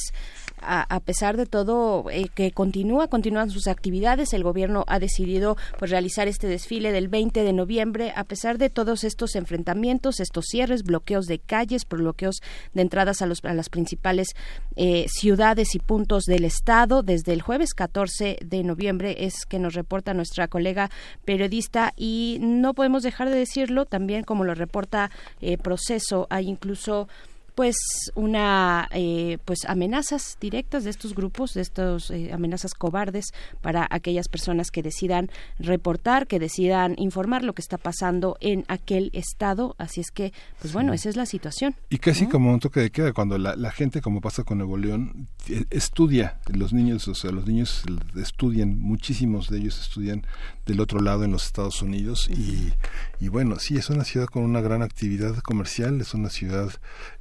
[0.67, 4.33] a, pesar de todo eh, que continúa, continúan sus actividades.
[4.33, 8.71] El gobierno ha decidido pues realizar este desfile del 20 de noviembre a pesar de
[8.71, 12.41] todos estos enfrentamientos, estos cierres, bloqueos de calles, bloqueos
[12.75, 14.29] de entradas a, los, a las principales
[14.77, 17.03] eh, ciudades y puntos del estado.
[17.03, 20.91] Desde el jueves 14 de noviembre es que nos reporta nuestra colega
[21.25, 25.11] periodista y no podemos dejar de decirlo también como lo reporta
[25.41, 26.27] eh, Proceso.
[26.31, 27.09] Hay incluso
[27.57, 27.77] pues
[28.15, 34.29] una eh, pues amenazas directas de estos grupos de estos eh, amenazas cobardes para aquellas
[34.29, 39.75] personas que decidan reportar que decidan informar lo que está pasando en aquel estado.
[39.79, 42.91] Así es que pues bueno esa es la situación y casi como un toque de
[42.91, 47.15] queda cuando la, la, gente como pasa con Nuevo León eh, estudia los niños o
[47.15, 47.85] sea los niños
[48.17, 50.27] estudian muchísimos de ellos estudian
[50.67, 52.73] del otro lado en los Estados Unidos y,
[53.21, 56.71] y bueno sí es una ciudad con una gran actividad comercial es una ciudad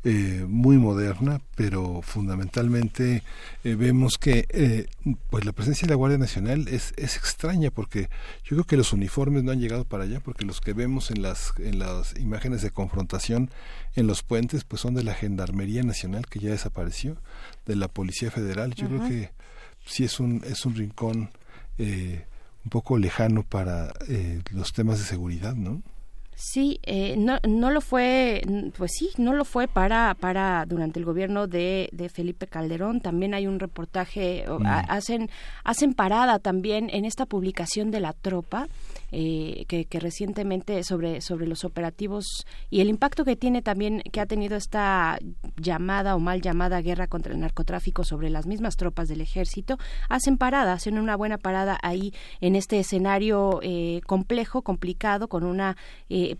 [0.03, 3.23] eh, muy moderna, pero fundamentalmente
[3.63, 4.85] eh, vemos que eh,
[5.29, 8.09] pues la presencia de la Guardia Nacional es, es extraña porque
[8.43, 11.21] yo creo que los uniformes no han llegado para allá porque los que vemos en
[11.21, 13.49] las en las imágenes de confrontación
[13.95, 17.17] en los puentes pues son de la Gendarmería Nacional que ya desapareció,
[17.65, 18.75] de la Policía Federal.
[18.75, 19.31] Yo creo que
[19.85, 21.31] sí es un es un rincón
[22.65, 23.93] un poco lejano para
[24.51, 25.81] los temas de seguridad, ¿no?
[26.37, 28.41] Sí, eh, no, no lo fue,
[28.77, 32.99] pues sí, no lo fue para, para durante el gobierno de, de Felipe Calderón.
[32.99, 34.65] También hay un reportaje, mm.
[34.65, 35.29] hacen,
[35.63, 38.67] hacen parada también en esta publicación de la tropa
[39.11, 42.25] eh, que, recientemente sobre, sobre los operativos
[42.69, 45.19] y el impacto que tiene también, que ha tenido esta
[45.57, 49.77] llamada o mal llamada guerra contra el narcotráfico sobre las mismas tropas del ejército,
[50.09, 55.77] hacen parada, hacen una buena parada ahí en este escenario eh, complejo, complicado, con una
[56.09, 56.35] eh,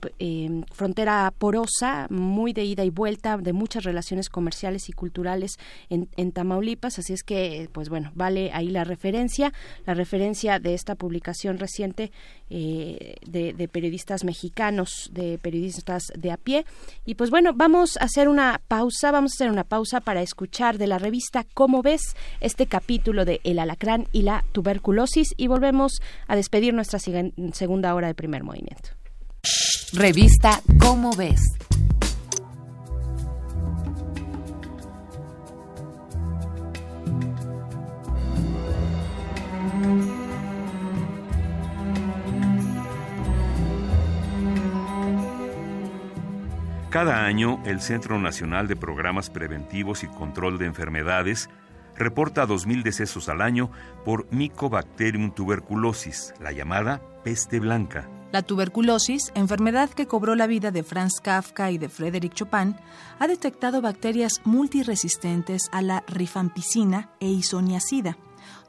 [0.72, 5.58] frontera porosa, muy de ida y vuelta, de muchas relaciones comerciales y culturales
[5.90, 9.54] en, en Tamaulipas, así es que, pues bueno, vale ahí la referencia,
[9.86, 12.12] la referencia de esta publicación reciente
[12.50, 16.66] eh, de, periodistas mexicanos, de periodistas de a pie.
[17.06, 20.78] Y pues bueno, vamos a hacer una pausa, vamos a hacer una pausa para escuchar
[20.78, 26.02] de la revista Cómo ves este capítulo de El alacrán y la tuberculosis y volvemos
[26.28, 28.92] a despedir nuestra segunda hora de primer movimiento.
[29.94, 31.42] Revista Cómo ves.
[46.96, 51.50] Cada año, el Centro Nacional de Programas Preventivos y Control de Enfermedades
[51.98, 53.70] reporta 2.000 decesos al año
[54.06, 58.08] por Mycobacterium tuberculosis, la llamada peste blanca.
[58.32, 62.78] La tuberculosis, enfermedad que cobró la vida de Franz Kafka y de Frédéric Chopin,
[63.20, 68.18] ha detectado bacterias multiresistentes a la rifampicina e isoniazida,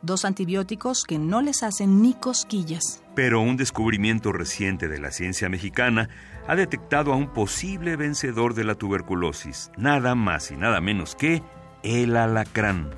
[0.03, 3.05] dos antibióticos que no les hacen ni cosquillas.
[3.15, 6.09] Pero un descubrimiento reciente de la ciencia mexicana
[6.49, 11.43] ha detectado a un posible vencedor de la tuberculosis, nada más y nada menos que
[11.83, 12.91] el alacrán.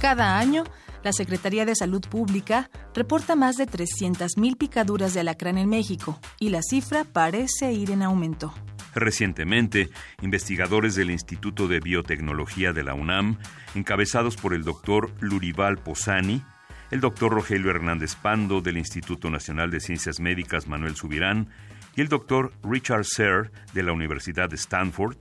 [0.00, 0.64] Cada año,
[1.04, 6.50] la Secretaría de Salud Pública reporta más de 300.000 picaduras de alacrán en México y
[6.50, 8.52] la cifra parece ir en aumento.
[8.94, 9.88] Recientemente,
[10.20, 13.38] investigadores del Instituto de Biotecnología de la UNAM,
[13.74, 16.42] encabezados por el doctor Lurival Posani,
[16.90, 21.48] el doctor Rogelio Hernández Pando del Instituto Nacional de Ciencias Médicas Manuel Subirán
[21.96, 25.16] y el doctor Richard Serr de la Universidad de Stanford,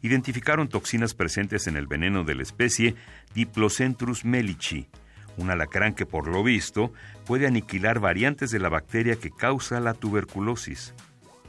[0.00, 2.94] identificaron toxinas presentes en el veneno de la especie
[3.34, 4.88] Diplocentrus melici,
[5.36, 6.92] un alacrán que por lo visto
[7.26, 10.94] puede aniquilar variantes de la bacteria que causa la tuberculosis.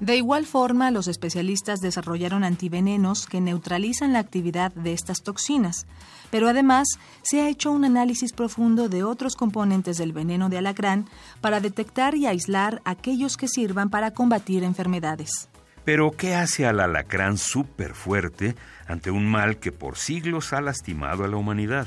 [0.02, 5.86] De igual forma, los especialistas desarrollaron antivenenos que neutralizan la actividad de estas toxinas,
[6.32, 6.88] pero además
[7.22, 11.07] se ha hecho un análisis profundo de otros componentes del veneno de alacrán
[11.40, 15.49] para detectar y aislar aquellos que sirvan para combatir enfermedades.
[15.86, 18.56] Pero, ¿qué hace al alacrán súper fuerte
[18.88, 21.86] ante un mal que por siglos ha lastimado a la humanidad?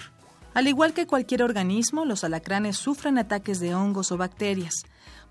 [0.55, 4.85] Al igual que cualquier organismo, los alacranes sufren ataques de hongos o bacterias.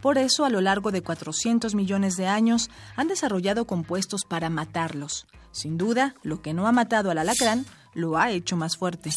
[0.04, 5.28] Por eso, a lo largo de 400 millones de años, han desarrollado compuestos para matarlos.
[5.52, 9.12] Sin duda, lo que no ha matado al alacrán lo ha hecho más fuerte.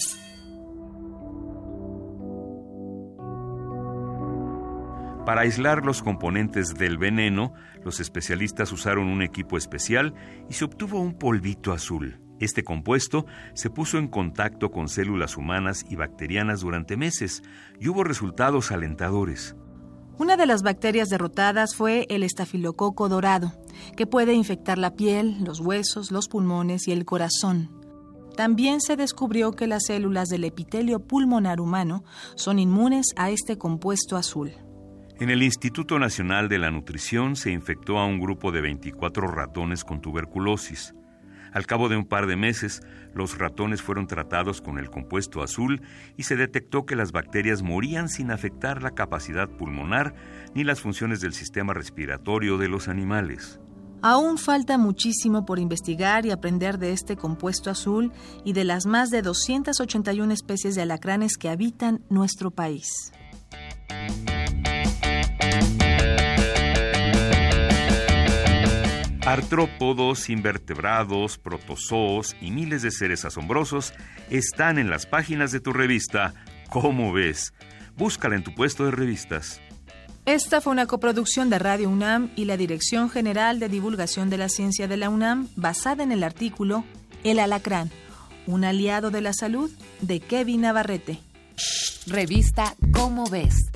[5.24, 7.52] Para aislar los componentes del veneno,
[7.84, 10.14] los especialistas usaron un equipo especial
[10.48, 12.20] y se obtuvo un polvito azul.
[12.38, 17.42] Este compuesto se puso en contacto con células humanas y bacterianas durante meses
[17.80, 19.56] y hubo resultados alentadores.
[20.18, 23.52] Una de las bacterias derrotadas fue el estafilococo dorado,
[23.97, 27.70] que puede infectar la piel, los huesos, los pulmones y el corazón.
[28.34, 32.02] También se descubrió que las células del epitelio pulmonar humano
[32.34, 34.52] son inmunes a este compuesto azul.
[35.18, 39.84] En el Instituto Nacional de la Nutrición se infectó a un grupo de 24 ratones
[39.84, 40.94] con tuberculosis.
[41.57, 42.83] Al cabo de un par de meses,
[43.15, 45.81] los ratones fueron tratados con el compuesto azul
[46.15, 50.15] y se detectó que las bacterias morían sin afectar la capacidad pulmonar
[50.55, 53.59] ni las funciones del sistema respiratorio de los animales.
[54.03, 58.12] Aún falta muchísimo por investigar y aprender de este compuesto azul
[58.45, 63.15] y de las más de 281 especies de alacranes que habitan nuestro país.
[69.27, 73.93] Artrópodos, invertebrados, protozoos y miles de seres asombrosos
[74.31, 76.32] están en las páginas de tu revista
[76.70, 77.53] ¿Cómo ves?
[77.97, 79.61] Búscala en tu puesto de revistas.
[80.27, 84.48] Esta fue una coproducción de Radio UNAM y la Dirección General de Divulgación de la
[84.48, 86.85] Ciencia de la UNAM basada en el artículo
[87.24, 87.90] El alacrán,
[88.47, 89.73] un aliado de la salud
[90.03, 91.19] de Kevin Navarrete.
[92.07, 93.73] Revista ¿Cómo ves?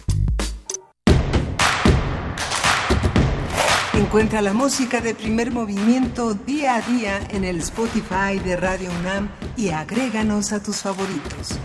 [4.00, 9.28] Encuentra la música de primer movimiento día a día en el Spotify de Radio UNAM
[9.58, 11.58] y agréganos a tus favoritos.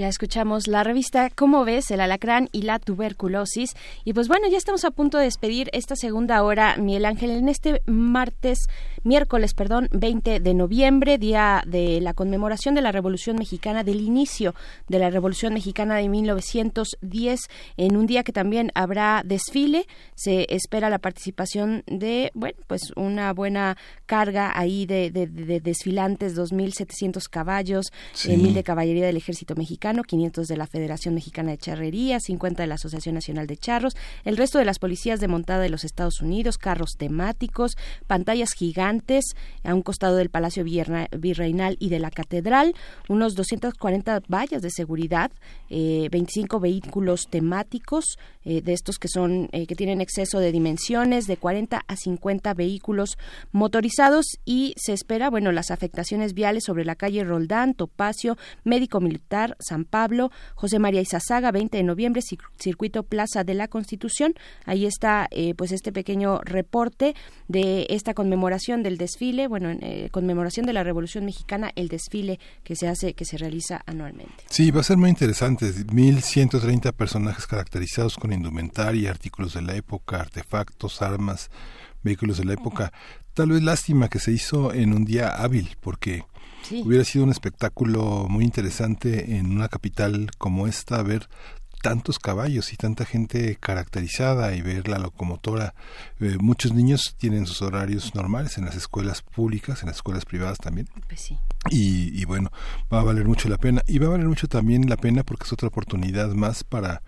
[0.00, 1.90] Ya escuchamos la revista ¿Cómo ves?
[1.90, 3.74] El alacrán y la tuberculosis.
[4.02, 7.50] Y pues bueno, ya estamos a punto de despedir esta segunda hora, Miguel Ángel, en
[7.50, 8.60] este martes,
[9.02, 14.54] miércoles, perdón, 20 de noviembre, día de la conmemoración de la Revolución Mexicana, del inicio
[14.88, 17.40] de la Revolución Mexicana de 1910,
[17.76, 19.86] en un día que también habrá desfile.
[20.14, 25.10] Se espera la participación de, bueno, pues una buena carga ahí de,
[25.62, 27.92] desfilantes, 2.700 caballos,
[28.26, 32.62] eh, mil de caballería del Ejército Mexicano 500 de la Federación Mexicana de Charrería, 50
[32.62, 35.84] de la Asociación Nacional de Charros, el resto de las policías de montada de los
[35.84, 38.89] Estados Unidos, carros temáticos, pantallas gigantes
[39.64, 42.74] a un costado del Palacio Virreinal y de la Catedral,
[43.08, 45.30] unos 240 vallas de seguridad,
[45.68, 51.26] 25 eh, vehículos temáticos, eh, de estos que son eh, que tienen exceso de dimensiones,
[51.26, 53.18] de 40 a 50 vehículos
[53.52, 59.56] motorizados y se espera, bueno, las afectaciones viales sobre la calle Roldán, Topacio, Médico Militar,
[59.60, 62.22] San Pablo, José María Izazaga, 20 de noviembre,
[62.58, 64.34] Circuito Plaza de la Constitución.
[64.64, 67.14] Ahí está eh, pues este pequeño reporte
[67.48, 72.76] de esta conmemoración del desfile, bueno, eh, conmemoración de la Revolución Mexicana, el desfile que
[72.76, 74.44] se hace, que se realiza anualmente.
[74.48, 75.72] Sí, va a ser muy interesante.
[75.92, 81.50] 1130 personajes caracterizados con indumentaria, artículos de la época, artefactos, armas,
[82.02, 82.92] vehículos de la época.
[83.34, 86.24] Tal vez lástima que se hizo en un día hábil, porque
[86.70, 91.28] Hubiera sido un espectáculo muy interesante en una capital como esta ver
[91.82, 95.74] tantos caballos y tanta gente caracterizada y ver la locomotora.
[96.20, 100.58] Eh, muchos niños tienen sus horarios normales en las escuelas públicas, en las escuelas privadas
[100.58, 100.88] también.
[101.08, 101.32] Pues
[101.70, 102.52] y, y, bueno,
[102.92, 103.82] va a valer mucho la pena.
[103.86, 107.02] Y va a valer mucho también la pena porque es otra oportunidad más para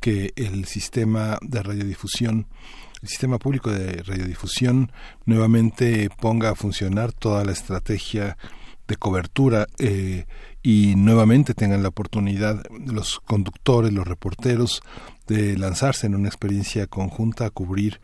[0.00, 2.46] que el sistema de radiodifusión
[3.02, 4.90] el sistema público de radiodifusión
[5.24, 8.36] nuevamente ponga a funcionar toda la estrategia
[8.88, 10.26] de cobertura eh,
[10.62, 14.82] y nuevamente tengan la oportunidad los conductores, los reporteros,
[15.28, 18.00] de lanzarse en una experiencia conjunta a cubrir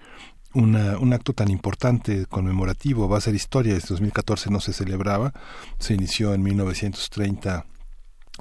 [0.53, 3.77] una, un acto tan importante, conmemorativo, va a ser historia.
[3.77, 5.33] Este 2014 no se celebraba,
[5.79, 7.67] se inició en 1930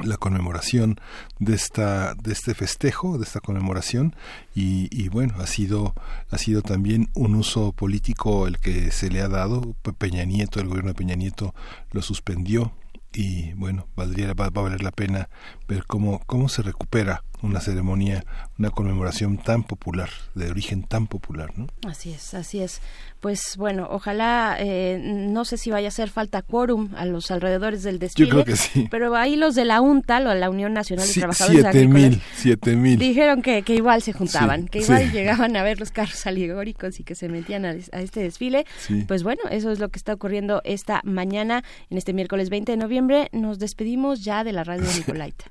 [0.02, 1.00] la conmemoración
[1.40, 4.16] de esta de este festejo de esta conmemoración.
[4.56, 5.94] Y, y, bueno ha sido
[6.32, 9.76] ha sido también un uso político el que se le ha dado.
[9.98, 11.54] Peña Nieto el gobierno de Peña Nieto
[11.92, 12.74] lo suspendió.
[13.16, 15.30] Y bueno valdría va, a valer la pena
[15.68, 18.26] ver cómo, cómo se recupera una ceremonia,
[18.58, 21.68] una conmemoración tan popular, de origen tan popular, ¿no?
[21.88, 22.82] Así es, así es
[23.24, 27.82] pues bueno, ojalá, eh, no sé si vaya a hacer falta quórum a los alrededores
[27.82, 28.28] del desfile.
[28.28, 28.90] Yo creo que sí.
[28.92, 32.22] Pero ahí los de la UNTAL o la Unión Nacional de Trabajadores siete Agrícolas mil,
[32.36, 33.00] siete mil.
[33.00, 37.06] dijeron que, que igual se juntaban, que igual llegaban a ver los carros alegóricos y
[37.06, 38.66] que se metían a, este desfile.
[39.08, 42.78] Pues bueno, eso es lo que está ocurriendo esta mañana, en este miércoles 20 de
[42.78, 43.30] noviembre.
[43.32, 45.46] Nos despedimos ya de la radio Nicolaita.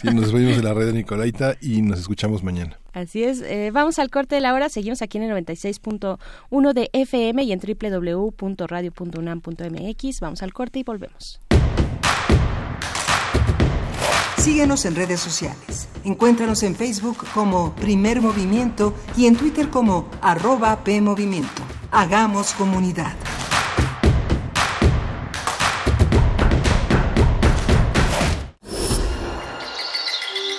[0.00, 2.80] sí, nos despedimos de la radio Nicolaita y nos escuchamos mañana.
[2.92, 3.42] Así es.
[3.42, 4.68] Eh, vamos al corte de la hora.
[4.68, 10.20] Seguimos aquí en el 96.1 de FM y en www.radio.unam.mx.
[10.20, 11.40] Vamos al corte y volvemos.
[14.38, 15.88] Síguenos en redes sociales.
[16.04, 21.62] Encuéntranos en Facebook como Primer Movimiento y en Twitter como arroba PMovimiento.
[21.90, 23.14] Hagamos comunidad.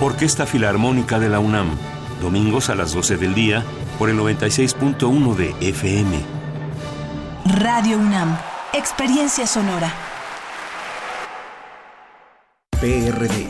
[0.00, 1.76] Orquesta Filarmónica de la UNAM,
[2.22, 3.64] domingos a las 12 del día
[3.98, 6.20] por el 96.1 de FM.
[7.58, 8.38] Radio UNAM,
[8.74, 9.92] experiencia sonora.
[12.80, 13.48] PRD.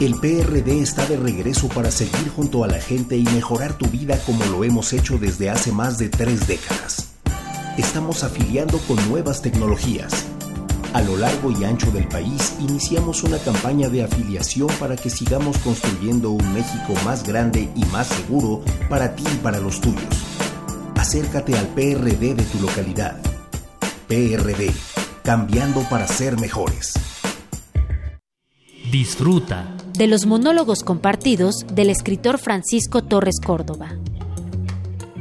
[0.00, 4.18] El PRD está de regreso para seguir junto a la gente y mejorar tu vida
[4.26, 7.14] como lo hemos hecho desde hace más de tres décadas.
[7.76, 10.27] Estamos afiliando con nuevas tecnologías
[10.98, 15.56] a lo largo y ancho del país iniciamos una campaña de afiliación para que sigamos
[15.58, 20.02] construyendo un México más grande y más seguro para ti y para los tuyos.
[20.96, 23.16] Acércate al PRD de tu localidad.
[24.08, 24.72] PRD,
[25.22, 26.94] cambiando para ser mejores.
[28.90, 33.90] Disfruta de los monólogos compartidos del escritor Francisco Torres Córdoba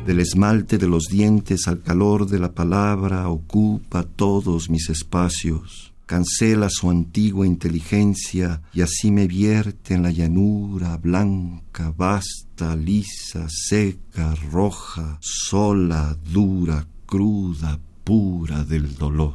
[0.08, 6.70] del esmalte de los dientes al calor de la palabra ocupa todos mis espacios, cancela
[6.70, 15.18] su antigua inteligencia y así me vierte en la llanura blanca, vasta, lisa, seca, roja,
[15.20, 19.34] sola, dura, cruda, pura del dolor.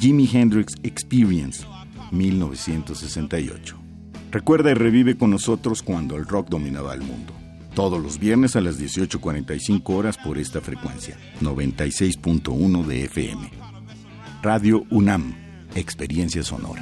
[0.00, 1.66] Jimi Hendrix Experience,
[2.10, 3.76] 1968.
[4.30, 7.34] Recuerda y revive con nosotros cuando el rock dominaba el mundo.
[7.74, 13.50] Todos los viernes a las 18.45 horas por esta frecuencia, 96.1 de FM.
[14.42, 15.34] Radio UNAM,
[15.74, 16.80] Experiencia Sonora.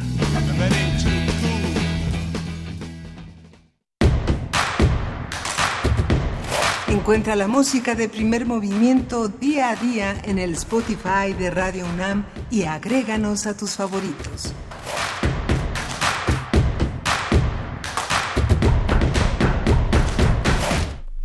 [6.89, 12.24] Encuentra la música de primer movimiento día a día en el Spotify de Radio UNAM
[12.51, 14.55] y agréganos a tus favoritos.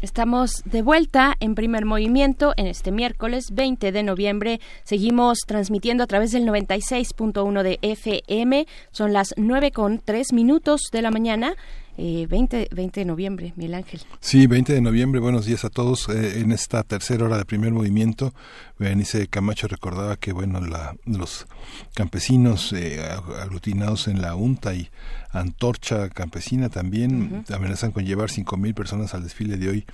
[0.01, 4.59] Estamos de vuelta en primer movimiento en este miércoles 20 de noviembre.
[4.83, 8.67] Seguimos transmitiendo a través del 96.1 de FM.
[8.91, 11.55] Son las 9 con 3 minutos de la mañana
[11.97, 14.01] eh, 20, 20 de noviembre, Miguel Ángel.
[14.19, 16.09] Sí, 20 de noviembre, buenos días a todos.
[16.09, 18.33] Eh, en esta tercera hora de primer movimiento,
[18.79, 21.45] Berenice Camacho recordaba que, bueno, la, los
[21.93, 22.99] campesinos eh,
[23.41, 24.89] aglutinados en la UNTA y
[25.31, 29.85] Antorcha Campesina también amenazan con llevar 5.000 personas al desfile de hoy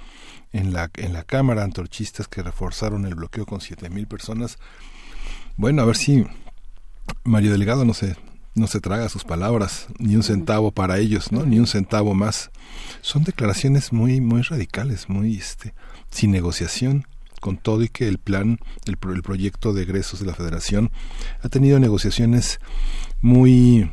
[0.52, 4.58] en la, en la Cámara, antorchistas que reforzaron el bloqueo con 7.000 personas.
[5.56, 6.26] Bueno, a ver si
[7.24, 8.16] Mario Delegado no se,
[8.56, 11.46] no se traga sus palabras, ni un centavo para ellos, ¿no?
[11.46, 12.52] Ni un centavo más.
[13.02, 15.74] Son declaraciones muy, muy radicales, muy, este,
[16.10, 17.06] sin negociación
[17.40, 20.92] con todo y que el plan, el, el proyecto de egresos de la Federación
[21.42, 22.60] ha tenido negociaciones
[23.22, 23.90] muy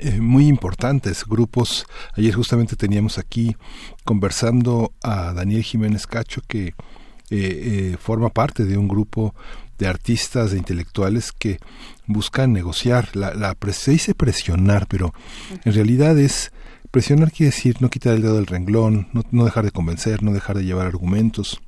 [0.00, 1.86] eh, muy importantes grupos.
[2.14, 3.56] Ayer justamente teníamos aquí
[4.04, 6.74] conversando a Daniel Jiménez Cacho que eh,
[7.30, 9.34] eh, forma parte de un grupo
[9.82, 11.58] de artistas, de intelectuales que
[12.06, 13.14] buscan negociar.
[13.14, 15.12] La, la se dice presionar, pero
[15.64, 16.52] en realidad es
[16.90, 20.32] presionar quiere decir no quitar el dedo del renglón, no, no dejar de convencer, no
[20.32, 21.60] dejar de llevar argumentos.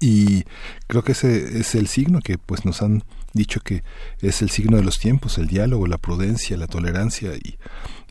[0.00, 0.44] Y
[0.86, 3.82] creo que ese es el signo que pues nos han dicho que
[4.20, 7.58] es el signo de los tiempos, el diálogo, la prudencia, la tolerancia y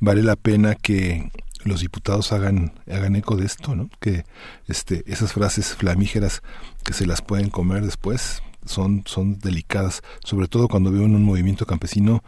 [0.01, 1.31] vale la pena que
[1.63, 3.89] los diputados hagan hagan eco de esto, ¿no?
[3.99, 4.23] Que
[4.67, 6.41] este esas frases flamígeras
[6.83, 11.65] que se las pueden comer después son son delicadas, sobre todo cuando veo un movimiento
[11.65, 12.23] campesino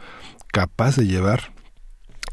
[0.52, 1.52] capaz de llevar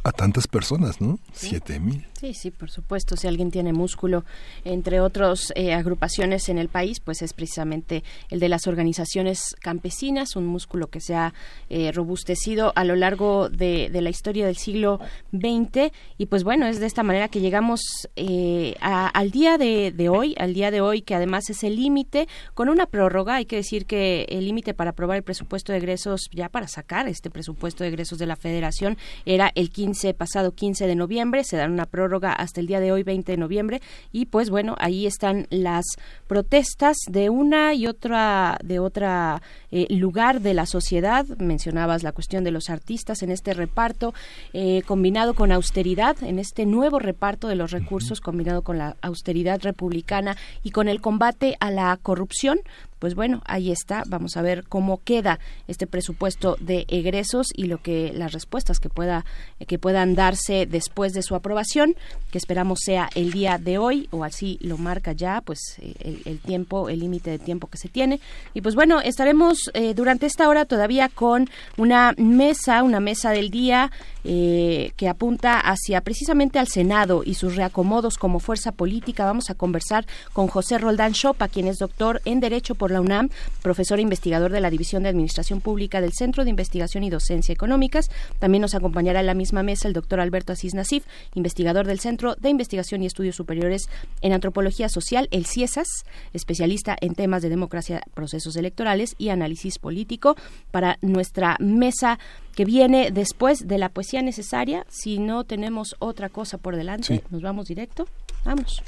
[0.04, 1.20] a tantas personas, ¿no?
[1.34, 2.08] Siete mil.
[2.20, 3.16] Sí, sí, por supuesto.
[3.16, 4.26] Si alguien tiene músculo,
[4.66, 10.36] entre otras eh, agrupaciones en el país, pues es precisamente el de las organizaciones campesinas,
[10.36, 11.34] un músculo que se ha
[11.70, 15.00] eh, robustecido a lo largo de, la historia del siglo
[15.32, 15.94] XX.
[16.18, 17.80] Y pues bueno, es de esta manera que llegamos
[18.18, 22.28] eh, al día de, de, hoy, al día de hoy que además es el límite,
[22.54, 23.36] con una prórroga.
[23.36, 27.08] Hay que decir que el límite para aprobar el presupuesto de egresos, ya para sacar
[27.08, 31.46] este presupuesto de egresos de la Federación, era el 15, pasado 15 de noviembre.
[31.46, 33.82] Se dan una prórroga hasta el día de hoy, 20 de noviembre,
[34.12, 35.86] y pues bueno, ahí están las
[36.28, 39.42] protestas de una y otra, de otra
[39.72, 41.26] eh, lugar de la sociedad.
[41.38, 44.14] Mencionabas la cuestión de los artistas en este reparto,
[44.54, 49.60] eh, combinado con austeridad, en este nuevo reparto de los recursos, combinado con la austeridad
[49.62, 52.60] republicana y con el combate a la corrupción,
[53.00, 54.04] pues bueno, ahí está.
[54.08, 58.90] Vamos a ver cómo queda este presupuesto de egresos y lo que las respuestas que
[58.90, 59.26] pueda
[59.68, 61.96] que puedan darse después de su aprobación,
[62.32, 66.40] que esperamos sea el día de hoy o así lo marca ya, pues eh, el,
[66.40, 68.20] tiempo, el límite de tiempo que se tiene.
[68.54, 73.50] Y pues bueno, estaremos eh, durante esta hora todavía con una mesa, una mesa del
[73.50, 73.92] día
[74.24, 79.26] eh, que apunta hacia precisamente al Senado y sus reacomodos como fuerza política.
[79.26, 83.30] Vamos a conversar con José Roldán Chopa, quien es doctor en Derecho por la UNAM,
[83.62, 87.54] profesor e investigador de la División de Administración Pública del Centro de Investigación y Docencia
[87.54, 88.10] Económicas.
[88.40, 91.06] También nos acompañará en la misma mesa el doctor Alberto Asís Nasif,
[91.36, 93.90] investigador del Centro de Investigación y Estudios Superiores
[94.22, 95.88] en Antropología Social, el CIESAS,
[96.34, 100.36] especialista en temas de democracia, procesos electorales y análisis político.
[100.72, 102.20] Para nuestra mesa
[102.56, 104.86] que viene después de la poesía necesaria.
[104.90, 108.06] Si no tenemos otra cosa por delante, nos vamos directo.
[108.44, 108.84] Vamos.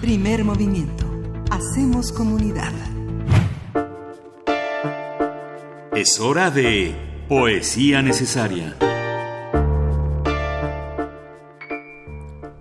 [0.00, 1.10] Primer movimiento.
[1.50, 2.72] Hacemos comunidad.
[5.92, 6.94] Es hora de
[7.28, 8.76] poesía necesaria.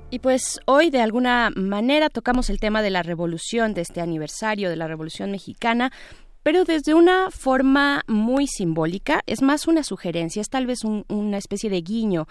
[0.10, 4.72] Y pues hoy de alguna manera tocamos el tema de la revolución, de este aniversario
[4.72, 5.92] de la Revolución Mexicana,
[6.42, 11.70] pero desde una forma muy simbólica, es más una sugerencia, es tal vez una especie
[11.70, 12.28] de guiño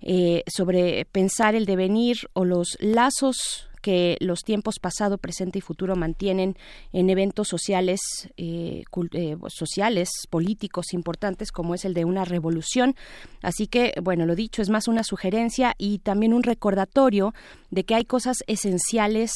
[0.00, 5.96] eh, sobre pensar el devenir o los lazos que los tiempos pasado, presente y futuro
[5.96, 6.56] mantienen
[6.92, 8.00] en eventos sociales,
[8.36, 12.94] eh, eh, sociales, políticos importantes como es el de una revolución.
[13.42, 17.34] Así que, bueno, lo dicho, es más una sugerencia y también un recordatorio
[17.70, 19.32] de que hay cosas esenciales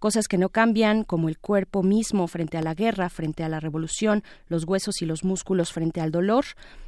[0.00, 3.60] cosas que no cambian, como el cuerpo mismo frente a la guerra, frente a la
[3.60, 6.44] revolución, los huesos y los músculos frente al dolor.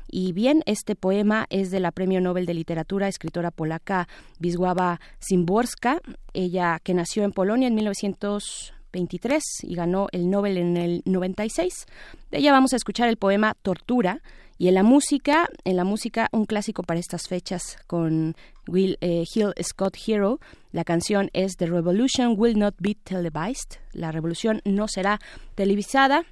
[0.08, 4.08] Y bien, este poema es de la Premio Nobel de Literatura, escritora polaca
[4.40, 6.00] Wisława Szymborska,
[6.32, 11.86] ella que nació en Polonia en 1923 y ganó el Nobel en el 96.
[12.30, 14.22] De ella vamos a escuchar el poema Tortura,
[14.62, 18.36] y en la música, en la música, un clásico para estas fechas con
[18.68, 20.38] Will eh, Hill Scott Hero.
[20.70, 23.80] La canción es The Revolution Will Not Be Televised.
[23.92, 25.18] La revolución no será
[25.56, 26.22] televisada.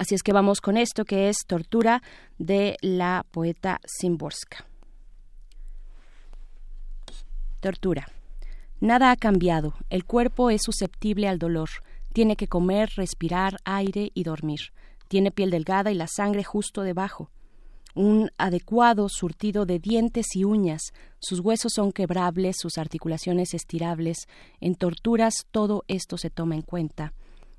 [0.00, 2.02] Así es que vamos con esto que es Tortura
[2.38, 4.66] de la poeta Simborska.
[7.60, 8.08] Tortura.
[8.80, 9.74] Nada ha cambiado.
[9.90, 11.70] El cuerpo es susceptible al dolor.
[12.12, 14.72] Tiene que comer, respirar aire y dormir.
[15.06, 17.30] Tiene piel delgada y la sangre justo debajo.
[17.94, 24.28] Un adecuado surtido de dientes y uñas, sus huesos son quebrables, sus articulaciones estirables,
[24.60, 27.12] en torturas todo esto se toma en cuenta.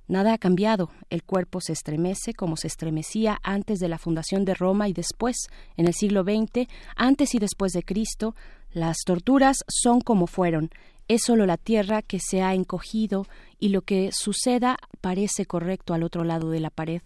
[0.08, 4.54] Nada ha cambiado, el cuerpo se estremece como se estremecía antes de la fundación de
[4.54, 5.36] Roma y después,
[5.78, 8.36] en el siglo XX, antes y después de Cristo,
[8.72, 10.70] las torturas son como fueron,
[11.08, 13.26] es solo la tierra que se ha encogido
[13.60, 17.02] y lo que suceda parece correcto al otro lado de la pared.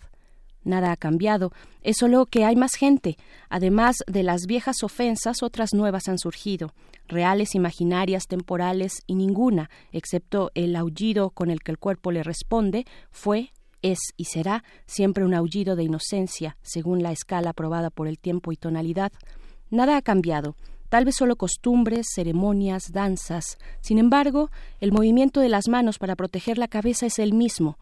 [0.64, 3.18] Nada ha cambiado, es solo que hay más gente.
[3.50, 6.74] Además de las viejas ofensas, otras nuevas han surgido,
[7.08, 12.86] reales, imaginarias, temporales, y ninguna, excepto el aullido con el que el cuerpo le responde,
[13.12, 18.20] fue, es y será siempre un aullido de inocencia, según la escala aprobada por el
[18.20, 19.12] tiempo y tonalidad.
[19.70, 20.56] Nada ha cambiado,
[20.90, 23.58] tal vez solo costumbres, ceremonias, danzas.
[23.82, 24.50] Sin embargo,
[24.82, 27.78] el movimiento de las manos para proteger la cabeza es el mismo,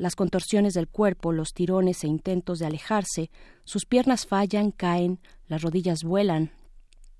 [0.00, 3.30] las contorsiones del cuerpo, los tirones e intentos de alejarse,
[3.64, 6.52] sus piernas fallan, caen, las rodillas vuelan,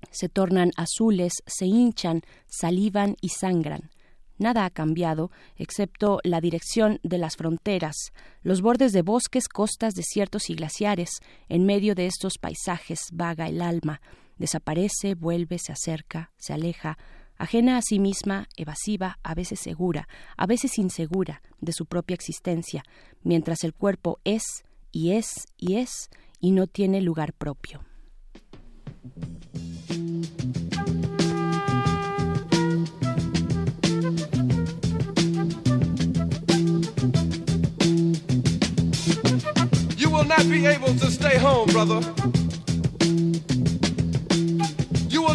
[0.09, 3.91] se tornan azules, se hinchan, salivan y sangran.
[4.39, 7.95] Nada ha cambiado, excepto la dirección de las fronteras,
[8.41, 11.19] los bordes de bosques, costas, desiertos y glaciares.
[11.49, 14.01] En medio de estos paisajes vaga el alma,
[14.37, 16.97] desaparece, vuelve, se acerca, se aleja,
[17.41, 20.07] ajena a sí misma, evasiva, a veces segura,
[20.37, 22.83] a veces insegura de su propia existencia,
[23.23, 24.43] mientras el cuerpo es
[24.91, 27.83] y es y es y no tiene lugar propio.
[39.97, 42.40] You will not be able to stay home, brother.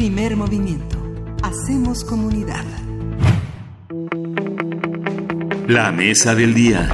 [0.00, 0.96] Primer movimiento.
[1.42, 2.64] Hacemos comunidad.
[5.68, 6.88] La mesa del día.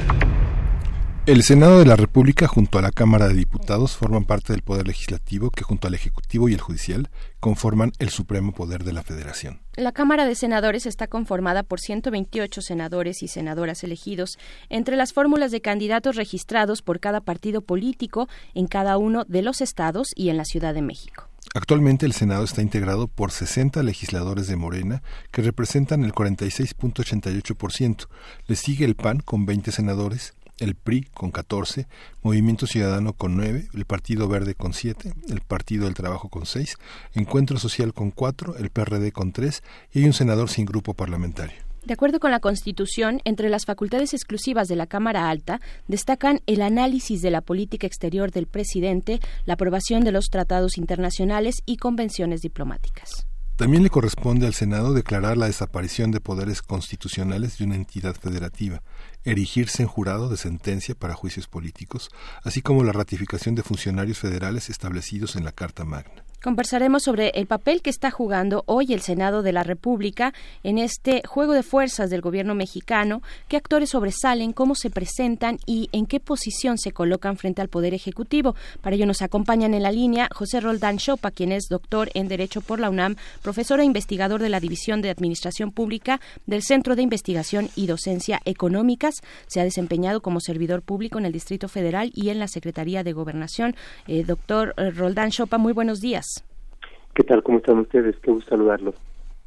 [1.25, 4.87] El Senado de la República junto a la Cámara de Diputados forman parte del Poder
[4.87, 7.07] Legislativo que junto al Ejecutivo y el Judicial
[7.39, 9.61] conforman el Supremo Poder de la Federación.
[9.77, 15.51] La Cámara de Senadores está conformada por 128 senadores y senadoras elegidos entre las fórmulas
[15.51, 20.35] de candidatos registrados por cada partido político en cada uno de los estados y en
[20.35, 21.29] la Ciudad de México.
[21.55, 25.01] Actualmente el Senado está integrado por 60 legisladores de Morena
[25.31, 28.07] que representan el 46.88%.
[28.47, 31.87] Le sigue el PAN con 20 senadores, el PRI con 14,
[32.21, 36.77] Movimiento Ciudadano con 9, el Partido Verde con 7, el Partido del Trabajo con 6,
[37.13, 39.63] Encuentro Social con 4, el PRD con 3
[39.93, 41.66] y hay un senador sin grupo parlamentario.
[41.87, 46.61] De acuerdo con la Constitución, entre las facultades exclusivas de la Cámara Alta destacan el
[46.61, 52.41] análisis de la política exterior del presidente, la aprobación de los tratados internacionales y convenciones
[52.41, 53.25] diplomáticas.
[53.55, 58.83] También le corresponde al Senado declarar la desaparición de poderes constitucionales de una entidad federativa,
[59.23, 62.09] erigirse en jurado de sentencia para juicios políticos,
[62.43, 66.26] así como la ratificación de funcionarios federales establecidos en la Carta Magna.
[66.43, 71.23] Conversaremos sobre el papel que está jugando hoy el Senado de la República en este
[71.25, 76.19] juego de fuerzas del gobierno mexicano, qué actores sobresalen, cómo se presentan y en qué
[76.19, 78.55] posición se colocan frente al Poder Ejecutivo.
[78.81, 82.61] Para ello nos acompañan en la línea José Roldán Chopa, quien es doctor en Derecho
[82.61, 87.01] por la UNAM, profesor e investigador de la División de Administración Pública del Centro de
[87.01, 89.15] Investigación y Docencia Económicas.
[89.47, 93.13] Se ha desempeñado como servidor público en el Distrito Federal y en la Secretaría de
[93.13, 93.75] Gobernación.
[94.07, 96.36] Eh, doctor eh, Roldán Chopa, muy buenos días.
[97.17, 97.41] ¿Qué tal?
[97.41, 98.15] ¿Cómo están ustedes?
[98.21, 98.93] Qué gusto saludarlos.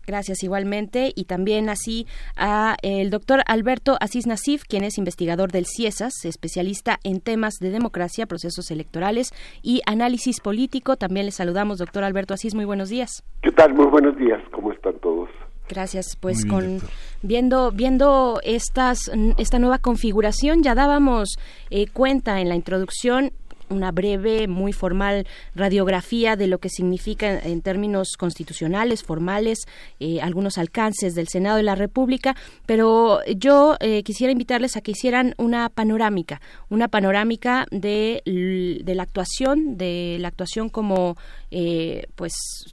[0.05, 2.05] Gracias igualmente y también así
[2.37, 7.71] a el doctor Alberto Asís Nasif, quien es investigador del CIESAS, especialista en temas de
[7.71, 9.31] democracia, procesos electorales
[9.63, 10.97] y análisis político.
[10.97, 13.23] También le saludamos, doctor Alberto Asís, muy buenos días.
[13.41, 13.73] ¿Qué tal?
[13.73, 15.31] Muy buenos días, ¿cómo están todos?
[15.69, 16.81] Gracias, pues con
[17.23, 21.39] viendo viendo estas esta nueva configuración ya dábamos
[21.71, 23.31] eh, cuenta en la introducción
[23.71, 29.61] una breve, muy formal radiografía de lo que significa en términos constitucionales, formales,
[30.01, 32.37] eh, algunos alcances del Senado de la República,
[32.67, 39.05] pero yo eh, quisiera invitarles a que hicieran una panorámica, una panorámica de, de la
[39.05, 41.17] actuación, de la actuación como,
[41.51, 42.33] eh, pues,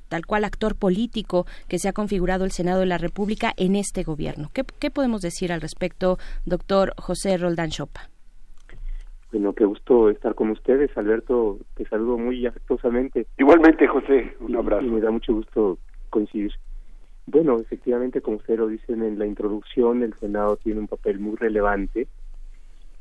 [0.09, 4.03] tal cual actor político que se ha configurado el Senado de la República en este
[4.03, 4.49] gobierno.
[4.53, 8.09] ¿Qué, qué podemos decir al respecto, doctor José Roldán Chopa?
[9.31, 11.59] Bueno, qué gusto estar con ustedes, Alberto.
[11.75, 13.27] Te saludo muy afectuosamente.
[13.37, 14.85] Igualmente, José, un abrazo.
[14.85, 15.77] Y me da mucho gusto
[16.09, 16.53] coincidir.
[17.25, 21.35] Bueno, efectivamente, como ustedes lo dicen en la introducción, el Senado tiene un papel muy
[21.35, 22.07] relevante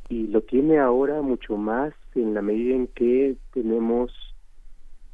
[0.09, 4.12] y lo tiene ahora mucho más en la medida en que tenemos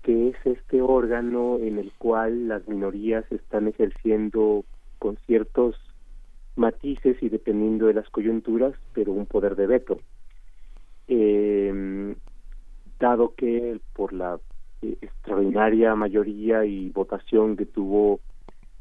[0.02, 4.64] que es este órgano en el cual las minorías están ejerciendo
[4.98, 5.76] con ciertos
[6.56, 10.00] matices y dependiendo de las coyunturas, pero un poder de veto
[11.08, 12.14] eh,
[12.98, 14.38] dado que por la
[14.82, 18.20] eh, extraordinaria mayoría y votación que tuvo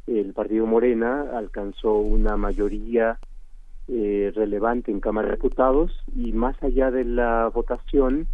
[0.08, 3.20] el partido Morena alcanzó una mayoría
[3.88, 8.28] eh, relevante en Cámara de Diputados y más allá de la votación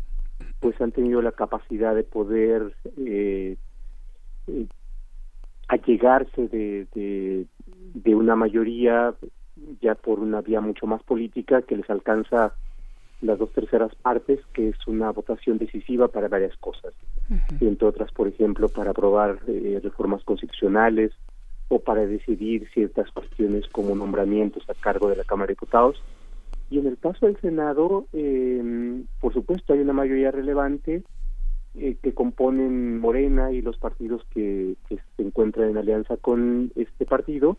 [0.60, 3.58] pues han tenido la capacidad de poder eh,
[4.48, 4.68] eh
[5.70, 7.46] allegarse de, de,
[7.94, 9.14] de una mayoría
[9.82, 12.54] ya por una vía mucho más política que les alcanza
[13.22, 16.94] las dos terceras partes, que es una votación decisiva para varias cosas,
[17.60, 21.11] entre otras, por ejemplo, para aprobar eh, reformas constitucionales
[21.69, 26.02] o para decidir ciertas cuestiones como nombramientos a cargo de la Cámara de Diputados.
[26.69, 31.03] Y en el caso del Senado, eh, por supuesto, hay una mayoría relevante
[31.76, 37.06] eh, que componen Morena y los partidos que, que se encuentran en alianza con este
[37.06, 37.57] partido,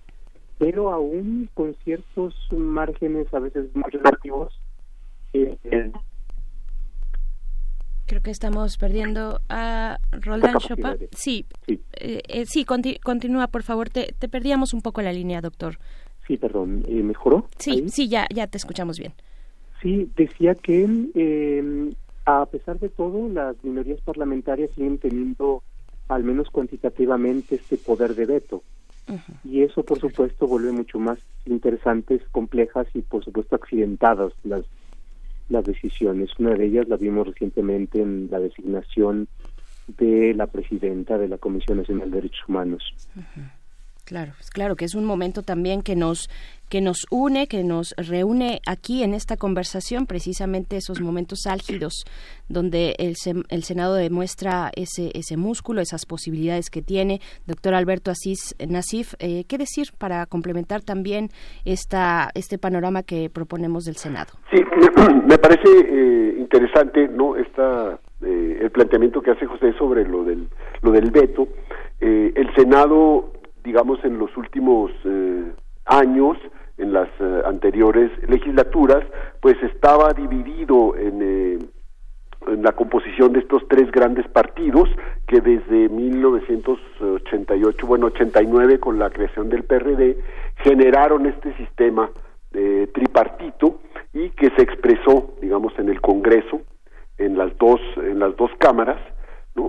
[0.59, 4.59] pero aún con ciertos márgenes a veces muy relativos
[5.33, 5.59] Creo
[8.23, 10.97] que estamos perdiendo a Roldán Chopa.
[11.13, 13.91] Sí, sí, eh, eh, continúa, por favor.
[13.91, 15.79] Te, te, perdíamos un poco la línea, doctor.
[16.27, 16.85] Sí, perdón.
[16.89, 17.49] Eh, ¿Mejoró?
[17.59, 19.13] Sí, sí, ya, ya te escuchamos bien.
[19.83, 21.93] Sí, decía que eh,
[22.25, 25.63] a pesar de todo, las minorías parlamentarias siguen teniendo,
[26.09, 28.63] al menos cuantitativamente, este poder de veto.
[29.43, 34.67] Y eso, por supuesto, vuelve mucho más interesantes, complejas y, por supuesto, accidentadas las
[35.49, 36.31] las decisiones.
[36.39, 39.29] Una de ellas la vimos recientemente en la designación
[39.97, 42.95] de la presidenta de la Comisión Nacional de Derechos Humanos.
[44.09, 46.31] Claro, claro que es un momento también que nos
[46.71, 52.05] que nos une, que nos reúne aquí en esta conversación, precisamente esos momentos álgidos
[52.49, 53.17] donde el,
[53.51, 57.21] el Senado demuestra ese, ese músculo, esas posibilidades que tiene.
[57.47, 61.29] Doctor Alberto Asís Nasif, eh, ¿qué decir para complementar también
[61.67, 64.33] esta, este panorama que proponemos del Senado?
[64.51, 64.63] Sí,
[65.27, 70.49] me parece eh, interesante no esta eh, el planteamiento que hace José sobre lo del
[70.81, 71.47] lo del veto.
[72.01, 73.33] el Senado,
[73.65, 74.91] digamos, en los últimos
[75.85, 76.37] años
[76.79, 79.05] en las eh, anteriores legislaturas,
[79.41, 81.59] pues estaba dividido en, eh,
[82.47, 84.89] en la composición de estos tres grandes partidos
[85.27, 90.19] que desde 1988, bueno, 89 con la creación del PRD,
[90.63, 92.11] generaron este sistema
[92.53, 93.81] de tripartito
[94.15, 96.63] y que se expresó, digamos, en el Congreso,
[97.19, 98.99] en las dos, en las dos cámaras,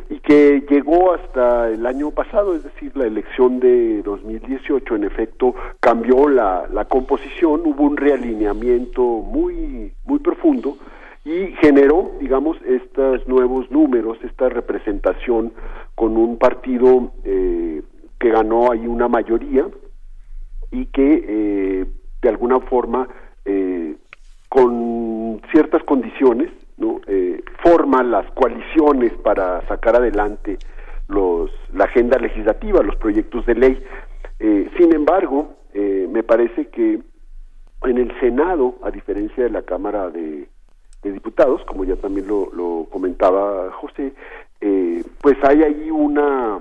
[0.09, 5.55] y que llegó hasta el año pasado, es decir, la elección de 2018, en efecto,
[5.79, 10.77] cambió la, la composición, hubo un realineamiento muy, muy profundo,
[11.25, 15.53] y generó, digamos, estos nuevos números, esta representación
[15.95, 17.81] con un partido eh,
[18.19, 19.67] que ganó ahí una mayoría
[20.71, 21.85] y que eh,
[22.21, 23.07] de alguna forma
[23.45, 23.95] eh,
[24.47, 26.49] con ciertas condiciones
[26.79, 27.01] ¿no?
[27.63, 30.57] forma las coaliciones para sacar adelante
[31.07, 33.83] los, la agenda legislativa, los proyectos de ley.
[34.77, 36.99] sin embargo, me parece que
[37.83, 40.47] en el Senado, a diferencia de la Cámara de,
[41.03, 44.13] de Diputados, como ya también lo, lo comentaba José,
[44.61, 46.59] eh, pues hay ahí una,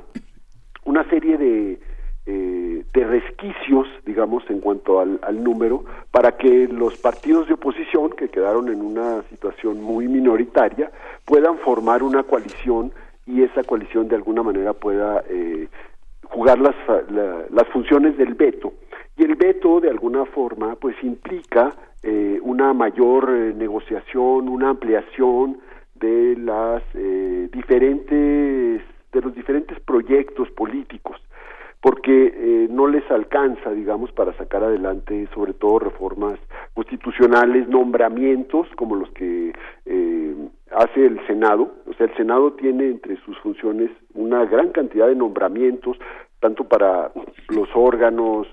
[0.84, 1.80] una serie de,
[2.30, 8.10] eh, de resquicios, digamos, en cuanto al, al, número, para que los partidos de oposición,
[8.10, 10.90] que quedaron en una situación muy minoritaria,
[11.24, 12.92] puedan formar una coalición
[13.24, 15.68] y esa coalición de alguna manera pueda eh,
[16.24, 16.74] jugar las,
[17.50, 18.74] las funciones del veto.
[19.16, 25.60] Y el veto, de alguna forma, pues implica eh, una mayor eh, negociación, una ampliación
[25.94, 28.82] de las eh, diferentes
[29.12, 31.18] de los diferentes proyectos políticos
[31.80, 36.38] porque no les alcanza digamos para sacar adelante sobre todo reformas
[36.74, 39.52] constitucionales nombramientos como los que
[40.70, 45.14] hace el Senado o sea el Senado tiene entre sus funciones una gran cantidad de
[45.14, 45.96] nombramientos
[46.40, 47.12] tanto para
[47.48, 48.46] los órganos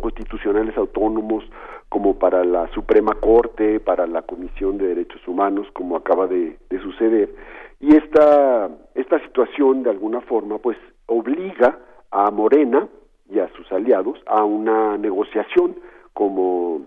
[0.00, 1.44] constitucionales autónomos
[1.88, 7.32] como para la Suprema Corte, para la Comisión de Derechos Humanos, como acaba de, suceder.
[7.80, 10.76] Y esta, esta situación, de alguna forma, pues
[11.06, 11.78] obliga
[12.14, 12.88] a Morena
[13.28, 15.76] y a sus aliados a una negociación
[16.12, 16.82] como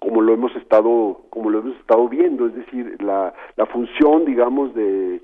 [0.00, 2.46] como lo hemos estado como lo hemos estado viendo.
[2.46, 5.20] Es decir la, la función digamos de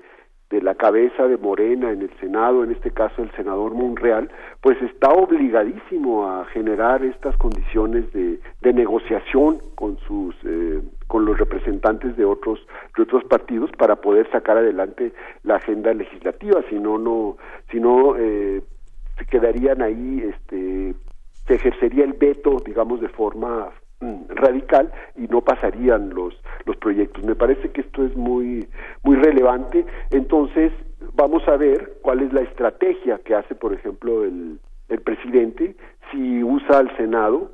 [0.53, 4.29] de la cabeza de Morena en el Senado, en este caso el senador Monreal,
[4.61, 11.39] pues está obligadísimo a generar estas condiciones de, de negociación con sus eh, con los
[11.39, 12.59] representantes de otros
[12.95, 15.11] de otros partidos para poder sacar adelante
[15.41, 17.37] la agenda legislativa, si no no
[17.71, 18.61] si no eh,
[19.17, 20.95] se quedarían ahí este
[21.47, 23.71] se ejercería el veto digamos de forma
[24.03, 26.33] Mm, radical y no pasarían los
[26.65, 27.23] los proyectos.
[27.23, 28.67] Me parece que esto es muy
[29.01, 29.85] muy relevante.
[30.11, 30.73] Entonces
[31.13, 34.59] vamos a ver cuál es la estrategia que hace, por ejemplo, el
[34.89, 35.75] el presidente
[36.11, 37.51] si usa al Senado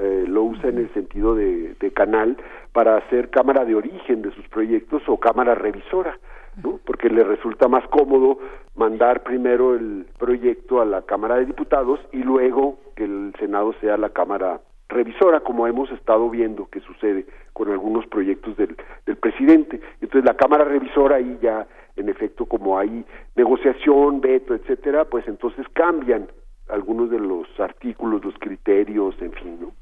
[0.00, 2.36] eh, lo usa en el sentido de, canal
[2.72, 6.16] para hacer cámara de origen de sus proyectos o cámara revisora,
[6.62, 6.78] ¿no?
[6.84, 8.38] porque le resulta más cómodo
[8.76, 13.96] mandar primero el proyecto a la Cámara de Diputados y luego que el Senado sea
[13.96, 19.80] la Cámara revisora, como hemos estado viendo que sucede con algunos proyectos del, del presidente.
[20.00, 21.66] Entonces la Cámara Revisora ahí ya,
[21.96, 23.04] en efecto, como hay
[23.34, 26.28] negociación, veto, etcétera, pues entonces cambian
[26.68, 29.72] algunos de los artículos, los criterios, en fin, ¿no?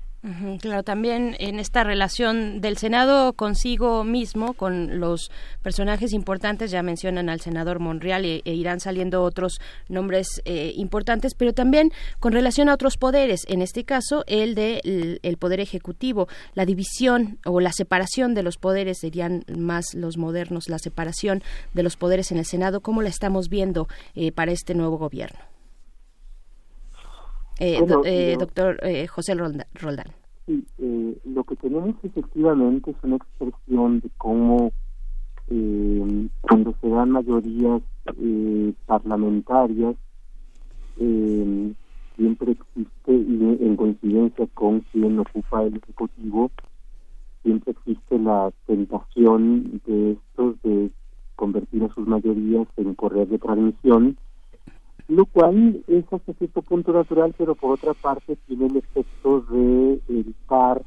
[0.60, 5.30] Claro, también en esta relación del Senado consigo mismo, con los
[5.62, 11.34] personajes importantes, ya mencionan al senador Monreal e, e irán saliendo otros nombres eh, importantes,
[11.34, 14.80] pero también con relación a otros poderes, en este caso el de
[15.22, 20.68] el, Poder Ejecutivo, la división o la separación de los poderes, serían más los modernos,
[20.68, 21.42] la separación
[21.72, 23.86] de los poderes en el Senado, ¿cómo la estamos viendo
[24.16, 25.55] eh, para este nuevo gobierno?
[27.58, 30.06] Eh, eh, doctor eh, José Roldán.
[30.46, 30.64] Sí,
[31.24, 34.72] lo que tenemos efectivamente es una expresión de cómo
[36.40, 37.80] cuando se dan mayorías
[38.86, 39.94] parlamentarias
[40.96, 46.50] siempre existe y en coincidencia con quien ocupa el ejecutivo
[47.42, 50.90] siempre existe la tentación de estos de
[51.36, 54.18] convertir a sus mayorías en correr de transmisión
[55.08, 60.00] lo cual es hasta cierto punto natural, pero por otra parte tiene el efecto de
[60.08, 60.82] evitar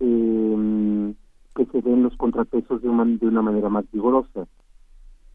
[0.00, 1.14] eh,
[1.54, 4.46] que se den los contrapesos de una, de una manera más vigorosa.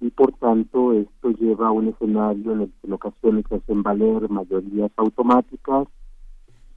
[0.02, 3.82] Y por tanto esto lleva a un escenario en el que en ocasiones se hacen
[3.82, 5.88] valer mayorías automáticas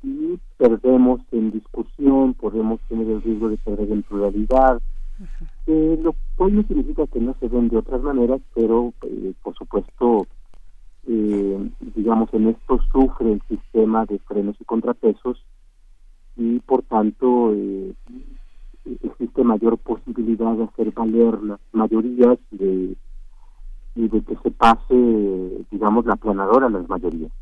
[0.02, 4.81] y perdemos en discusión, podemos tener el riesgo de perder en pluralidad,
[5.66, 9.55] eh, lo cual no significa que no se den de otras maneras, pero eh, por
[9.57, 10.26] supuesto
[11.10, 15.42] eh, digamos, en esto sufre el sistema de frenos y contrapesos
[16.36, 17.94] y por tanto eh,
[19.02, 22.94] existe mayor posibilidad de hacer valer las mayorías de,
[23.94, 27.32] y de que se pase, digamos, la planadora a las mayorías.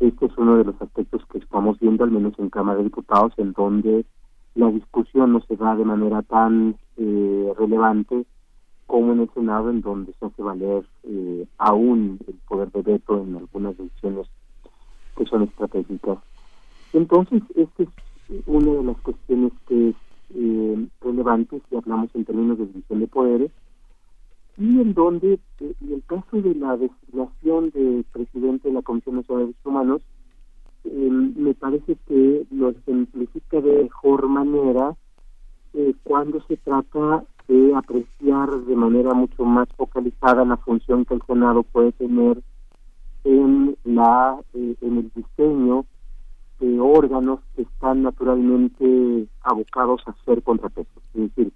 [0.00, 3.32] Este es uno de los aspectos que estamos viendo, al menos en Cámara de Diputados,
[3.36, 4.06] en donde
[4.56, 8.26] la discusión no se da de manera tan eh, relevante
[8.88, 13.22] como en el Senado, en donde se hace valer eh, aún el poder de veto
[13.22, 14.26] en algunas decisiones
[15.16, 16.18] que son estratégicas.
[16.94, 17.88] Entonces, esta es
[18.46, 19.96] una de las cuestiones que es
[20.34, 23.50] eh, relevante si hablamos en términos de división de poderes,
[24.56, 29.16] y en donde, eh, en el caso de la designación del presidente de la Comisión
[29.16, 30.02] Nacional de Derechos Humanos,
[30.84, 34.96] eh, me parece que lo ejemplifica de mejor manera
[35.74, 41.22] eh, cuando se trata de apreciar de manera mucho más focalizada la función que el
[41.26, 42.42] Senado puede tener
[43.24, 45.86] en la en el diseño
[46.60, 51.02] de órganos que están naturalmente abocados a ser contrapesos.
[51.14, 51.52] Es decir,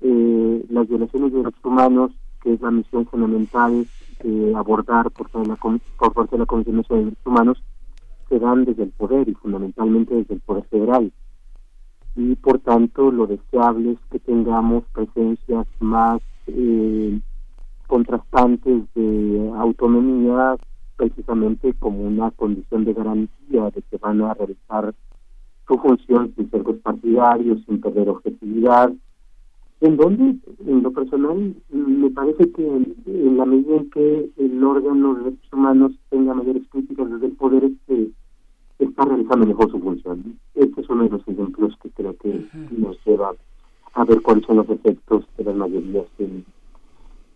[0.00, 3.86] eh, las violaciones de derechos humanos, que es la misión fundamental
[4.22, 7.62] de abordar por, la, por parte de la Comisión de Derechos Humanos,
[8.28, 11.12] se dan desde el poder y fundamentalmente desde el poder federal.
[12.14, 17.20] Y por tanto, lo deseable es que tengamos presencias más eh,
[17.86, 20.56] contrastantes de autonomía
[20.96, 24.94] precisamente como una condición de garantía de que van a realizar
[25.66, 28.92] su función sin ser partidarios, sin perder objetividad,
[29.80, 35.14] en donde, en lo personal, me parece que en, la medida en que el órgano
[35.14, 38.10] de derechos humanos tenga mayores críticas desde el poder, es que
[38.84, 40.38] está realizando mejor su función.
[40.54, 43.32] Este es uno de los ejemplos que creo que nos lleva
[43.94, 46.44] a ver cuáles son los efectos de las mayorías en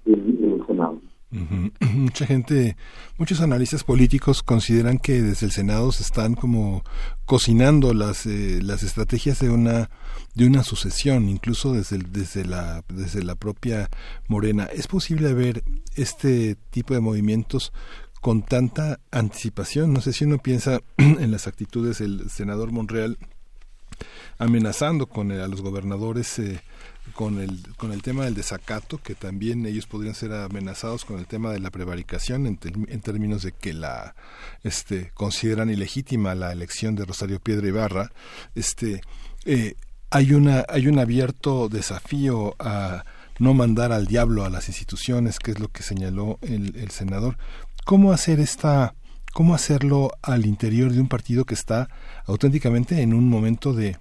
[0.05, 1.01] el Senado.
[1.95, 2.77] Mucha gente,
[3.19, 6.83] muchos analistas políticos consideran que desde el Senado se están como
[7.25, 9.91] cocinando las eh, las estrategias de una
[10.35, 13.89] de una sucesión, incluso desde desde la desde la propia
[14.29, 14.65] Morena.
[14.65, 15.65] ¿Es posible ver
[15.97, 17.73] este tipo de movimientos
[18.21, 19.93] con tanta anticipación?
[19.93, 23.19] No sé si uno piensa en las actitudes del senador Monreal
[24.39, 26.61] amenazando con a los gobernadores eh,
[27.15, 31.27] con el, con el tema del desacato, que también ellos podrían ser amenazados con el
[31.27, 34.15] tema de la prevaricación en, en términos de que la
[34.63, 38.13] este, consideran ilegítima la elección de Rosario Piedra Ibarra,
[38.55, 39.01] este,
[39.45, 39.75] eh,
[40.11, 43.05] hay, una, hay un abierto desafío a
[43.39, 47.37] no mandar al diablo a las instituciones, que es lo que señaló el, el senador.
[47.87, 48.95] ¿Cómo hacer esta,
[49.33, 51.89] cómo hacerlo al interior de un partido que está
[52.27, 53.97] auténticamente en un momento de,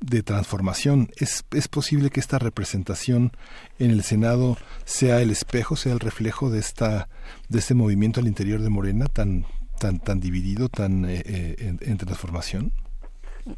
[0.00, 1.08] de transformación.
[1.16, 3.32] ¿Es, ¿Es posible que esta representación
[3.80, 7.08] en el Senado sea el espejo, sea el reflejo de esta
[7.48, 9.44] de este movimiento al interior de Morena tan
[9.80, 12.70] tan tan dividido, tan eh, eh, en, transformación?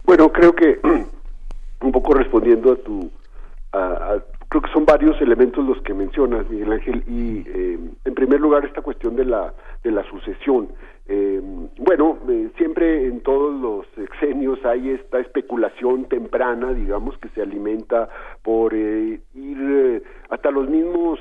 [0.04, 0.80] Bueno, creo que
[1.82, 3.10] un poco respondiendo a tu
[4.48, 8.64] creo que son varios elementos los que mencionas, Miguel Ángel, y eh, en primer lugar
[8.64, 9.52] esta cuestión de la
[9.82, 10.68] de la sucesión.
[11.10, 11.40] Eh,
[11.78, 18.10] bueno, eh, siempre en todos los exenios hay esta especulación temprana, digamos, que se alimenta
[18.42, 21.18] por eh, ir hasta los mismos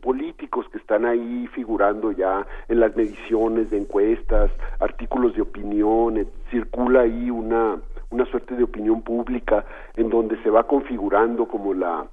[0.00, 4.50] políticos que están ahí figurando ya en las mediciones de encuestas,
[4.80, 7.78] artículos de opinión, circula ahí una
[8.10, 12.06] una suerte de opinión pública en donde se va configurando como la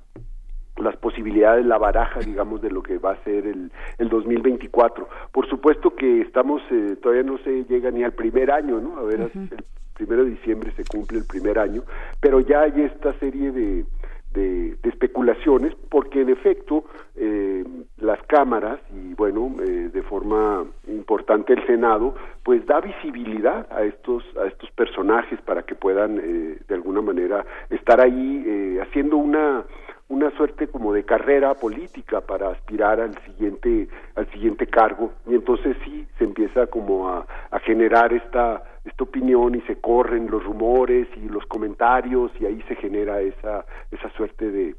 [0.78, 5.08] las posibilidades, la baraja, digamos, de lo que va a ser el, el 2024.
[5.32, 8.98] Por supuesto que estamos, eh, todavía no se llega ni al primer año, ¿no?
[8.98, 9.50] A ver, el
[9.94, 11.84] primero de diciembre se cumple el primer año,
[12.20, 13.86] pero ya hay esta serie de,
[14.34, 16.84] de, especulaciones, porque en efecto
[17.16, 17.64] eh,
[17.98, 24.24] las cámaras y bueno, eh, de forma importante el Senado, pues da visibilidad a estos
[24.38, 29.64] a estos personajes para que puedan de alguna manera estar ahí haciendo una
[30.08, 35.14] una suerte como de carrera política para aspirar al siguiente al siguiente cargo.
[35.28, 37.26] Y entonces sí se empieza como a,
[37.64, 42.76] generar esta esta opinión y se corren los rumores y los comentarios y ahí se
[42.76, 44.76] genera esa esa suerte de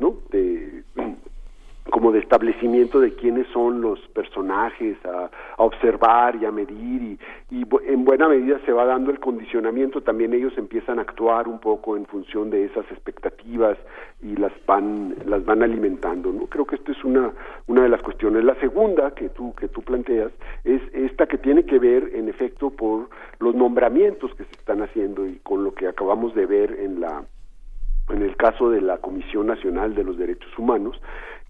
[0.00, 0.84] no de
[1.90, 7.18] como de establecimiento de quiénes son los personajes a, observar y a medir y,
[7.50, 10.00] y, en buena medida se va dando el condicionamiento.
[10.00, 13.78] También ellos empiezan a actuar un poco en función de esas expectativas
[14.22, 17.32] y las van las van alimentando no creo que esto es una
[17.66, 18.44] una de las cuestiones.
[18.44, 20.32] La segunda que tú que tú planteas
[20.64, 23.08] es esta que tiene que ver en efecto por
[23.40, 27.24] los nombramientos que se están haciendo y con lo que acabamos de ver en la
[28.08, 31.00] en el caso de la Comisión Nacional de los Derechos Humanos,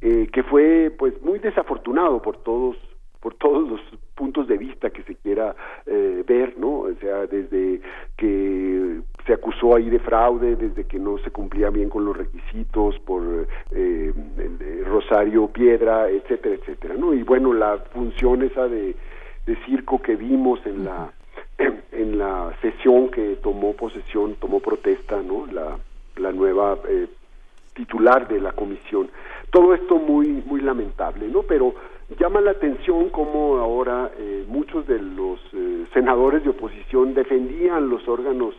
[0.02, 2.76] eh, que fue pues muy desafortunado por todos
[3.20, 3.80] por todos los
[4.16, 5.54] puntos de vista que se quiera
[5.86, 6.80] eh, ver, ¿no?
[6.80, 7.80] O sea, desde
[8.16, 12.98] que se acusó ahí de fraude desde que no se cumplía bien con los requisitos
[13.00, 14.12] por eh,
[14.84, 17.14] Rosario Piedra, etcétera, etcétera, ¿no?
[17.14, 18.96] Y bueno, la función esa de,
[19.46, 21.12] de circo que vimos en la
[21.92, 25.46] en la sesión que tomó posesión, tomó protesta, ¿no?
[25.46, 25.78] La,
[26.16, 27.06] la nueva eh,
[27.74, 29.10] titular de la comisión.
[29.52, 31.42] Todo esto muy muy lamentable, ¿no?
[31.42, 31.74] Pero
[32.18, 38.06] llama la atención cómo ahora eh, muchos de los eh, senadores de oposición defendían los
[38.08, 38.54] órganos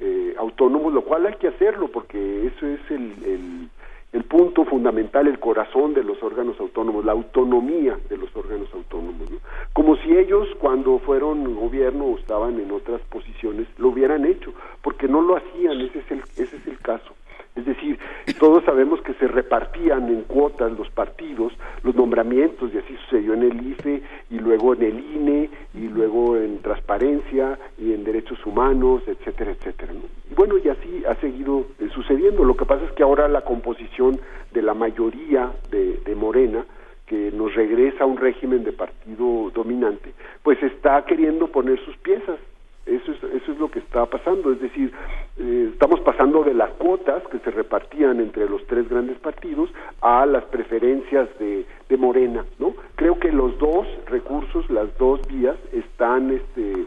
[0.00, 3.70] eh, autónomos, lo cual hay que hacerlo porque eso es el,
[4.12, 9.30] el, punto fundamental, el corazón de los órganos autónomos, la autonomía de los órganos autónomos.
[9.30, 9.38] ¿no?
[9.72, 14.52] Como si ellos cuando fueron gobierno o estaban en otras posiciones lo hubieran hecho,
[14.82, 17.14] porque no lo hacían, ese es el, ese es el caso.
[17.56, 17.98] Es decir,
[18.38, 23.44] todos sabemos que se repartían en cuotas los partidos, los nombramientos, y así sucedió en
[23.44, 29.02] el IFE, y luego en el INE, y luego en transparencia, y en derechos humanos,
[29.06, 29.94] etcétera, etcétera.
[30.30, 32.44] Y bueno, y así ha seguido eh, sucediendo.
[32.44, 34.20] Lo que pasa es que ahora la composición
[34.52, 36.64] de la mayoría de, de Morena,
[37.06, 40.12] que nos regresa a un régimen de partido dominante,
[40.42, 42.38] pues está queriendo poner sus piezas
[42.86, 44.92] eso es, eso es lo que está pasando, es decir,
[45.38, 50.24] eh, estamos pasando de las cuotas que se repartían entre los tres grandes partidos a
[50.24, 52.74] las preferencias de, de Morena, ¿no?
[52.94, 56.86] Creo que los dos recursos, las dos vías, están este,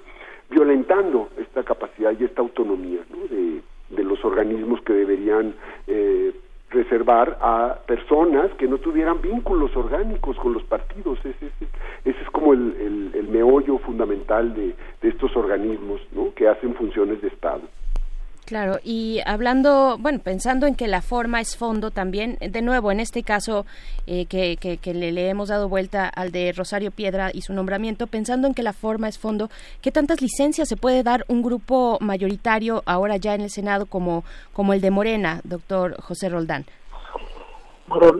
[0.50, 3.28] violentando esta capacidad y esta autonomía ¿no?
[3.28, 5.54] de, de los organismos que deberían
[5.88, 6.34] eh,
[6.70, 11.20] reservar a personas que no tuvieran vínculos orgánicos con los partidos.
[11.20, 11.48] Ese,
[12.06, 16.34] ese, es como el meollo fundamental de, de, estos organismos ¿no?
[16.34, 17.62] que hacen funciones de Estado.
[18.50, 23.00] Claro, y hablando, bueno, pensando en que la forma es fondo también, de nuevo, en
[23.00, 23.68] este caso
[24.08, 27.54] eh, que, que, que le, le, hemos dado vuelta al de Rosario Piedra y su
[27.54, 29.50] nombramiento, pensando en que la forma es fondo,
[29.84, 34.24] ¿qué tantas licencias se puede dar un grupo mayoritario ahora ya en el Senado como,
[34.52, 36.66] como el de Morena, doctor José Roldán?
[37.86, 38.20] Bueno,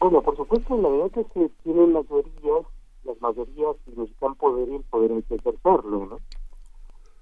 [0.00, 2.66] bueno por supuesto, la medida que se tienen mayorías,
[3.04, 6.18] las mayorías necesitan poder y el poder hay que ejercerlo, ¿no?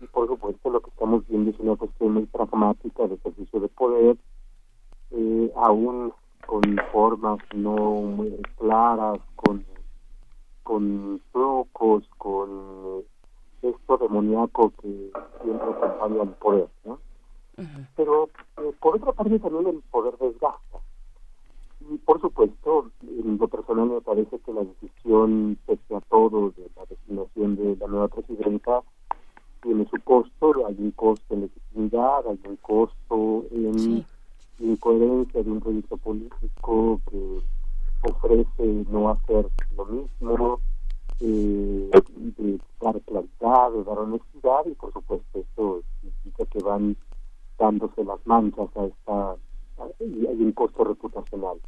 [0.01, 3.69] Y por supuesto lo que estamos viendo es una cuestión muy pragmática de ejercicio de
[3.69, 4.17] poder,
[5.11, 6.13] eh, aún
[6.47, 6.63] con
[6.93, 9.65] formas no muy claras, con,
[10.63, 13.05] con trucos, con
[13.63, 15.11] esto demoníaco que
[15.43, 16.69] siempre acompaña al poder.
[16.85, 16.93] ¿no?
[17.59, 17.87] Uh -huh.
[17.97, 20.79] Pero eh, por otra parte también el poder desgasta.
[21.91, 26.71] Y por supuesto, en lo personal me parece que la decisión, pese a todo, de
[26.77, 28.83] la designación de la nueva presidenta,
[29.63, 34.07] tiene su costo, hay un costo en legitimidad, hay un costo en sí.
[34.59, 37.41] incoherencia de un proyecto político que
[38.03, 40.61] ofrece no hacer lo mismo,
[41.21, 41.91] eh,
[42.39, 46.97] de dar claridad, de dar honestidad y por supuesto esto significa que van
[47.59, 49.37] dándose las manchas a esta,
[50.01, 51.59] y hay un costo reputacional.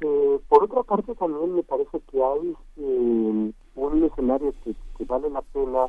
[0.00, 5.28] Eh, por otra parte también me parece que hay eh, un escenario que, que vale
[5.30, 5.86] la pena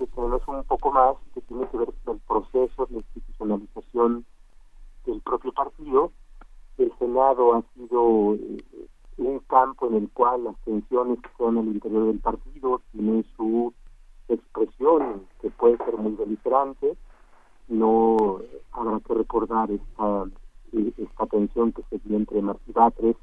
[0.00, 4.24] que conoce un poco más, que tiene que ver con el proceso de institucionalización
[5.04, 6.10] del propio partido.
[6.78, 8.64] El Senado ha sido eh,
[9.18, 13.74] un campo en el cual las tensiones que son al interior del partido tienen su
[14.28, 16.96] expresión, que puede ser muy beligerante.
[17.68, 18.40] No
[18.72, 20.24] habrá que recordar esta,
[20.72, 23.16] eh, esta tensión que se dio entre Martí Batres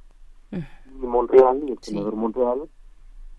[0.52, 2.20] y Monreal, y el senador sí.
[2.20, 2.70] Monreal,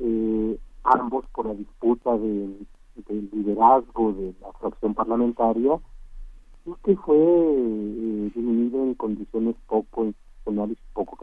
[0.01, 2.67] eh, ambos por la disputa de
[3.07, 5.79] del liderazgo de la fracción parlamentaria
[6.67, 11.17] y que fue eh, en condiciones poco institucionales y poco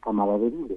[0.00, 0.76] camaradería.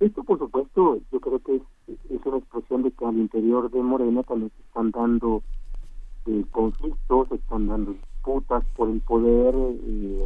[0.00, 1.62] Esto, por supuesto, yo creo que es,
[2.10, 5.42] es, una expresión de que al interior de Morena también se están dando
[6.26, 10.24] eh, conflictos, se están dando disputas por el poder, eh,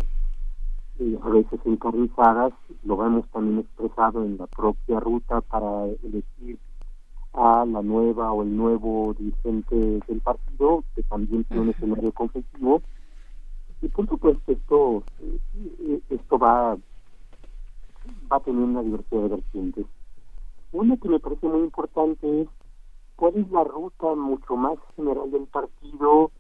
[1.01, 2.53] eh, a veces encarnizadas,
[2.85, 6.59] lo vemos también expresado en la propia ruta para elegir
[7.35, 12.81] a la nueva o el nuevo dirigente del partido, que también tiene un escenario conflictivo.
[13.83, 16.77] Y por supuesto esto, eh, esto va,
[18.33, 19.87] va a tener una diversidad de vertientes.
[20.73, 22.49] Una que me parece muy importante es
[23.17, 26.31] cuál es la ruta mucho más general del partido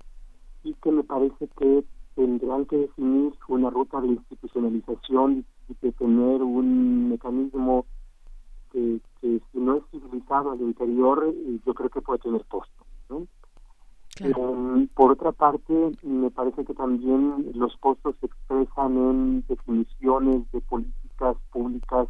[0.62, 6.42] y que me parece que tendrán que definir una ruta de institucionalización y de tener
[6.42, 7.84] un mecanismo
[8.75, 11.33] que, que, si no es civilizado al interior,
[11.65, 12.85] yo creo que puede tener costo.
[13.09, 13.27] ¿no?
[14.17, 14.77] Claro.
[14.77, 20.61] Eh, por otra parte, me parece que también los costos se expresan en definiciones de
[20.61, 22.09] políticas públicas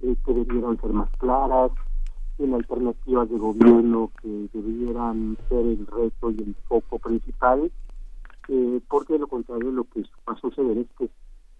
[0.00, 1.70] eh, que debieran ser más claras,
[2.38, 7.70] en alternativas de gobierno que debieran ser el reto y el foco principal,
[8.48, 11.08] eh, porque de lo contrario lo que va a suceder es que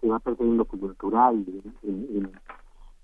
[0.00, 1.44] se va a perder en lo coyuntural,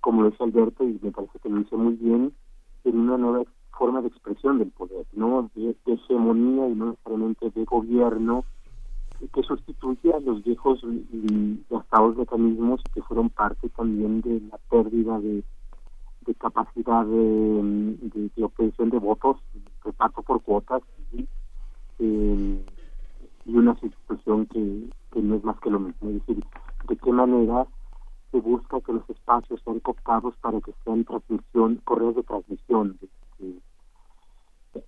[0.03, 2.33] como lo dice Alberto, y me parece que lo dice muy bien,
[2.83, 7.63] en una nueva forma de expresión del poder, no de, hegemonía y no necesariamente de
[7.63, 8.43] gobierno,
[9.33, 15.21] que sustituye a los viejos y gastados mecanismos que fueron parte también de la pérdida
[15.21, 15.41] de,
[16.37, 19.37] capacidad de, de, obtención de votos,
[19.85, 20.81] reparto por cuotas
[21.13, 21.25] y,
[21.99, 22.65] eh,
[23.45, 26.09] y una situación que, que no es más que lo mismo.
[26.09, 26.43] Es decir,
[26.89, 27.65] de qué manera
[28.33, 32.97] se busca que los espacios sean cooptados para que sean transmisión, correos de transmisión.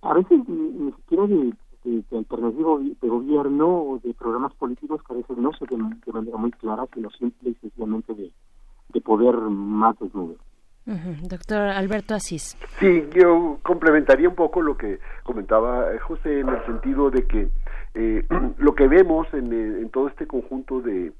[0.02, 1.52] a veces ni, siquiera de,
[1.84, 6.12] de, alternativo de gobierno o de programas políticos que a veces no se ven de
[6.12, 8.32] manera muy clara, sino simple y sencillamente de,
[8.88, 10.34] de poder más desnudo.
[11.22, 12.56] Doctor Alberto Asís.
[12.80, 17.48] Sí, yo complementaría un poco lo que comentaba eh, José en el sentido de que
[17.94, 18.24] eh,
[18.58, 21.12] lo que vemos en, en todo este conjunto de,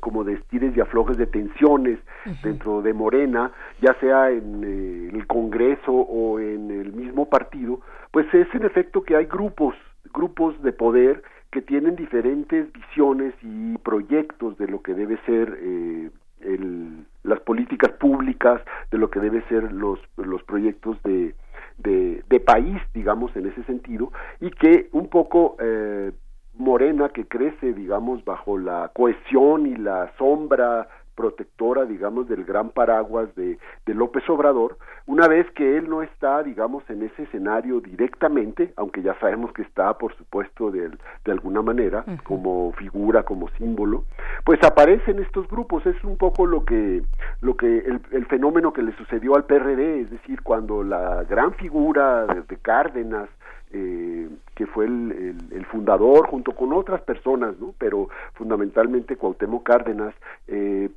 [0.00, 1.98] como de estires y aflojes de tensiones
[2.42, 7.80] dentro de Morena, ya sea en eh, el Congreso o en el mismo partido,
[8.10, 9.74] pues es en efecto que hay grupos,
[10.12, 16.10] grupos de poder que tienen diferentes visiones y proyectos de lo que debe ser eh,
[16.40, 21.34] el, las políticas públicas, de lo que debe ser los, los proyectos de,
[21.78, 26.12] de, de país, digamos, en ese sentido, y que un poco eh,
[26.60, 33.34] Morena que crece, digamos, bajo la cohesión y la sombra protectora, digamos, del gran paraguas
[33.34, 38.72] de, de, López Obrador, una vez que él no está, digamos, en ese escenario directamente,
[38.76, 40.88] aunque ya sabemos que está, por supuesto, de,
[41.24, 44.04] de alguna manera, como figura, como símbolo,
[44.44, 47.02] pues aparecen estos grupos, es un poco lo que,
[47.42, 51.52] lo que el, el fenómeno que le sucedió al PRD, es decir, cuando la gran
[51.54, 53.28] figura de Cárdenas,
[53.72, 57.74] eh, que fue el, el, fundador junto con otras personas, ¿no?
[57.78, 60.14] Pero fundamentalmente Cuauhtémoc Cárdenas
[60.48, 60.90] eh,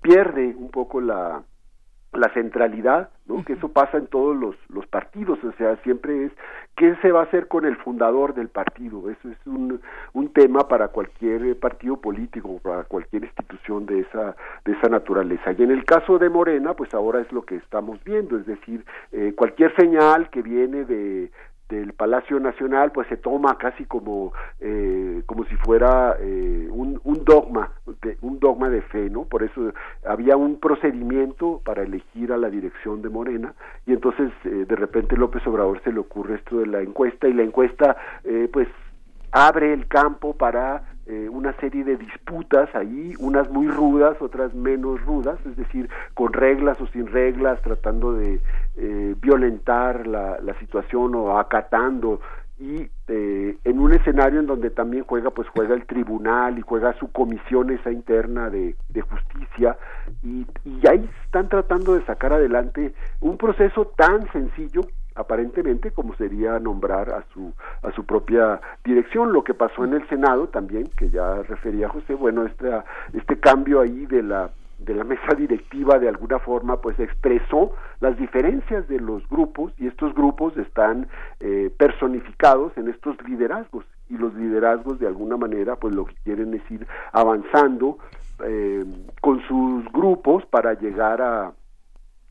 [0.00, 1.42] pierde un poco la,
[2.12, 3.44] la centralidad, ¿no?
[3.44, 6.32] Que eso pasa en todos los, los partidos, o sea, siempre es
[6.76, 9.08] qué se va a hacer con el fundador del partido.
[9.10, 9.80] Eso es un,
[10.12, 14.34] un tema para cualquier partido político, para cualquier institución de esa
[14.64, 15.52] de esa naturaleza.
[15.52, 18.84] Y en el caso de Morena, pues ahora es lo que estamos viendo, es decir,
[19.12, 21.30] eh, cualquier señal que viene de
[21.70, 27.70] del Palacio Nacional pues se toma casi como eh, como si fuera eh, un, dogma
[28.20, 29.72] un dogma de fe no por eso
[30.04, 33.54] había un procedimiento para elegir a la dirección de Morena
[33.86, 37.32] y entonces eh, de repente López Obrador se le ocurre esto de la encuesta y
[37.32, 37.96] la encuesta
[38.52, 38.68] pues
[39.32, 45.04] abre el campo para eh, una serie de disputas ahí, unas muy rudas, otras menos
[45.04, 48.40] rudas, es decir, con reglas o sin reglas, tratando de
[48.76, 52.20] eh, violentar la, la, situación o acatando.
[52.60, 56.92] Y eh, en un escenario en donde también juega pues juega el tribunal y juega
[56.92, 59.76] su comisión esa interna de, de justicia
[60.22, 64.82] y, y ahí están tratando de sacar adelante un proceso tan sencillo
[65.20, 69.32] aparentemente como sería nombrar a su a su propia dirección.
[69.32, 72.70] Lo que pasó en el senado también que ya refería José bueno este
[73.12, 74.50] este cambio ahí de la
[74.80, 79.86] de la mesa directiva de alguna forma pues expresó las diferencias de los grupos y
[79.86, 81.06] estos grupos están
[81.38, 86.54] eh, personificados en estos liderazgos y los liderazgos de alguna manera pues lo que quieren
[86.54, 87.98] es ir avanzando
[88.42, 88.84] eh,
[89.20, 91.52] con sus grupos para llegar a,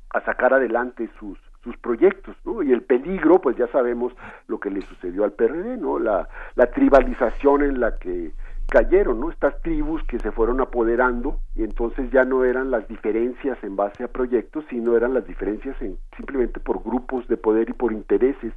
[0.09, 1.37] a sacar adelante sus
[1.69, 2.63] sus proyectos, ¿no?
[2.63, 4.11] Y el peligro, pues ya sabemos
[4.47, 5.99] lo que le sucedió al PRD, ¿no?
[5.99, 8.31] La, la tribalización en la que
[8.67, 9.29] cayeron, ¿no?
[9.29, 14.03] Estas tribus que se fueron apoderando y entonces ya no eran las diferencias en base
[14.03, 18.53] a proyectos, sino eran las diferencias en, simplemente por grupos de poder y por intereses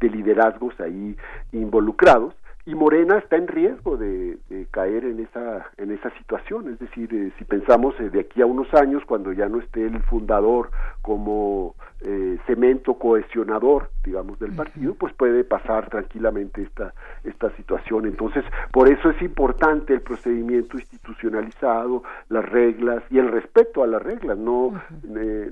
[0.00, 1.16] de liderazgos ahí
[1.52, 2.34] involucrados
[2.66, 4.38] y Morena está en riesgo de,
[4.70, 6.72] caer en esa en esa situación.
[6.72, 9.84] Es decir eh, si pensamos eh, de aquí a unos años cuando ya no esté
[9.84, 10.70] el fundador
[11.02, 16.94] como eh, cemento cohesionador digamos del partido pues puede pasar tranquilamente esta
[17.24, 18.06] esta situación.
[18.06, 24.02] Entonces por eso es importante el procedimiento institucionalizado las reglas y el respeto a las
[24.02, 24.80] reglas no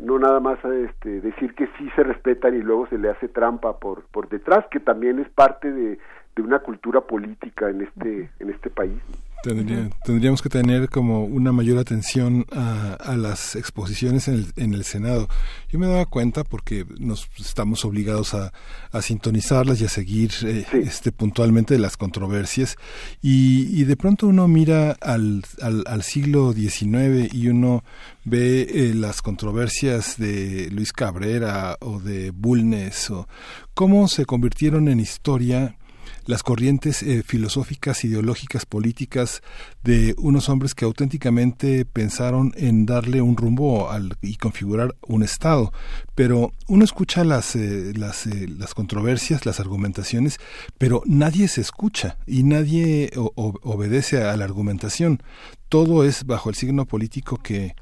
[0.00, 3.78] no nada más este, decir que sí se respetan y luego se le hace trampa
[3.78, 5.98] por por detrás que también es parte de
[6.36, 8.98] de una cultura política en este en este país.
[10.04, 15.28] tendríamos que tener como una mayor atención a, las exposiciones en el, en el, Senado.
[15.68, 18.52] Yo me daba cuenta porque nos estamos obligados a,
[18.92, 22.76] a sintonizarlas y a seguir eh, este puntualmente las controversias
[23.20, 27.82] y, y, de pronto uno mira al, al, al siglo XIX y uno
[28.24, 33.26] ve eh, las controversias de Luis Cabrera o de Bulnes o
[33.74, 35.76] cómo se convirtieron en historia
[36.26, 39.42] las corrientes eh, filosóficas, ideológicas, políticas
[39.82, 45.72] de unos hombres que auténticamente pensaron en darle un rumbo al, y configurar un Estado.
[46.14, 50.38] Pero uno escucha las, eh, las, eh, las controversias, las argumentaciones,
[50.78, 55.22] pero nadie se escucha y nadie obedece a la argumentación.
[55.68, 57.74] Todo es bajo el signo político que,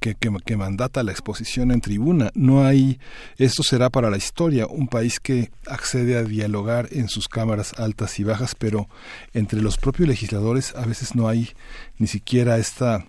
[0.00, 2.30] que, que, mandata la exposición en tribuna.
[2.34, 2.98] No hay,
[3.36, 8.18] esto será para la historia, un país que accede a dialogar en sus cámaras altas
[8.18, 8.86] y bajas, pero
[9.34, 11.50] entre los propios legisladores a veces no hay
[11.98, 13.04] ni siquiera esta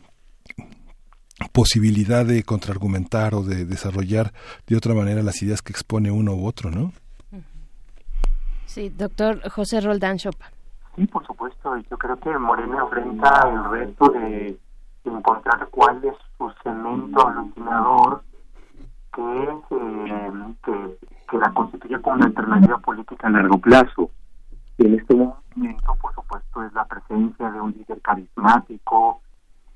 [1.53, 4.33] posibilidad de contraargumentar o de desarrollar
[4.67, 6.91] de otra manera las ideas que expone uno u otro, ¿no?
[8.65, 10.51] Sí, doctor José Roldán Chopa.
[10.97, 11.77] Sí, por supuesto.
[11.89, 14.57] Yo creo que Morena enfrenta el reto de
[15.05, 18.23] encontrar cuál es su cemento aglutinador
[19.13, 20.31] que, eh,
[20.63, 20.97] que,
[21.29, 24.11] que, la constituye como una alternativa política a largo plazo.
[24.77, 29.21] Y en este momento, por supuesto, es la presencia de un líder carismático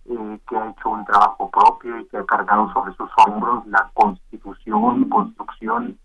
[0.06, 3.90] eh, que ha hecho un trabajo propio y que ha cargado sobre sus hombros la
[3.94, 5.98] constitución y construcción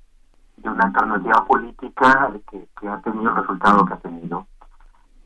[0.57, 4.47] de una alternativa política que, que ha tenido el resultado que ha tenido.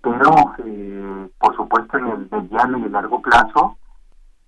[0.02, 3.78] Pero, eh, por supuesto, en el mediano y el largo plazo,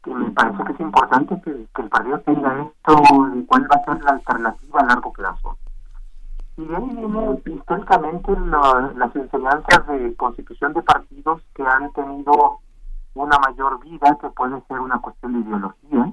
[0.05, 2.95] que me parece que es importante que, el partido tenga esto
[3.33, 5.57] de cuál va a ser la alternativa a largo plazo.
[6.57, 8.33] Y de ahí viene históricamente
[8.97, 12.59] las enseñanzas de constitución de partidos que han tenido
[13.15, 16.13] una mayor vida que puede ser una cuestión de ideología.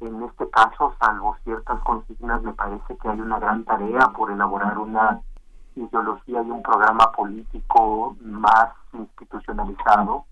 [0.00, 4.78] En este caso, salvo ciertas consignas, me parece que hay una gran tarea por elaborar
[4.78, 5.20] una
[5.74, 10.26] ideología y un programa político más institucionalizado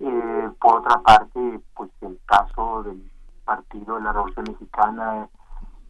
[0.00, 3.10] eh, por otra parte, pues el caso del
[3.44, 5.28] Partido de la Revolución Mexicana,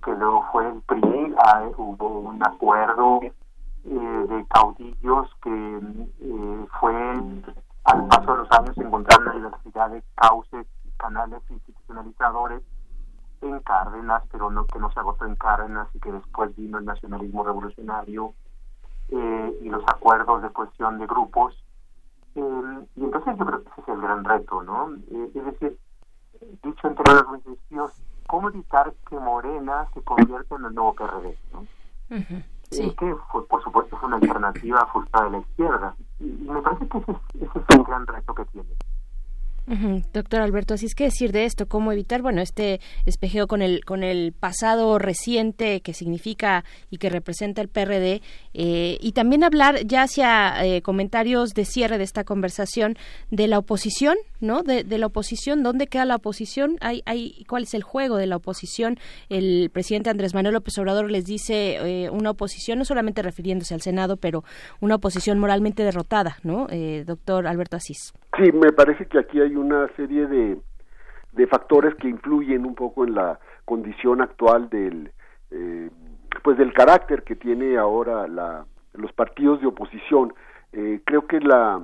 [0.05, 5.81] que luego fue el PRI, ah, hubo un acuerdo eh, de caudillos que
[6.20, 6.94] eh, fue
[7.84, 12.62] al paso de los años encontrar una diversidad de cauces y canales institucionalizadores
[13.42, 16.84] en Cárdenas, pero no que no se agotó en Cárdenas y que después vino el
[16.84, 18.34] nacionalismo revolucionario
[19.10, 21.63] eh, y los acuerdos de cuestión de grupos
[22.34, 24.94] eh, y entonces yo creo que ese es el gran reto, ¿no?
[25.10, 25.78] Eh, es decir,
[26.62, 27.92] dicho entre los municipios,
[28.26, 31.66] ¿cómo evitar que Morena se convierta en el nuevo PRD, ¿no?
[32.70, 32.94] Sí.
[32.98, 36.98] que fue, por supuesto fue una alternativa frustrada de la izquierda y, me parece que
[36.98, 38.68] ese ese es el gran reto que tiene.
[40.12, 43.84] Doctor Alberto, así es que decir de esto, cómo evitar, bueno, este espejeo con el
[43.84, 48.20] con el pasado reciente que significa y que representa el PRD
[48.52, 52.96] eh, y también hablar ya hacia eh, comentarios de cierre de esta conversación
[53.30, 54.62] de la oposición, ¿no?
[54.62, 56.76] De, la oposición, ¿dónde queda la oposición?
[56.80, 58.98] ¿Hay, hay, ¿Cuál es el juego de la oposición?
[59.28, 63.82] El presidente Andrés Manuel López Obrador les dice eh, una oposición, no solamente refiriéndose al
[63.82, 64.44] Senado, pero
[64.80, 66.68] una oposición moralmente derrotada, ¿no?
[67.04, 68.12] doctor Alberto Asís.
[68.36, 70.58] Sí, me parece que aquí hay una serie de,
[71.32, 75.12] de factores que influyen un poco en la condición actual del
[75.50, 75.90] eh,
[76.42, 80.34] pues del carácter que tiene ahora la, los partidos de oposición.
[80.72, 81.80] Eh, creo que la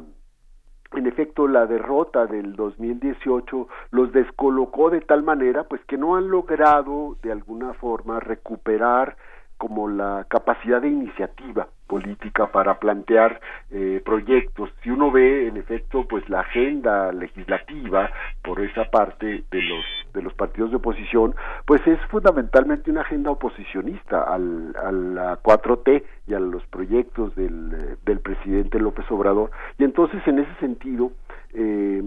[0.92, 6.28] en efecto la derrota del 2018 los descolocó de tal manera pues que no han
[6.28, 9.16] logrado de alguna forma recuperar
[9.60, 14.70] como la capacidad de iniciativa política para plantear eh, proyectos.
[14.82, 18.08] Si uno ve, en efecto, pues la agenda legislativa
[18.42, 21.34] por esa parte de los de los partidos de oposición,
[21.66, 27.98] pues es fundamentalmente una agenda oposicionista al, a la 4T y a los proyectos del,
[28.02, 29.50] del presidente López Obrador.
[29.78, 31.12] Y entonces, en ese sentido,
[31.52, 32.02] eh,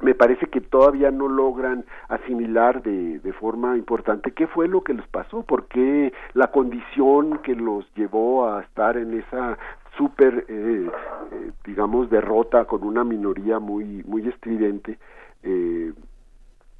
[0.00, 4.94] me parece que todavía no logran asimilar de, de, forma importante qué fue lo que
[4.94, 9.58] les pasó, por qué la condición que los llevó a estar en esa
[9.96, 10.90] súper, eh,
[11.32, 14.98] eh, digamos, derrota con una minoría muy, muy estridente,
[15.42, 15.92] eh,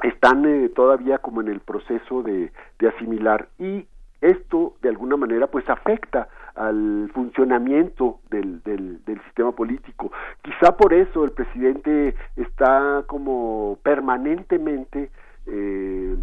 [0.03, 3.49] están eh, todavía como en el proceso de, de asimilar.
[3.59, 3.87] Y
[4.21, 10.13] esto de alguna manera pues afecta al funcionamiento del, del, del, sistema político.
[10.43, 15.11] Quizá por eso el presidente está como permanentemente
[15.47, 16.17] eh,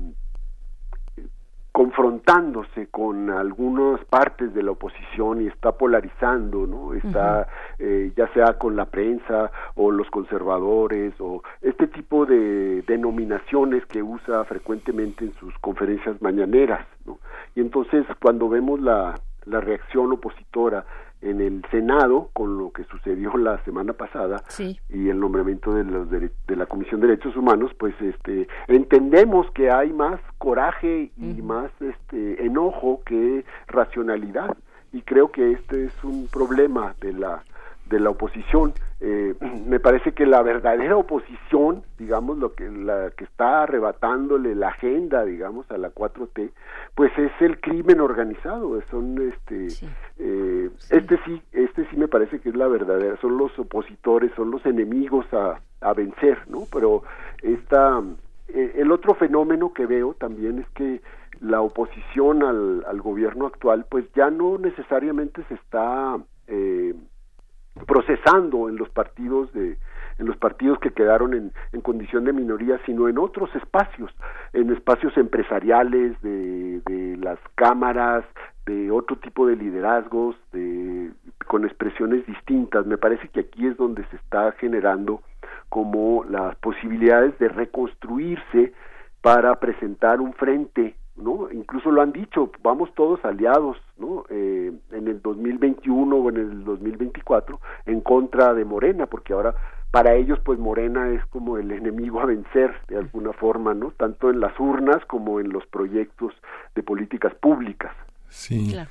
[1.72, 6.94] confrontándose con algunas partes de la oposición y está polarizando, ¿no?
[6.94, 13.86] Está eh, ya sea con la prensa o los conservadores o este tipo de denominaciones
[13.86, 17.20] que usa frecuentemente en sus conferencias mañaneras, ¿no?
[17.56, 19.16] Y entonces cuando vemos la
[19.50, 20.86] la reacción opositora
[21.22, 24.42] en el Senado con lo que sucedió la semana pasada
[24.90, 29.70] y el nombramiento de los de, la Comisión de Derechos Humanos, pues este entendemos que
[29.70, 34.56] hay más coraje y más este enojo que racionalidad.
[34.92, 37.44] Y creo que este es un problema de la
[37.90, 38.74] de la oposición.
[39.02, 39.34] Eh,
[39.66, 45.26] me parece que la verdadera oposición, digamos, lo que la que está arrebatándole la agenda,
[45.26, 46.52] digamos, a la 4T,
[46.96, 48.80] pues es el crimen organizado.
[48.90, 49.68] Son este,
[50.20, 53.18] eh, este sí, este sí me parece que es la verdadera.
[53.22, 56.64] Son los opositores, son los enemigos a, a vencer, ¿no?
[56.72, 57.04] Pero
[57.42, 58.02] esta,
[58.50, 61.02] eh, el otro fenómeno que veo también es que
[61.42, 66.94] la oposición al, al gobierno actual, pues ya no necesariamente se está eh,
[67.86, 69.78] procesando en los partidos de
[70.20, 74.12] en los partidos que quedaron en, en condición de minoría, sino en otros espacios,
[74.52, 78.26] en espacios empresariales, de, de las cámaras,
[78.66, 81.12] de otro tipo de liderazgos, de,
[81.48, 82.86] con expresiones distintas.
[82.86, 85.22] Me parece que aquí es donde se está generando
[85.70, 88.74] como las posibilidades de reconstruirse
[89.22, 91.52] para presentar un frente ¿no?
[91.52, 94.26] Incluso lo han dicho, vamos todos aliados, ¿no?
[94.30, 99.56] Eh, en el 2021 o en el 2024 en contra de Morena, porque ahora
[99.92, 103.92] para ellos pues Morena es como el enemigo a vencer de alguna forma, ¿no?
[103.92, 106.34] Tanto en las urnas como en los proyectos
[106.76, 107.92] de políticas públicas.
[108.32, 108.88] Sí, ya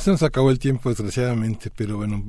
[0.00, 2.24] se nos acabó el tiempo desgraciadamente, pero bueno,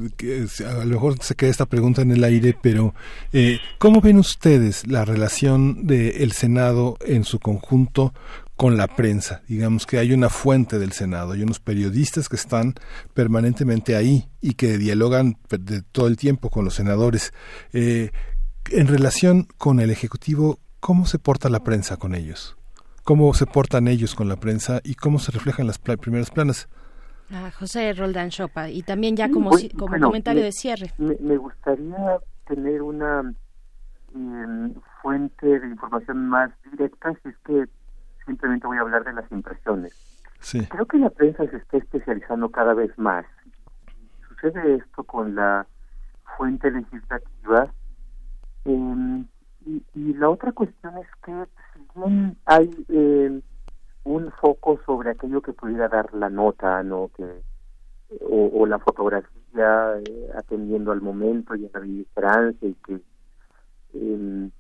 [0.68, 2.94] a lo mejor se queda esta pregunta en el aire, pero
[3.34, 8.14] eh, ¿cómo ven ustedes la relación del Senado en su conjunto
[8.62, 9.42] con la prensa.
[9.48, 12.76] Digamos que hay una fuente del Senado, hay unos periodistas que están
[13.16, 17.34] permanentemente ahí y que dialogan de todo el tiempo con los senadores.
[17.74, 18.12] Eh,
[18.70, 22.56] en relación con el Ejecutivo, ¿cómo se porta la prensa con ellos?
[23.04, 26.70] ¿Cómo se portan ellos con la prensa y cómo se reflejan las primeras planas?
[27.32, 30.94] Ah, José Roldán Chopa, y también ya como, como comentario de cierre.
[31.00, 33.34] Me, gustaría tener una
[34.14, 37.81] em, fuente de información más directa, si es que
[38.32, 39.94] simplemente voy a hablar de las impresiones.
[40.70, 43.26] Creo que la prensa se está especializando cada vez más.
[44.30, 45.68] Sucede esto con la
[46.38, 47.68] fuente legislativa.
[48.66, 49.28] Em,
[49.66, 51.34] y, la otra cuestión es que
[51.74, 53.42] si bien hay em,
[54.04, 57.26] un foco sobre aquello que pudiera dar la nota, no que
[58.22, 63.02] o, la fotografía eh, atendiendo al momento y a la esperanza y que
[63.94, 64.52] em,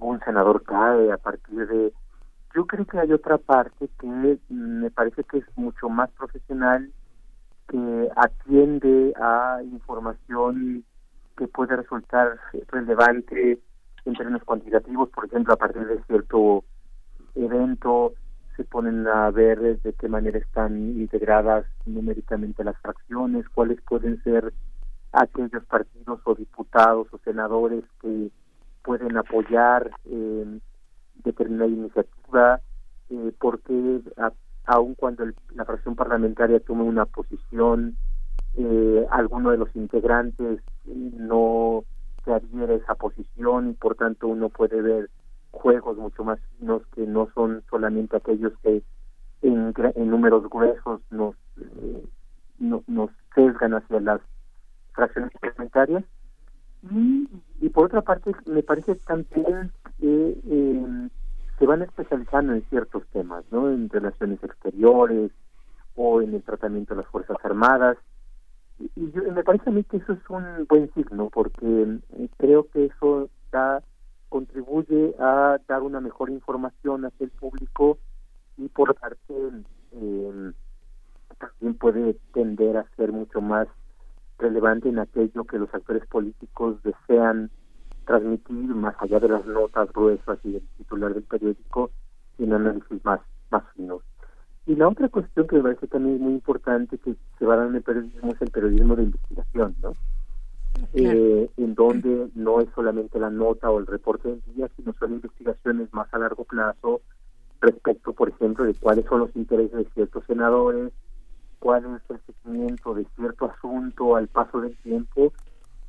[0.00, 1.92] un senador cae a partir de
[2.54, 6.90] yo creo que hay otra parte que me parece que es mucho más profesional,
[7.68, 10.84] que atiende a información
[11.36, 13.58] que puede resultar relevante
[14.04, 16.64] en términos cuantitativos, por ejemplo, a partir de cierto
[17.34, 18.14] evento
[18.56, 24.52] se ponen a ver de qué manera están integradas numéricamente las fracciones, cuáles pueden ser
[25.12, 28.30] aquellos partidos o diputados o senadores que
[28.82, 30.58] pueden apoyar eh,
[31.24, 32.60] determinada iniciativa,
[33.10, 34.00] eh, porque
[34.64, 35.24] aun cuando
[35.54, 37.96] la fracción parlamentaria tome una posición,
[38.56, 41.84] eh, alguno de los integrantes no
[42.24, 45.10] se adhiere a esa posición y por tanto uno puede ver
[45.50, 48.82] juegos mucho más finos que no son solamente aquellos que
[49.42, 49.72] en,
[50.10, 52.04] números gruesos nos, eh,
[52.58, 54.20] nos sesgan hacia las
[54.92, 56.04] fracciones parlamentarias
[56.82, 57.28] y,
[57.60, 61.08] y por otra parte me parece también que eh,
[61.58, 63.70] se van especializando en ciertos temas, ¿no?
[63.70, 65.32] En relaciones exteriores
[65.96, 67.98] o en el tratamiento de las Fuerzas Armadas.
[68.78, 72.68] Y, yo, me parece a mí que eso es un buen signo porque eh, creo
[72.70, 73.82] que eso da,
[74.28, 77.98] contribuye a dar una mejor información hacia el público
[78.56, 79.34] y por parte
[79.92, 80.52] eh,
[81.38, 83.66] también puede tender a ser mucho más
[84.38, 87.50] relevante en aquello que los actores políticos desean
[88.06, 91.90] transmitir más allá de las notas gruesas y del titular del periódico
[92.38, 94.00] un análisis más más fino.
[94.66, 97.68] Y la otra cuestión que me parece también muy importante que se va a dar
[97.68, 99.94] en el periodismo es el periodismo de investigación no
[100.94, 105.14] eh, en donde no es solamente la nota o el reporte del día sino son
[105.14, 107.00] investigaciones más a largo plazo
[107.60, 110.92] respecto por ejemplo de cuáles son los intereses de ciertos senadores
[111.58, 115.32] cuál es el seguimiento de cierto asunto al paso del tiempo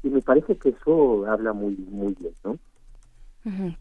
[0.04, 2.58] y me parece que eso habla muy muy bien, ¿no?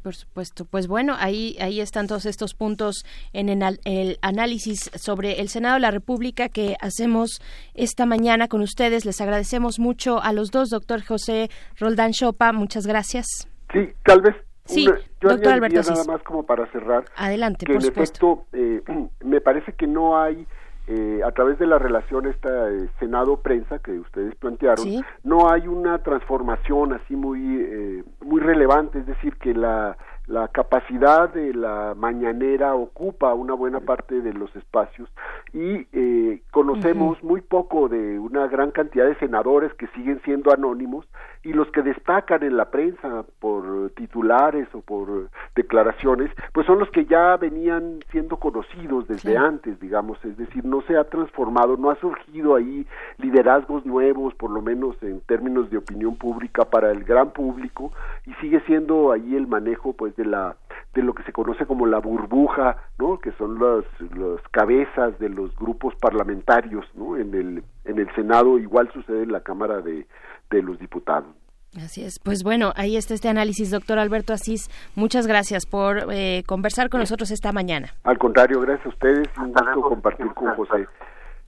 [0.03, 0.65] por supuesto.
[0.65, 5.75] Pues bueno, ahí, ahí están todos estos puntos en el, el, análisis sobre el Senado
[5.75, 7.41] de la República que hacemos
[7.75, 9.05] esta mañana con ustedes.
[9.05, 12.53] Les agradecemos mucho a los dos, doctor José Roldán Chopa.
[12.53, 13.27] Muchas gracias.
[13.73, 14.37] Sí, tal vez.
[14.65, 17.05] Sí, yo doctor Alberto nada más como para cerrar.
[17.17, 18.47] Adelante, que por en supuesto.
[18.53, 20.47] efecto, eh, me parece que no hay
[20.91, 24.87] eh, a través de la relación esta eh, Senado-prensa que ustedes plantearon,
[25.23, 31.33] no hay una transformación así muy, eh, muy relevante, es decir, que la, la capacidad
[31.33, 35.09] de la mañanera ocupa una buena parte de los espacios
[35.55, 41.07] y eh, conocemos muy poco de una gran cantidad de senadores que siguen siendo anónimos
[41.43, 46.91] y los que destacan en la prensa por titulares o por declaraciones, pues son los
[46.91, 51.91] que ya venían siendo conocidos desde antes, digamos, es decir, no se ha transformado, no
[51.91, 57.05] ha surgido ahí liderazgos nuevos, por lo menos en términos de opinión pública para el
[57.05, 57.93] gran público
[58.27, 60.57] y sigue siendo ahí el manejo pues de la
[60.95, 63.19] de lo que se conoce como la burbuja, ¿no?
[63.19, 63.85] que son las,
[64.17, 67.17] las cabezas de los grupos parlamentarios, ¿no?
[67.17, 70.07] en el en el Senado igual sucede en la Cámara de
[70.51, 71.35] de los diputados.
[71.77, 72.19] Así es.
[72.19, 74.71] Pues bueno, ahí está este análisis, doctor Alberto Asís.
[74.97, 77.89] Muchas gracias por eh, conversar con nosotros esta mañana.
[78.05, 80.89] Al contrario, gracias a ustedes y un gusto compartir con José.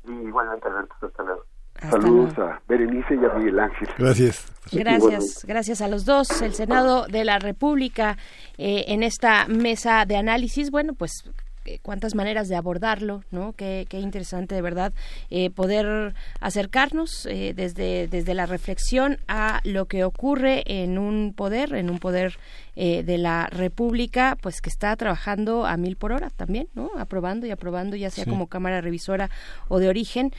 [0.05, 1.43] Y igualmente, Alberto, hasta luego.
[1.89, 3.89] Saludos a Berenice y a Miguel Ángel.
[3.99, 4.47] Gracias.
[4.73, 6.43] Gracias, gracias a los dos.
[6.43, 8.19] El Senado de la República
[8.59, 11.25] eh, en esta mesa de análisis, bueno, pues
[11.83, 13.53] cuántas maneras de abordarlo, ¿no?
[13.53, 14.93] Qué, qué interesante de verdad
[15.31, 21.75] eh, poder acercarnos eh, desde, desde la reflexión a lo que ocurre en un poder,
[21.75, 22.39] en un poder
[22.81, 26.91] de la República, pues que está trabajando a mil por hora también, ¿no?
[26.97, 29.29] Aprobando y aprobando, ya sea como Cámara Revisora
[29.69, 30.33] o de origen,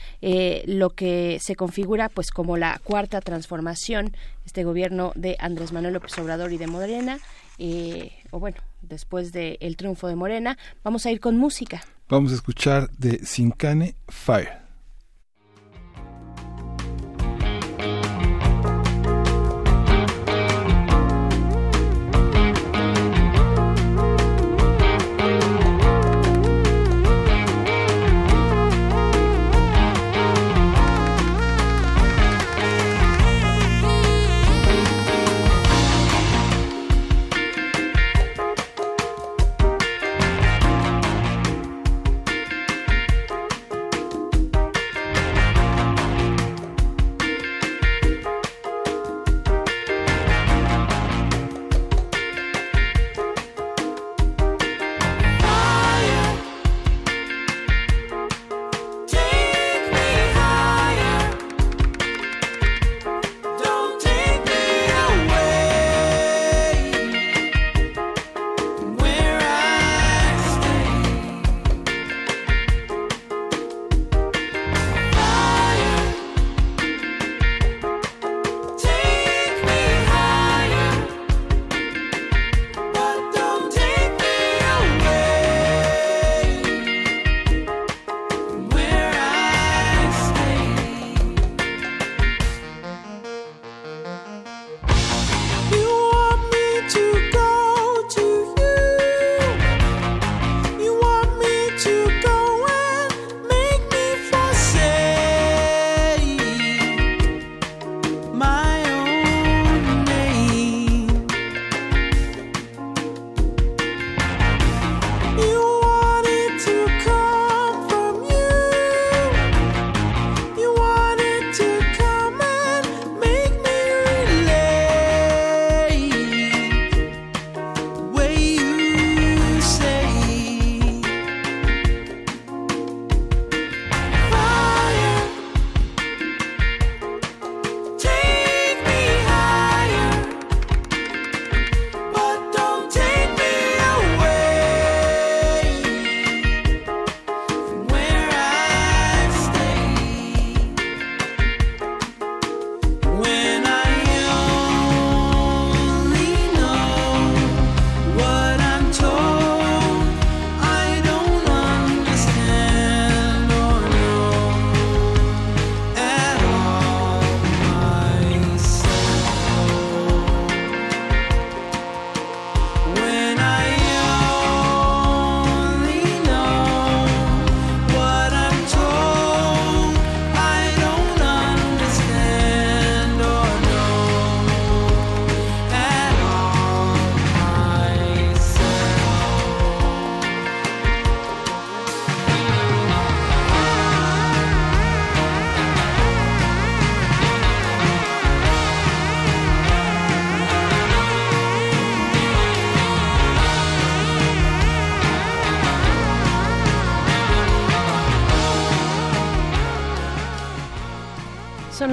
[0.66, 6.18] lo que se configura pues como la cuarta transformación, este gobierno de Andrés Manuel López
[6.18, 7.20] Obrador y de Morena,
[7.58, 10.58] o bueno, después del triunfo de Morena.
[10.82, 11.82] Vamos a ir con música.
[12.08, 14.61] Vamos a escuchar de Sincane Fire.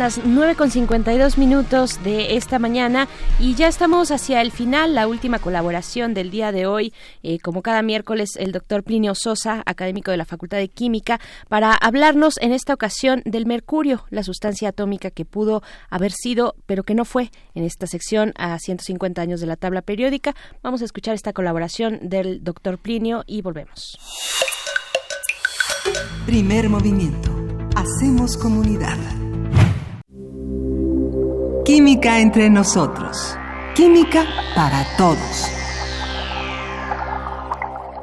[0.10, 3.08] Las 9 con 52 minutos de esta mañana
[3.38, 6.94] y ya estamos hacia el final, la última colaboración del día de hoy.
[7.22, 11.74] Eh, como cada miércoles, el doctor Plinio Sosa, académico de la Facultad de Química, para
[11.74, 16.96] hablarnos en esta ocasión del mercurio, la sustancia atómica que pudo haber sido, pero que
[16.96, 20.36] no fue en esta sección a 150 años de la tabla periódica.
[20.64, 24.00] Vamos a escuchar esta colaboración del doctor Plinio y volvemos.
[26.26, 27.30] Primer movimiento.
[27.76, 28.98] Hacemos comunidad.
[31.66, 33.36] Química entre nosotros.
[33.76, 35.48] Química para todos.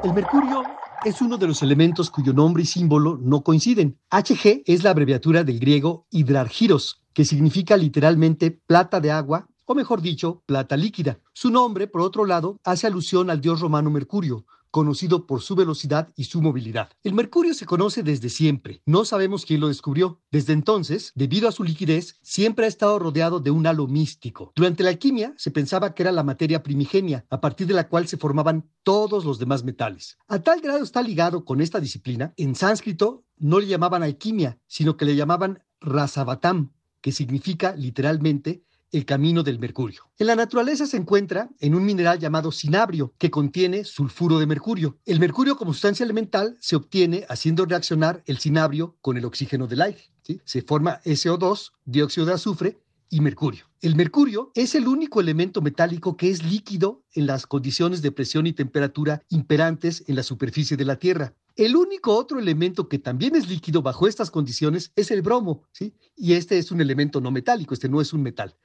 [0.03, 0.63] El mercurio
[1.03, 3.99] es uno de los elementos cuyo nombre y símbolo no coinciden.
[4.09, 10.01] Hg es la abreviatura del griego hidrargiros, que significa literalmente plata de agua, o mejor
[10.01, 11.19] dicho, plata líquida.
[11.33, 14.45] Su nombre, por otro lado, hace alusión al dios romano Mercurio,
[14.77, 16.91] conocido por su velocidad y su movilidad.
[17.01, 20.21] El mercurio se conoce desde siempre, no sabemos quién lo descubrió.
[20.29, 24.53] Desde entonces, debido a su liquidez, siempre ha estado rodeado de un halo místico.
[24.55, 28.07] Durante la alquimia se pensaba que era la materia primigenia, a partir de la cual
[28.07, 30.19] se formaban todos los demás metales.
[30.27, 34.95] A tal grado está ligado con esta disciplina, en sánscrito no le llamaban alquimia, sino
[34.95, 40.03] que le llamaban rasavatam, que significa literalmente el camino del mercurio.
[40.17, 44.97] En la naturaleza se encuentra en un mineral llamado cinabrio, que contiene sulfuro de mercurio.
[45.05, 49.81] El mercurio como sustancia elemental se obtiene haciendo reaccionar el cinabrio con el oxígeno del
[49.81, 50.03] aire.
[50.43, 52.77] Se forma SO2, dióxido de azufre,
[53.09, 53.65] y mercurio.
[53.81, 58.47] El mercurio es el único elemento metálico que es líquido en las condiciones de presión
[58.47, 61.33] y temperatura imperantes en la superficie de la Tierra.
[61.55, 65.93] El único otro elemento que también es líquido bajo estas condiciones es el bromo, ¿sí?
[66.15, 68.55] Y este es un elemento no metálico, este no es un metal.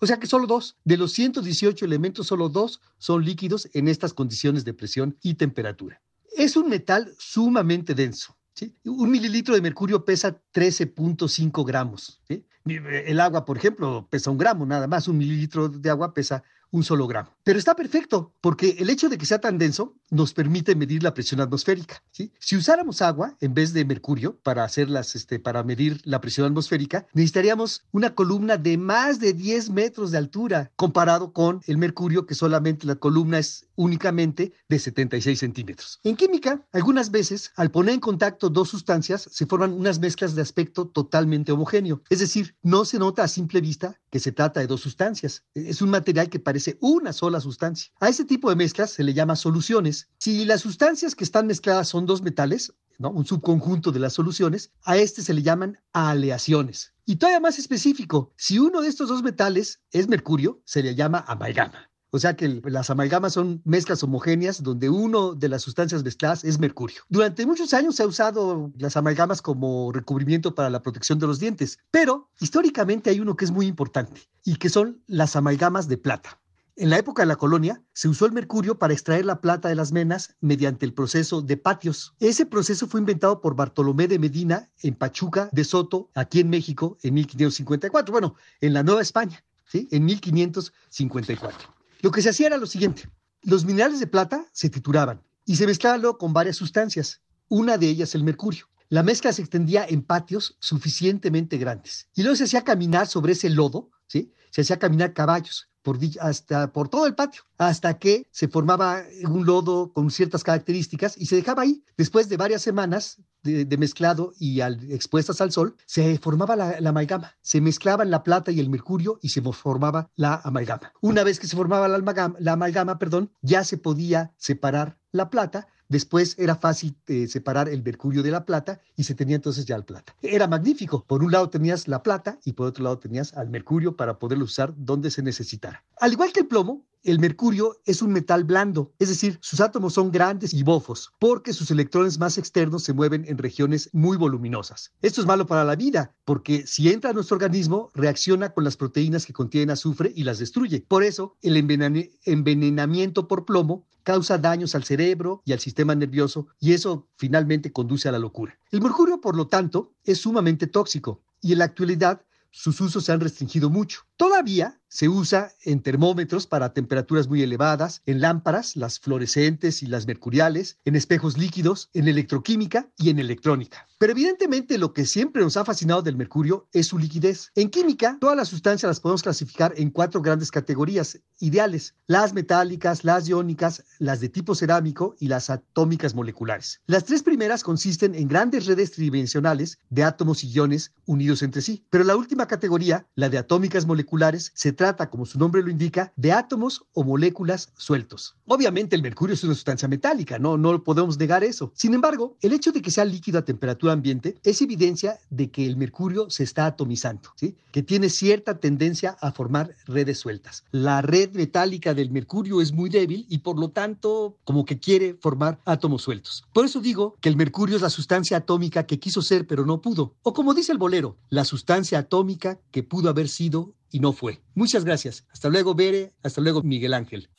[0.00, 4.12] O sea que solo dos, de los 118 elementos, solo dos son líquidos en estas
[4.12, 6.02] condiciones de presión y temperatura.
[6.36, 8.36] Es un metal sumamente denso.
[8.84, 12.20] Un mililitro de mercurio pesa 13.5 gramos.
[12.64, 15.08] El agua, por ejemplo, pesa un gramo, nada más.
[15.08, 17.36] Un mililitro de agua pesa un solo gramo.
[17.48, 21.14] Pero está perfecto, porque el hecho de que sea tan denso nos permite medir la
[21.14, 22.02] presión atmosférica.
[22.10, 27.06] Si usáramos agua en vez de mercurio para hacerlas, este, para medir la presión atmosférica,
[27.14, 32.34] necesitaríamos una columna de más de 10 metros de altura, comparado con el mercurio, que
[32.34, 36.00] solamente la columna es únicamente de 76 centímetros.
[36.04, 40.42] En química, algunas veces, al poner en contacto dos sustancias, se forman unas mezclas de
[40.42, 42.02] aspecto totalmente homogéneo.
[42.10, 45.44] Es decir, no se nota a simple vista que se trata de dos sustancias.
[45.54, 47.92] Es un material que parece una sola sustancia.
[48.00, 50.08] A ese tipo de mezclas se le llama soluciones.
[50.18, 54.96] Si las sustancias que están mezcladas son dos metales, un subconjunto de las soluciones, a
[54.96, 56.94] este se le llaman aleaciones.
[57.04, 61.24] Y todavía más específico, si uno de estos dos metales es mercurio, se le llama
[61.26, 61.88] amalgama.
[62.10, 66.58] O sea que las amalgamas son mezclas homogéneas donde uno de las sustancias mezcladas es
[66.58, 67.02] mercurio.
[67.08, 71.38] Durante muchos años se ha usado las amalgamas como recubrimiento para la protección de los
[71.38, 75.98] dientes, pero históricamente hay uno que es muy importante y que son las amalgamas de
[75.98, 76.40] plata.
[76.80, 79.74] En la época de la colonia, se usó el mercurio para extraer la plata de
[79.74, 82.14] las menas mediante el proceso de patios.
[82.20, 86.96] Ese proceso fue inventado por Bartolomé de Medina en Pachuca de Soto, aquí en México,
[87.02, 88.12] en 1554.
[88.12, 89.88] Bueno, en la Nueva España, ¿sí?
[89.90, 91.68] En 1554.
[92.00, 93.10] Lo que se hacía era lo siguiente.
[93.42, 97.88] Los minerales de plata se trituraban y se mezclaban luego con varias sustancias, una de
[97.88, 98.66] ellas el mercurio.
[98.88, 103.50] La mezcla se extendía en patios suficientemente grandes y luego se hacía caminar sobre ese
[103.50, 104.32] lodo, ¿sí?
[104.50, 109.46] Se hacía caminar caballos por, hasta, por todo el patio, hasta que se formaba un
[109.46, 111.82] lodo con ciertas características y se dejaba ahí.
[111.96, 116.90] Después de varias semanas de, mezclado y al, expuestas al sol, se formaba la, la,
[116.90, 117.32] amalgama.
[117.40, 120.92] Se mezclaban la plata y el mercurio y se formaba la amalgama.
[121.00, 125.28] Una vez que se formaba la amalgama, la amalgama perdón, ya se podía separar la
[125.28, 129.64] plata Después era fácil eh, separar el mercurio de la plata y se tenía entonces
[129.64, 130.14] ya el plata.
[130.20, 131.02] Era magnífico.
[131.06, 134.44] Por un lado tenías la plata y por otro lado tenías al mercurio para poderlo
[134.44, 135.84] usar donde se necesitara.
[135.98, 139.94] Al igual que el plomo, el mercurio es un metal blando, es decir, sus átomos
[139.94, 144.92] son grandes y bofos, porque sus electrones más externos se mueven en regiones muy voluminosas.
[145.00, 148.76] Esto es malo para la vida, porque si entra a nuestro organismo, reacciona con las
[148.76, 150.84] proteínas que contienen azufre y las destruye.
[150.86, 156.72] Por eso, el envenenamiento por plomo causa daños al cerebro y al sistema nervioso, y
[156.72, 158.58] eso finalmente conduce a la locura.
[158.70, 163.12] El mercurio, por lo tanto, es sumamente tóxico, y en la actualidad sus usos se
[163.12, 164.07] han restringido mucho.
[164.18, 170.06] Todavía se usa en termómetros para temperaturas muy elevadas, en lámparas, las fluorescentes y las
[170.06, 173.86] mercuriales, en espejos líquidos, en electroquímica y en electrónica.
[173.98, 177.50] Pero evidentemente lo que siempre nos ha fascinado del mercurio es su liquidez.
[177.54, 183.04] En química, todas las sustancias las podemos clasificar en cuatro grandes categorías ideales, las metálicas,
[183.04, 186.80] las iónicas, las de tipo cerámico y las atómicas moleculares.
[186.86, 191.84] Las tres primeras consisten en grandes redes tridimensionales de átomos y iones unidos entre sí,
[191.90, 194.07] pero la última categoría, la de atómicas moleculares,
[194.54, 198.36] se trata, como su nombre lo indica, de átomos o moléculas sueltos.
[198.46, 201.72] Obviamente el mercurio es una sustancia metálica, no, no podemos negar eso.
[201.74, 205.66] Sin embargo, el hecho de que sea líquido a temperatura ambiente es evidencia de que
[205.66, 207.56] el mercurio se está atomizando, ¿sí?
[207.72, 210.64] que tiene cierta tendencia a formar redes sueltas.
[210.70, 215.14] La red metálica del mercurio es muy débil y por lo tanto como que quiere
[215.20, 216.44] formar átomos sueltos.
[216.52, 219.80] Por eso digo que el mercurio es la sustancia atómica que quiso ser pero no
[219.80, 220.14] pudo.
[220.22, 224.40] O como dice el bolero, la sustancia atómica que pudo haber sido y no fue.
[224.54, 225.24] Muchas gracias.
[225.32, 226.12] Hasta luego, Bere.
[226.22, 227.30] Hasta luego, Miguel Ángel.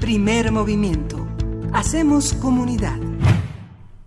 [0.00, 1.26] Primer movimiento.
[1.72, 2.98] Hacemos comunidad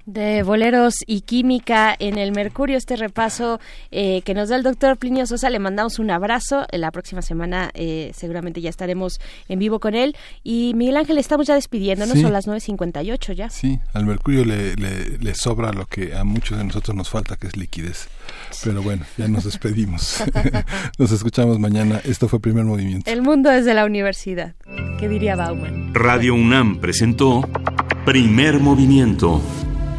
[0.07, 3.59] de boleros y química en el Mercurio, este repaso
[3.91, 5.49] eh, que nos da el doctor Plinio Sosa.
[5.49, 6.65] Le mandamos un abrazo.
[6.71, 9.19] La próxima semana eh, seguramente ya estaremos
[9.49, 10.15] en vivo con él.
[10.43, 13.49] Y Miguel Ángel, estamos ya despidiéndonos, son las 9.58 ya.
[13.49, 17.47] Sí, al Mercurio le, le, sobra lo que a muchos de nosotros nos falta, que
[17.47, 18.07] es liquidez.
[18.63, 20.23] Pero bueno, ya nos despedimos.
[20.97, 22.01] nos escuchamos mañana.
[22.05, 23.11] Esto fue Primer Movimiento.
[23.11, 24.55] El mundo desde la universidad.
[24.99, 25.93] ¿Qué diría Bauman?
[25.93, 27.41] Radio UNAM presentó
[28.05, 29.41] Primer Movimiento.